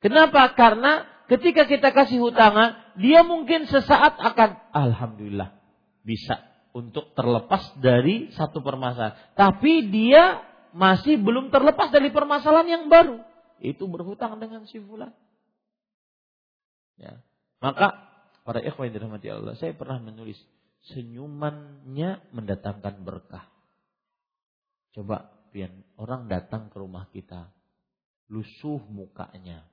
Kenapa? 0.00 0.48
Karena 0.56 1.04
ketika 1.28 1.68
kita 1.68 1.92
kasih 1.92 2.22
hutangan, 2.24 2.96
dia 2.96 3.20
mungkin 3.26 3.68
sesaat 3.68 4.16
akan 4.16 4.72
Alhamdulillah 4.72 5.52
bisa 6.06 6.40
untuk 6.72 7.12
terlepas 7.16 7.74
dari 7.80 8.32
satu 8.34 8.60
permasalahan. 8.60 9.16
Tapi 9.34 9.88
dia 9.88 10.44
masih 10.76 11.16
belum 11.18 11.48
terlepas 11.48 11.90
dari 11.90 12.12
permasalahan 12.12 12.68
yang 12.68 12.84
baru. 12.86 13.20
Itu 13.58 13.88
berhutang 13.90 14.38
dengan 14.38 14.68
si 14.68 14.78
fulan. 14.78 15.10
Ya. 16.98 17.18
Maka 17.58 18.08
Para 18.48 18.64
ikhwan 18.64 18.88
yang 18.88 18.96
dirahmati 18.96 19.28
Allah, 19.28 19.60
saya 19.60 19.76
pernah 19.76 20.00
menulis 20.00 20.40
senyumannya 20.96 22.32
mendatangkan 22.32 23.04
berkah. 23.04 23.44
Coba 24.96 25.36
pian 25.52 25.84
orang 26.00 26.32
datang 26.32 26.72
ke 26.72 26.80
rumah 26.80 27.12
kita, 27.12 27.52
lusuh 28.32 28.80
mukanya. 28.88 29.68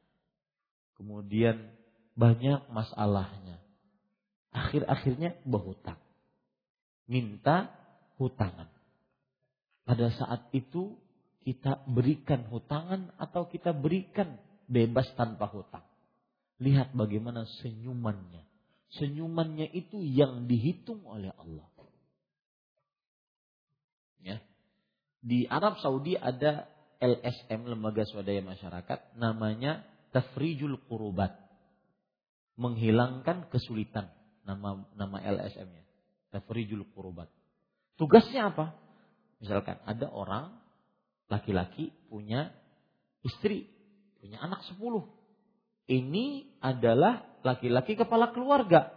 Kemudian 1.00 1.72
banyak 2.20 2.68
masalahnya. 2.68 3.64
Akhir-akhirnya 4.52 5.40
berhutang. 5.48 5.96
Minta 7.06 7.70
hutangan. 8.18 8.70
Pada 9.86 10.10
saat 10.14 10.50
itu 10.54 10.98
kita 11.46 11.86
berikan 11.86 12.50
hutangan 12.50 13.14
atau 13.22 13.46
kita 13.46 13.70
berikan 13.70 14.42
bebas 14.66 15.06
tanpa 15.14 15.46
hutang. 15.46 15.86
Lihat 16.58 16.98
bagaimana 16.98 17.46
senyumannya 17.62 18.46
senyumannya 19.00 19.68
itu 19.76 20.00
yang 20.02 20.48
dihitung 20.48 21.04
oleh 21.04 21.32
Allah. 21.36 21.68
Ya. 24.24 24.38
Di 25.22 25.46
Arab 25.50 25.82
Saudi 25.82 26.18
ada 26.18 26.66
LSM 27.02 27.66
Lembaga 27.70 28.08
Swadaya 28.08 28.42
Masyarakat 28.42 29.20
namanya 29.20 29.84
Tafrijul 30.14 30.80
Qurubat. 30.88 31.44
menghilangkan 32.56 33.52
kesulitan 33.52 34.08
nama 34.48 34.88
nama 34.96 35.20
LSM-nya. 35.20 35.84
Tafrijul 36.36 36.84
Qurubat. 36.92 37.32
Tugasnya 37.96 38.52
apa? 38.52 38.76
Misalkan 39.40 39.80
ada 39.88 40.12
orang 40.12 40.52
laki-laki 41.32 41.96
punya 42.12 42.52
istri, 43.24 43.72
punya 44.20 44.44
anak 44.44 44.68
sepuluh. 44.68 45.08
Ini 45.88 46.60
adalah 46.60 47.24
laki-laki 47.46 47.96
kepala 47.96 48.36
keluarga. 48.36 48.92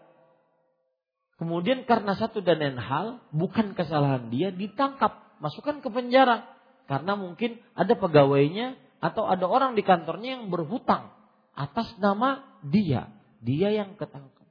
Kemudian 1.38 1.86
karena 1.86 2.18
satu 2.18 2.42
dan 2.42 2.58
lain 2.58 2.82
hal, 2.82 3.22
bukan 3.30 3.78
kesalahan 3.78 4.26
dia, 4.34 4.50
ditangkap, 4.50 5.38
masukkan 5.38 5.78
ke 5.78 5.88
penjara. 5.94 6.50
Karena 6.90 7.14
mungkin 7.14 7.62
ada 7.78 7.94
pegawainya 7.94 8.74
atau 8.98 9.30
ada 9.30 9.46
orang 9.46 9.78
di 9.78 9.86
kantornya 9.86 10.40
yang 10.40 10.50
berhutang 10.50 11.14
atas 11.54 11.94
nama 12.02 12.42
dia. 12.66 13.06
Dia 13.38 13.70
yang 13.70 13.94
ketangkap. 13.94 14.48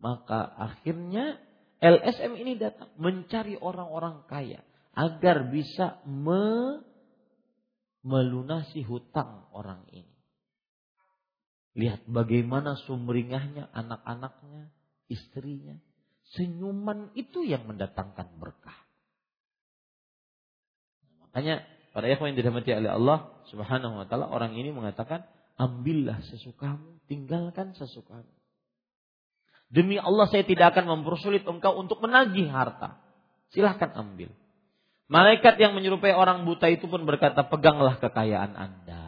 Maka 0.00 0.48
akhirnya 0.56 1.36
LSM 1.82 2.38
ini 2.38 2.54
datang 2.62 2.94
mencari 2.94 3.58
orang-orang 3.58 4.22
kaya 4.30 4.62
agar 4.94 5.50
bisa 5.50 5.98
me 6.06 6.78
melunasi 8.06 8.86
hutang 8.86 9.50
orang 9.50 9.82
ini. 9.90 10.14
Lihat 11.72 12.06
bagaimana 12.06 12.78
sumringahnya 12.86 13.66
anak-anaknya, 13.72 14.70
istrinya. 15.08 15.74
Senyuman 16.36 17.10
itu 17.18 17.42
yang 17.42 17.66
mendatangkan 17.66 18.36
berkah. 18.38 18.76
Makanya 21.24 21.64
pada 21.96 22.06
ikhwan 22.08 22.32
yang 22.32 22.38
dirahmati 22.40 22.70
oleh 22.72 22.90
Allah 22.92 23.18
Subhanahu 23.48 24.04
wa 24.04 24.06
taala 24.06 24.28
orang 24.28 24.54
ini 24.56 24.70
mengatakan, 24.72 25.24
"Ambillah 25.56 26.20
sesukamu, 26.28 27.00
tinggalkan 27.08 27.72
sesukamu." 27.74 28.41
Demi 29.72 29.96
Allah 29.96 30.28
saya 30.28 30.44
tidak 30.44 30.76
akan 30.76 31.00
mempersulit 31.00 31.48
engkau 31.48 31.80
untuk 31.80 32.04
menagih 32.04 32.44
harta. 32.52 33.00
Silahkan 33.56 33.88
ambil. 33.96 34.28
Malaikat 35.08 35.56
yang 35.56 35.72
menyerupai 35.72 36.12
orang 36.12 36.44
buta 36.44 36.68
itu 36.68 36.84
pun 36.88 37.08
berkata, 37.08 37.48
"Peganglah 37.48 37.96
kekayaan 37.96 38.52
Anda." 38.52 39.04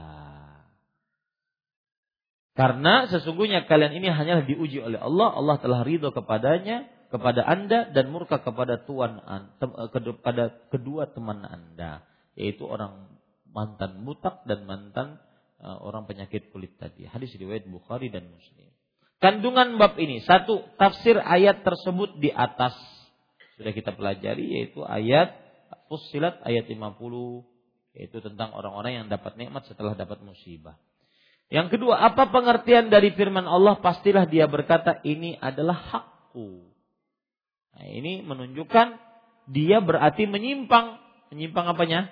Karena 2.57 3.11
sesungguhnya 3.13 3.69
kalian 3.69 3.93
ini 3.99 4.09
hanyalah 4.09 4.49
diuji 4.49 4.81
oleh 4.81 4.97
Allah, 4.97 5.37
Allah 5.37 5.57
telah 5.61 5.81
ridho 5.85 6.15
kepadanya, 6.17 6.89
kepada 7.15 7.47
Anda 7.47 7.95
dan 7.95 8.11
murka 8.11 8.43
kepada 8.43 8.83
tuan 8.83 9.23
eh, 9.23 9.89
kepada 9.95 10.67
kedua 10.75 11.15
teman 11.15 11.47
Anda, 11.47 12.03
yaitu 12.35 12.67
orang 12.67 13.15
mantan 13.55 14.03
butak 14.03 14.43
dan 14.51 14.67
mantan 14.67 15.23
uh, 15.63 15.79
orang 15.79 16.11
penyakit 16.11 16.51
kulit 16.51 16.75
tadi. 16.75 17.07
Hadis 17.07 17.31
riwayat 17.39 17.71
Bukhari 17.71 18.11
dan 18.11 18.27
Muslim. 18.27 18.74
Kandungan 19.23 19.81
bab 19.81 19.97
ini 19.97 20.21
satu 20.23 20.65
tafsir 20.77 21.17
ayat 21.17 21.65
tersebut 21.65 22.19
di 22.21 22.29
atas 22.35 22.77
sudah 23.55 23.71
kita 23.71 23.95
pelajari 23.95 24.45
yaitu 24.61 24.83
ayat 24.83 25.33
Fussilat 25.89 26.43
ayat 26.43 26.67
50 26.67 26.75
yaitu 27.95 28.19
tentang 28.19 28.51
orang-orang 28.51 29.05
yang 29.05 29.07
dapat 29.07 29.39
nikmat 29.39 29.63
setelah 29.71 29.95
dapat 29.95 30.19
musibah. 30.27 30.75
Yang 31.47 31.79
kedua, 31.79 32.03
apa 32.03 32.35
pengertian 32.35 32.91
dari 32.91 33.15
firman 33.15 33.47
Allah? 33.47 33.79
Pastilah 33.79 34.27
dia 34.27 34.51
berkata, 34.51 34.99
ini 35.07 35.39
adalah 35.39 35.79
hakku. 35.79 36.67
Nah, 37.79 37.87
ini 37.87 38.27
menunjukkan 38.27 38.99
dia 39.55 39.79
berarti 39.79 40.27
menyimpang. 40.27 40.99
Menyimpang 41.31 41.71
apanya? 41.71 42.11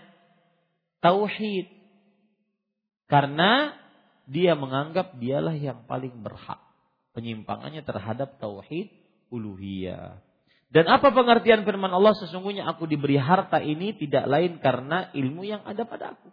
Tauhid. 1.02 1.66
Karena 3.10 3.74
dia 4.30 4.54
menganggap 4.54 5.18
dialah 5.18 5.58
yang 5.58 5.82
paling 5.90 6.22
berhak. 6.22 6.61
Penyimpangannya 7.12 7.84
terhadap 7.84 8.40
tauhid 8.40 8.88
uluhiyah. 9.28 10.20
Dan 10.72 10.88
apa 10.88 11.12
pengertian 11.12 11.68
firman 11.68 11.92
Allah? 11.92 12.16
Sesungguhnya 12.16 12.64
aku 12.64 12.88
diberi 12.88 13.20
harta 13.20 13.60
ini 13.60 13.92
tidak 13.92 14.24
lain 14.24 14.56
karena 14.64 15.12
ilmu 15.12 15.44
yang 15.44 15.60
ada 15.68 15.84
pada 15.84 16.16
aku. 16.16 16.32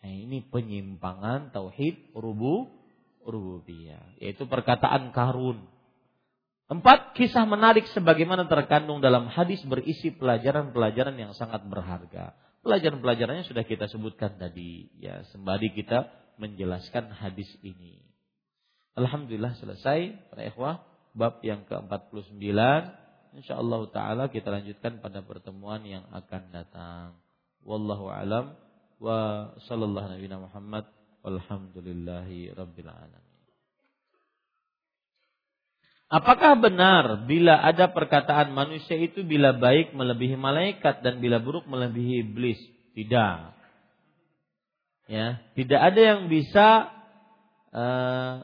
Nah, 0.00 0.08
ini 0.08 0.40
penyimpangan 0.48 1.52
tauhid 1.52 2.16
rubu 2.16 2.72
rububiyah, 3.20 4.16
yaitu 4.16 4.48
perkataan 4.48 5.12
Karun. 5.12 5.68
Empat 6.72 7.18
kisah 7.18 7.44
menarik 7.44 7.84
sebagaimana 7.92 8.48
terkandung 8.48 9.04
dalam 9.04 9.28
hadis 9.28 9.60
berisi 9.66 10.14
pelajaran-pelajaran 10.14 11.18
yang 11.20 11.36
sangat 11.36 11.60
berharga. 11.68 12.32
Pelajaran-pelajarannya 12.64 13.44
sudah 13.44 13.66
kita 13.68 13.92
sebutkan 13.92 14.40
tadi, 14.40 14.88
ya 15.02 15.20
sembari 15.34 15.74
kita 15.76 16.08
menjelaskan 16.40 17.12
hadis 17.12 17.50
ini. 17.60 18.09
Alhamdulillah 18.98 19.54
selesai 19.58 20.30
para 20.30 20.42
ikhwah 20.50 20.82
bab 21.14 21.42
yang 21.46 21.66
ke-49. 21.66 22.42
Insyaallah 23.30 23.80
taala 23.94 24.24
kita 24.26 24.50
lanjutkan 24.50 24.98
pada 24.98 25.22
pertemuan 25.22 25.86
yang 25.86 26.02
akan 26.10 26.42
datang. 26.50 27.06
Wallahu 27.62 28.10
alam 28.10 28.58
wa 28.98 29.50
sallallahu 29.70 30.10
nabi 30.10 30.26
Muhammad 30.26 30.84
walhamdulillahi 31.22 32.50
rabbil 32.56 32.90
alamin. 32.90 33.30
Apakah 36.10 36.58
benar 36.58 37.22
bila 37.30 37.62
ada 37.62 37.86
perkataan 37.86 38.50
manusia 38.50 38.98
itu 38.98 39.22
bila 39.22 39.54
baik 39.54 39.94
melebihi 39.94 40.34
malaikat 40.34 41.06
dan 41.06 41.22
bila 41.22 41.38
buruk 41.38 41.70
melebihi 41.70 42.26
iblis? 42.26 42.58
Tidak. 42.98 43.38
Ya, 45.06 45.38
tidak 45.54 45.80
ada 45.80 46.00
yang 46.02 46.26
bisa 46.26 46.90
uh, 47.70 48.42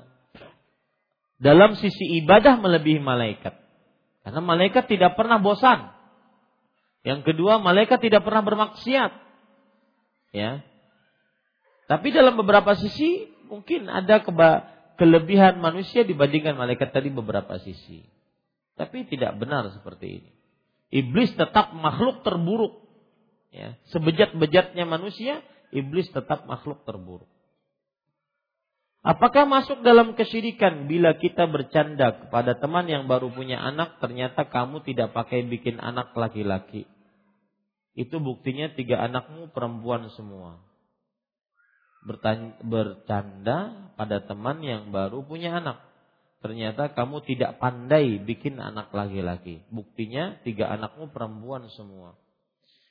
dalam 1.36 1.76
sisi 1.76 2.20
ibadah 2.24 2.56
melebihi 2.60 3.00
malaikat. 3.00 3.54
Karena 4.26 4.40
malaikat 4.42 4.90
tidak 4.90 5.14
pernah 5.14 5.38
bosan. 5.38 5.92
Yang 7.06 7.32
kedua, 7.32 7.62
malaikat 7.62 8.02
tidak 8.02 8.26
pernah 8.26 8.42
bermaksiat. 8.42 9.12
Ya. 10.34 10.66
Tapi 11.86 12.10
dalam 12.10 12.34
beberapa 12.34 12.74
sisi 12.74 13.30
mungkin 13.46 13.86
ada 13.86 14.18
keba 14.18 14.66
kelebihan 14.98 15.62
manusia 15.62 16.02
dibandingkan 16.02 16.58
malaikat 16.58 16.90
tadi 16.90 17.14
beberapa 17.14 17.62
sisi. 17.62 18.02
Tapi 18.74 19.06
tidak 19.06 19.38
benar 19.38 19.70
seperti 19.70 20.20
ini. 20.20 20.30
Iblis 20.90 21.38
tetap 21.38 21.70
makhluk 21.76 22.26
terburuk. 22.26 22.82
Ya, 23.54 23.78
sebejat-bejatnya 23.94 24.84
manusia, 24.84 25.40
iblis 25.70 26.10
tetap 26.10 26.44
makhluk 26.44 26.82
terburuk. 26.84 27.30
Apakah 29.06 29.46
masuk 29.46 29.86
dalam 29.86 30.18
kesyirikan 30.18 30.90
bila 30.90 31.14
kita 31.14 31.46
bercanda 31.46 32.26
kepada 32.26 32.58
teman 32.58 32.90
yang 32.90 33.06
baru 33.06 33.30
punya 33.30 33.54
anak 33.62 34.02
ternyata 34.02 34.50
kamu 34.50 34.82
tidak 34.82 35.14
pakai 35.14 35.46
bikin 35.46 35.78
anak 35.78 36.10
laki-laki? 36.18 36.90
Itu 37.94 38.18
buktinya 38.18 38.74
tiga 38.74 39.06
anakmu 39.06 39.54
perempuan 39.54 40.10
semua. 40.18 40.58
bercanda 42.66 43.90
pada 43.94 44.26
teman 44.26 44.58
yang 44.66 44.90
baru 44.90 45.22
punya 45.22 45.54
anak. 45.54 45.86
Ternyata 46.42 46.90
kamu 46.90 47.22
tidak 47.30 47.62
pandai 47.62 48.18
bikin 48.18 48.58
anak 48.58 48.90
laki-laki. 48.90 49.62
Buktinya 49.70 50.38
tiga 50.42 50.66
anakmu 50.66 51.14
perempuan 51.14 51.70
semua. 51.78 52.18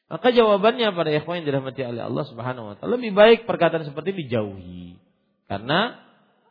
Maka 0.07 0.31
jawabannya 0.31 0.95
pada 0.95 1.11
ikhwan 1.11 1.43
yang 1.43 1.47
dirahmati 1.51 1.81
oleh 1.83 2.07
Allah 2.07 2.23
Subhanahu 2.23 2.71
wa 2.71 2.75
taala 2.79 2.95
lebih 2.95 3.11
baik 3.11 3.39
perkataan 3.43 3.83
seperti 3.83 4.15
dijauhi. 4.15 5.04
Karena 5.45 6.01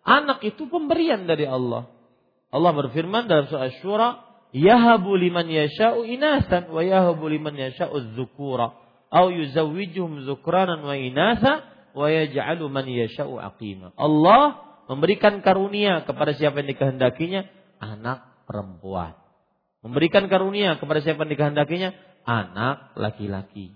anak 0.06 0.44
itu 0.46 0.70
pemberian 0.70 1.26
dari 1.26 1.48
Allah. 1.48 1.90
Allah 2.54 2.70
berfirman 2.70 3.26
dalam 3.26 3.50
surah 3.50 3.66
Asy-Syura, 3.66 4.08
yahabu 4.54 5.18
liman 5.18 5.50
yasha'u 5.50 6.06
inasan 6.06 6.70
wa 6.70 6.78
yahabu 6.86 7.26
liman 7.26 7.58
yasha'u 7.58 8.14
dzukura 8.14 8.70
au 9.10 9.26
yuzawwijuhum 9.30 10.22
dzukranan 10.22 10.86
wa 10.86 10.94
inasa 10.94 11.66
wa 11.94 12.06
yaj'alu 12.06 12.66
man 12.70 12.86
yasha'u 12.86 13.38
aqima. 13.42 13.90
Allah 13.98 14.62
memberikan 14.86 15.42
karunia 15.42 16.06
kepada 16.06 16.34
siapa 16.34 16.62
yang 16.62 16.70
dikehendakinya 16.74 17.46
anak 17.82 18.46
perempuan. 18.46 19.18
Memberikan 19.82 20.30
karunia 20.30 20.78
kepada 20.78 21.02
siapa 21.02 21.26
yang 21.26 21.32
dikehendakinya 21.34 21.90
anak 22.22 22.94
laki-laki. 22.94 23.74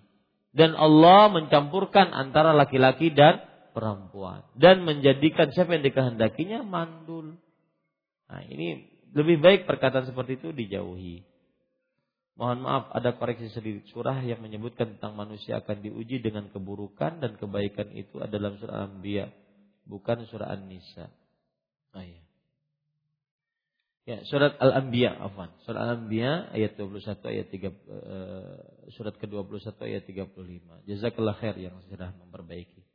Dan 0.54 0.74
Allah 0.74 1.30
mencampurkan 1.30 2.10
antara 2.10 2.56
laki-laki 2.56 3.12
dan 3.12 3.44
perempuan 3.78 4.42
dan 4.58 4.82
menjadikan 4.82 5.54
siapa 5.54 5.78
yang 5.78 5.86
dikehendakinya 5.86 6.66
mandul. 6.66 7.38
Nah, 8.26 8.42
ini 8.50 8.90
lebih 9.14 9.38
baik 9.38 9.70
perkataan 9.70 10.10
seperti 10.10 10.42
itu 10.42 10.50
dijauhi. 10.50 11.22
Mohon 12.34 12.58
maaf 12.66 12.84
ada 12.90 13.14
koreksi 13.14 13.50
sedikit 13.54 13.86
surah 13.94 14.18
yang 14.26 14.42
menyebutkan 14.42 14.98
tentang 14.98 15.14
manusia 15.14 15.62
akan 15.62 15.78
diuji 15.78 16.18
dengan 16.18 16.50
keburukan 16.50 17.22
dan 17.22 17.38
kebaikan 17.38 17.94
itu 17.94 18.18
adalah 18.18 18.58
surah 18.58 18.82
Al-Anbiya, 18.82 19.30
bukan 19.86 20.26
surah 20.26 20.50
An-Nisa. 20.50 21.06
Oh 21.94 22.02
iya. 22.02 22.22
Ya, 24.08 24.24
surat 24.24 24.56
Al-Anbiya, 24.56 25.20
afwan. 25.20 25.52
Surat 25.68 25.84
Al-Anbiya 25.84 26.48
ayat 26.56 26.80
21 26.80 27.28
ayat 27.28 27.46
3 27.52 27.60
uh, 27.60 27.68
eh, 27.68 28.56
surat 28.96 29.12
ke-21 29.20 29.68
ayat 29.84 30.02
35. 30.08 30.88
Jazakallah 30.88 31.36
khair 31.36 31.60
yang 31.60 31.76
sudah 31.92 32.16
memperbaiki. 32.16 32.87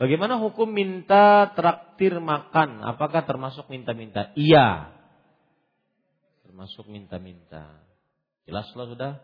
Bagaimana 0.00 0.40
hukum 0.40 0.72
minta 0.72 1.52
traktir 1.52 2.16
makan? 2.24 2.80
Apakah 2.88 3.28
termasuk 3.28 3.68
minta-minta? 3.68 4.32
Iya. 4.32 4.96
Termasuk 6.40 6.88
minta-minta. 6.88 7.68
Jelas 8.48 8.64
loh 8.72 8.88
sudah? 8.96 9.20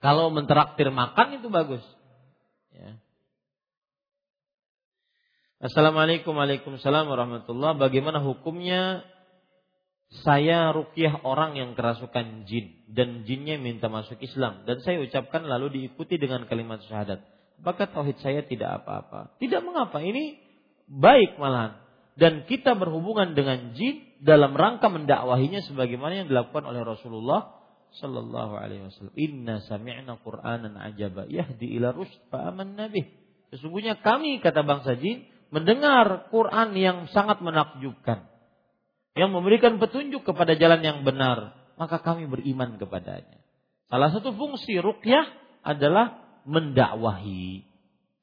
Kalau 0.00 0.32
mentraktir 0.32 0.88
makan 0.88 1.36
itu 1.36 1.52
bagus. 1.52 1.84
Ya. 2.72 2.96
Assalamualaikum 5.60 6.32
Waalaikumsalam 6.32 7.12
warahmatullah. 7.12 7.76
Bagaimana 7.76 8.24
hukumnya 8.24 9.04
saya 10.08 10.72
rukyah 10.72 11.20
orang 11.20 11.60
yang 11.60 11.76
kerasukan 11.76 12.48
jin 12.48 12.80
dan 12.88 13.28
jinnya 13.28 13.60
minta 13.60 13.92
masuk 13.92 14.16
Islam 14.24 14.64
dan 14.64 14.80
saya 14.80 15.04
ucapkan 15.04 15.44
lalu 15.44 15.84
diikuti 15.84 16.16
dengan 16.16 16.48
kalimat 16.48 16.80
syahadat. 16.88 17.20
Apakah 17.60 17.92
tauhid 17.92 18.16
saya 18.24 18.40
tidak 18.46 18.82
apa-apa? 18.82 19.36
Tidak 19.36 19.60
mengapa, 19.60 20.00
ini 20.00 20.40
baik 20.88 21.36
malahan. 21.36 21.84
Dan 22.18 22.48
kita 22.48 22.74
berhubungan 22.74 23.36
dengan 23.36 23.76
jin 23.76 24.02
dalam 24.18 24.56
rangka 24.56 24.90
mendakwahinya 24.90 25.62
sebagaimana 25.68 26.24
yang 26.24 26.28
dilakukan 26.32 26.66
oleh 26.66 26.82
Rasulullah 26.82 27.54
sallallahu 28.00 28.54
alaihi 28.58 28.88
wasallam. 28.88 29.14
Inna 29.14 29.62
sami'na 29.62 30.18
Qur'anan 30.24 30.74
ajaba 30.74 31.28
yahdi 31.28 31.78
ila 31.78 31.94
rusyd 31.94 32.32
fa 32.32 32.48
amanna 32.50 32.88
bih. 32.90 33.06
Sesungguhnya 33.54 34.00
kami 34.00 34.40
kata 34.40 34.64
bangsa 34.66 34.98
jin 34.98 35.28
mendengar 35.52 36.30
Quran 36.32 36.74
yang 36.74 36.98
sangat 37.12 37.38
menakjubkan 37.44 38.28
yang 39.16 39.30
memberikan 39.32 39.80
petunjuk 39.80 40.26
kepada 40.26 40.58
jalan 40.58 40.82
yang 40.84 40.98
benar, 41.06 41.56
maka 41.78 42.02
kami 42.02 42.26
beriman 42.26 42.76
kepadanya. 42.76 43.38
Salah 43.88 44.12
satu 44.12 44.36
fungsi 44.36 44.76
rukyah 44.82 45.24
adalah 45.64 46.20
mendakwahi. 46.44 47.64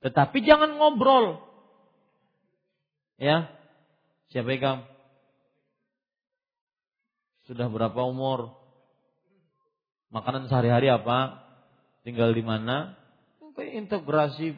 Tetapi 0.05 0.37
jangan 0.45 0.77
ngobrol. 0.77 1.41
Ya. 3.17 3.49
Siapa 4.29 4.53
yang 4.53 4.85
Sudah 7.45 7.69
berapa 7.69 8.01
umur? 8.05 8.53
Makanan 10.09 10.49
sehari-hari 10.49 10.89
apa? 10.89 11.45
Tinggal 12.05 12.33
di 12.33 12.41
mana? 12.45 12.97
Integrasi 13.55 14.57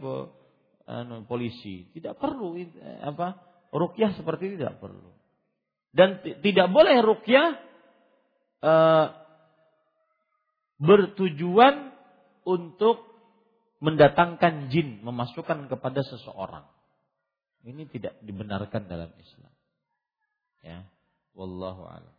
anu, 0.87 1.27
polisi. 1.27 1.91
Tidak 1.91 2.15
perlu 2.15 2.55
apa? 3.03 3.39
Rukyah 3.75 4.15
seperti 4.15 4.51
itu 4.51 4.55
tidak 4.63 4.79
perlu. 4.79 5.16
Dan 5.95 6.21
tidak 6.23 6.67
boleh 6.69 6.99
rukyah 7.01 7.47
e, 8.61 8.73
bertujuan 10.77 11.95
untuk 12.47 13.01
mendatangkan 13.81 14.73
jin, 14.73 15.01
memasukkan 15.05 15.69
kepada 15.69 16.01
seseorang. 16.01 16.65
Ini 17.67 17.83
tidak 17.91 18.15
dibenarkan 18.23 18.87
dalam 18.87 19.11
Islam. 19.19 19.53
Ya, 20.63 20.87
wallahu 21.35 21.85
a'lam. 21.85 22.15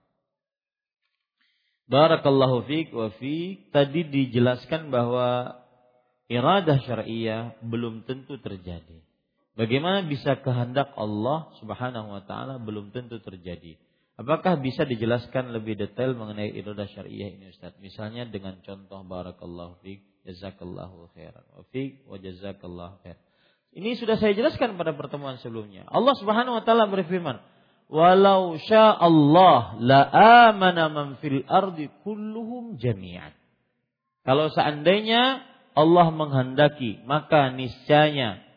Barakallahu 1.89 2.69
fiik 2.69 2.93
wa 2.93 3.09
fiik. 3.17 3.73
Tadi 3.73 4.05
dijelaskan 4.13 4.93
bahwa 4.93 5.57
iradah 6.29 6.85
syariah 6.85 7.57
belum 7.65 8.05
tentu 8.05 8.37
terjadi. 8.37 9.08
Bagaimana 9.59 10.07
bisa 10.07 10.39
kehendak 10.39 10.95
Allah 10.95 11.51
Subhanahu 11.59 12.15
wa 12.15 12.23
taala 12.23 12.63
belum 12.63 12.95
tentu 12.95 13.19
terjadi. 13.19 13.75
Apakah 14.15 14.63
bisa 14.63 14.87
dijelaskan 14.87 15.51
lebih 15.51 15.75
detail 15.75 16.15
mengenai 16.15 16.55
iradah 16.55 16.87
syariah 16.87 17.35
ini 17.35 17.51
Ustaz? 17.51 17.75
Misalnya 17.83 18.23
dengan 18.31 18.63
contoh 18.63 19.03
barakallahu 19.03 19.83
fiik, 19.83 20.07
jazakallahu 20.31 21.11
khairan. 21.11 21.43
Wa 21.59 21.67
fiik 21.75 22.07
wa 22.07 22.23
jazakallahu 22.23 23.03
khair. 23.03 23.19
Ini 23.75 23.99
sudah 23.99 24.15
saya 24.23 24.31
jelaskan 24.31 24.79
pada 24.79 24.95
pertemuan 24.95 25.43
sebelumnya. 25.43 25.91
Allah 25.91 26.15
Subhanahu 26.15 26.59
wa 26.59 26.63
taala 26.63 26.87
berfirman, 26.87 27.43
"Walau 27.91 28.59
Allah 28.75 29.59
la 29.83 30.01
amana 30.51 30.87
man 30.87 31.19
fil 31.19 31.43
ardi 31.51 31.91
kulluhum 32.07 32.79
jami'an." 32.79 33.35
Kalau 34.23 34.55
seandainya 34.55 35.43
Allah 35.75 36.15
menghendaki, 36.15 37.03
maka 37.07 37.51
niscaya 37.55 38.48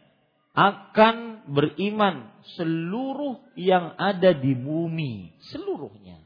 akan 0.51 1.47
beriman 1.47 2.27
seluruh 2.59 3.39
yang 3.55 3.95
ada 3.95 4.35
di 4.35 4.51
bumi, 4.51 5.31
seluruhnya. 5.51 6.19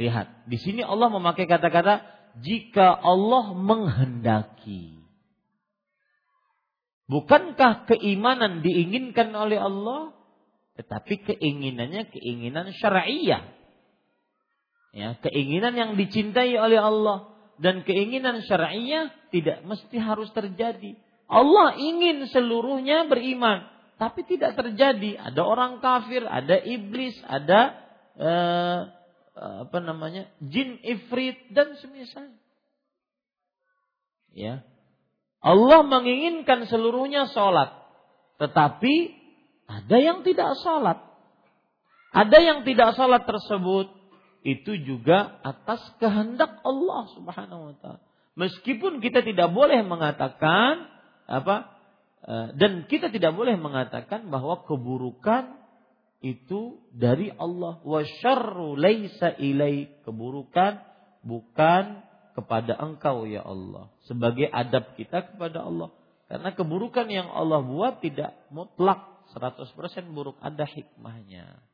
Lihat, 0.00 0.48
di 0.48 0.56
sini 0.56 0.80
Allah 0.80 1.12
memakai 1.12 1.44
kata-kata 1.44 2.00
jika 2.40 2.96
Allah 2.96 3.52
menghendaki. 3.52 5.04
Bukankah 7.12 7.84
keimanan 7.92 8.64
diinginkan 8.64 9.36
oleh 9.36 9.60
Allah? 9.60 10.16
Tetapi 10.80 11.28
keinginannya 11.28 12.08
keinginan 12.08 12.72
syariah. 12.72 13.44
Ya, 14.96 15.20
keinginan 15.20 15.76
yang 15.76 15.90
dicintai 16.00 16.56
oleh 16.56 16.80
Allah 16.80 17.28
dan 17.60 17.84
keinginan 17.84 18.40
syariah 18.48 19.12
tidak 19.28 19.60
mesti 19.68 19.96
harus 20.00 20.32
terjadi. 20.32 20.96
Allah 21.32 21.80
ingin 21.80 22.28
seluruhnya 22.28 23.08
beriman, 23.08 23.64
tapi 23.96 24.20
tidak 24.28 24.52
terjadi. 24.52 25.16
Ada 25.32 25.40
orang 25.40 25.80
kafir, 25.80 26.28
ada 26.28 26.60
iblis, 26.60 27.16
ada 27.24 27.72
eh, 28.20 28.78
apa 29.32 29.78
namanya 29.80 30.28
jin 30.44 30.76
ifrit 30.84 31.48
dan 31.56 31.72
semisal. 31.80 32.36
Ya, 34.36 34.60
Allah 35.40 35.80
menginginkan 35.88 36.68
seluruhnya 36.68 37.32
sholat, 37.32 37.80
tetapi 38.36 39.16
ada 39.64 39.96
yang 39.96 40.20
tidak 40.28 40.52
sholat. 40.60 41.00
Ada 42.12 42.38
yang 42.44 42.68
tidak 42.68 42.92
sholat 42.92 43.24
tersebut 43.24 43.88
itu 44.44 44.76
juga 44.84 45.40
atas 45.40 45.80
kehendak 45.96 46.60
Allah 46.60 47.08
Subhanahu 47.16 47.72
wa 47.72 47.74
taala. 47.80 48.00
Meskipun 48.36 49.00
kita 49.00 49.24
tidak 49.24 49.48
boleh 49.48 49.80
mengatakan 49.80 50.92
apa? 51.32 51.72
Eh, 52.22 52.48
dan 52.60 52.84
kita 52.86 53.08
tidak 53.08 53.32
boleh 53.32 53.56
mengatakan 53.56 54.28
bahwa 54.28 54.62
keburukan 54.68 55.56
itu 56.22 56.78
dari 56.92 57.32
Allah. 57.34 57.80
Wa 57.82 58.04
laisa 58.76 59.34
ilai. 59.40 59.90
Keburukan 60.04 60.78
bukan 61.24 62.04
kepada 62.36 62.78
engkau 62.78 63.24
ya 63.24 63.42
Allah. 63.42 63.90
Sebagai 64.06 64.46
adab 64.52 64.94
kita 64.94 65.34
kepada 65.34 65.64
Allah. 65.64 65.90
Karena 66.30 66.52
keburukan 66.54 67.08
yang 67.10 67.28
Allah 67.32 67.64
buat 67.64 68.04
tidak 68.04 68.36
mutlak. 68.52 69.10
100% 69.32 69.72
buruk 70.12 70.36
ada 70.44 70.68
hikmahnya. 70.68 71.64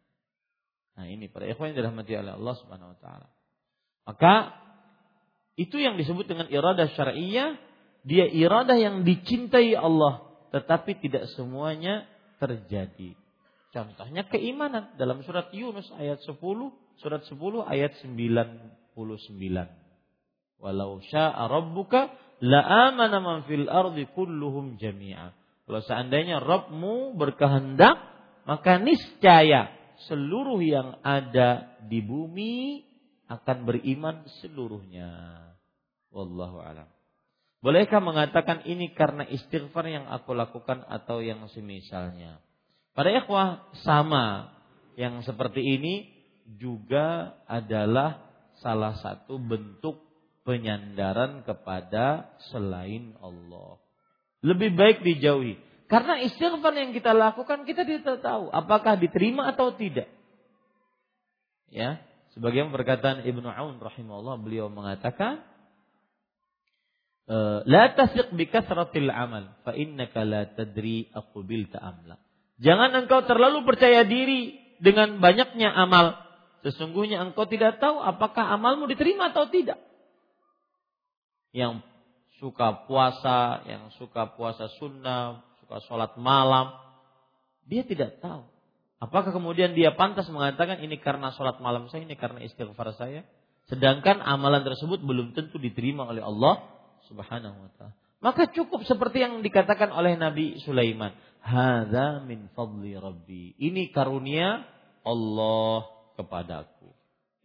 Nah 0.95 1.07
ini 1.07 1.27
para 1.27 1.47
ikhwan 1.47 1.75
yang 1.75 1.83
dirahmati 1.83 2.15
oleh 2.15 2.39
Allah 2.39 2.55
Subhanahu 2.59 2.95
wa 2.95 2.99
taala. 3.03 3.29
Maka 4.07 4.35
itu 5.59 5.79
yang 5.79 5.99
disebut 5.99 6.31
dengan 6.31 6.47
iradah 6.47 6.87
syariah 6.95 7.59
dia 8.09 8.25
iradah 8.25 8.81
yang 8.81 9.05
dicintai 9.05 9.77
Allah, 9.77 10.25
tetapi 10.49 10.97
tidak 11.05 11.29
semuanya 11.37 12.09
terjadi. 12.41 13.13
Contohnya 13.69 14.25
keimanan 14.25 14.97
dalam 14.97 15.21
surat 15.29 15.53
Yunus 15.53 15.93
ayat 15.93 16.25
10, 16.25 16.41
surat 17.05 17.21
10 17.29 17.37
ayat 17.69 17.93
99. 18.01 18.97
Walau 20.59 21.05
syaa 21.05 21.47
rabbuka 21.47 22.11
la 22.41 22.89
amana 22.91 23.21
man 23.21 23.45
fil 23.45 23.69
ardi 23.69 24.09
kulluhum 24.17 24.81
jami'a. 24.81 25.37
Kalau 25.69 25.85
seandainya 25.85 26.41
Rabbmu 26.41 27.13
berkehendak, 27.21 28.01
maka 28.49 28.81
niscaya 28.81 29.69
seluruh 30.09 30.65
yang 30.65 30.97
ada 31.05 31.77
di 31.85 32.01
bumi 32.01 32.89
akan 33.29 33.69
beriman 33.69 34.25
seluruhnya. 34.41 35.13
Wallahu 36.09 36.65
alam. 36.65 36.89
Bolehkah 37.59 37.99
mengatakan 37.99 38.63
ini 38.71 38.95
karena 38.95 39.27
istighfar 39.27 39.91
yang 39.91 40.07
aku 40.07 40.31
lakukan 40.31 40.87
atau 40.87 41.19
yang 41.19 41.43
semisalnya? 41.51 42.39
Pada 42.95 43.11
ikhwah 43.11 43.75
sama 43.83 44.55
yang 44.95 45.23
seperti 45.27 45.63
ini 45.63 46.07
juga 46.59 47.35
adalah 47.51 48.23
salah 48.63 48.95
satu 49.03 49.43
bentuk 49.43 49.99
penyandaran 50.47 51.43
kepada 51.43 52.31
selain 52.55 53.19
Allah. 53.19 53.83
Lebih 54.47 54.79
baik 54.79 55.03
dijauhi. 55.03 55.59
Karena 55.91 56.23
istighfar 56.23 56.79
yang 56.79 56.95
kita 56.95 57.11
lakukan 57.11 57.67
kita 57.67 57.83
tidak 57.83 58.23
tahu 58.23 58.55
apakah 58.55 58.95
diterima 58.95 59.51
atau 59.51 59.75
tidak. 59.75 60.07
Ya, 61.75 62.01
sebagian 62.39 62.71
perkataan 62.71 63.27
Ibnu 63.27 63.51
Aun 63.51 63.83
rahimahullah 63.83 64.41
beliau 64.41 64.71
mengatakan 64.71 65.43
la 67.69 67.93
tasik 67.93 68.33
bi 68.33 68.49
kasratil 68.49 69.13
amal 69.13 69.53
fa 69.61 69.77
innaka 69.77 70.25
la 70.25 70.49
tadri 70.49 71.13
aqbil 71.13 71.69
ta'amla. 71.69 72.17
Jangan 72.59 73.05
engkau 73.05 73.23
terlalu 73.29 73.69
percaya 73.69 74.03
diri 74.09 74.57
dengan 74.81 75.21
banyaknya 75.21 75.71
amal. 75.71 76.17
Sesungguhnya 76.65 77.23
engkau 77.23 77.47
tidak 77.47 77.79
tahu 77.79 78.01
apakah 78.01 78.51
amalmu 78.57 78.89
diterima 78.91 79.31
atau 79.31 79.47
tidak. 79.47 79.79
Yang 81.53 81.85
suka 82.41 82.89
puasa, 82.89 83.63
yang 83.69 83.93
suka 84.01 84.35
puasa 84.35 84.67
sunnah, 84.81 85.45
suka 85.63 85.85
sholat 85.87 86.17
malam, 86.19 86.75
dia 87.69 87.85
tidak 87.85 88.19
tahu. 88.25 88.43
Apakah 88.99 89.31
kemudian 89.31 89.79
dia 89.79 89.95
pantas 89.95 90.27
mengatakan 90.27 90.83
ini 90.83 90.99
karena 90.99 91.31
sholat 91.37 91.63
malam 91.63 91.87
saya, 91.93 92.03
ini 92.03 92.19
karena 92.19 92.43
istighfar 92.43 92.91
saya? 92.99 93.23
Sedangkan 93.71 94.19
amalan 94.25 94.65
tersebut 94.67 94.99
belum 95.05 95.37
tentu 95.37 95.61
diterima 95.61 96.09
oleh 96.09 96.25
Allah 96.25 96.78
Subhanahu 97.09 97.57
wa 97.57 97.71
taala. 97.77 97.95
Maka 98.19 98.51
cukup 98.51 98.83
seperti 98.83 99.23
yang 99.23 99.41
dikatakan 99.47 99.95
oleh 99.95 100.19
Nabi 100.19 100.59
Sulaiman. 100.67 101.15
Hadza 101.39 102.23
min 102.27 102.51
fadli 102.53 102.99
rabbi. 102.99 103.55
Ini 103.57 103.95
karunia 103.95 104.67
Allah 105.07 105.87
kepadaku. 106.19 106.91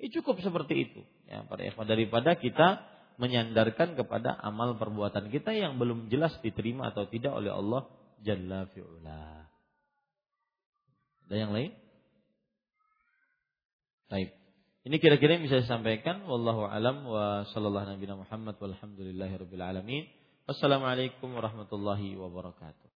Ini 0.02 0.10
cukup 0.20 0.42
seperti 0.42 0.90
itu. 0.90 1.02
Ya, 1.30 1.46
para 1.46 1.62
ikhwan 1.64 1.86
daripada 1.86 2.34
kita 2.36 2.82
menyandarkan 3.22 3.94
kepada 3.94 4.34
amal 4.34 4.74
perbuatan 4.82 5.30
kita 5.30 5.54
yang 5.54 5.78
belum 5.78 6.10
jelas 6.10 6.34
diterima 6.42 6.90
atau 6.90 7.06
tidak 7.06 7.38
oleh 7.38 7.54
Allah 7.54 7.86
Jalla 8.24 8.72
fi'ula. 8.72 9.52
Ada 11.28 11.36
yang 11.36 11.52
lain? 11.52 11.76
Baik. 14.08 14.32
Ini 14.84 15.00
kira-kira 15.00 15.40
yang 15.40 15.48
bisa 15.48 15.64
saya 15.64 15.80
sampaikan. 15.80 16.28
Wallahu 16.28 16.68
alam 16.68 17.08
wa 17.08 17.48
sallallahu 17.56 17.96
nabi 17.96 18.04
Muhammad 18.04 18.60
walhamdulillahi 18.60 19.40
rabbil 19.40 19.64
alamin. 19.64 20.04
Wassalamualaikum 20.44 21.32
warahmatullahi 21.32 22.20
wabarakatuh. 22.20 22.92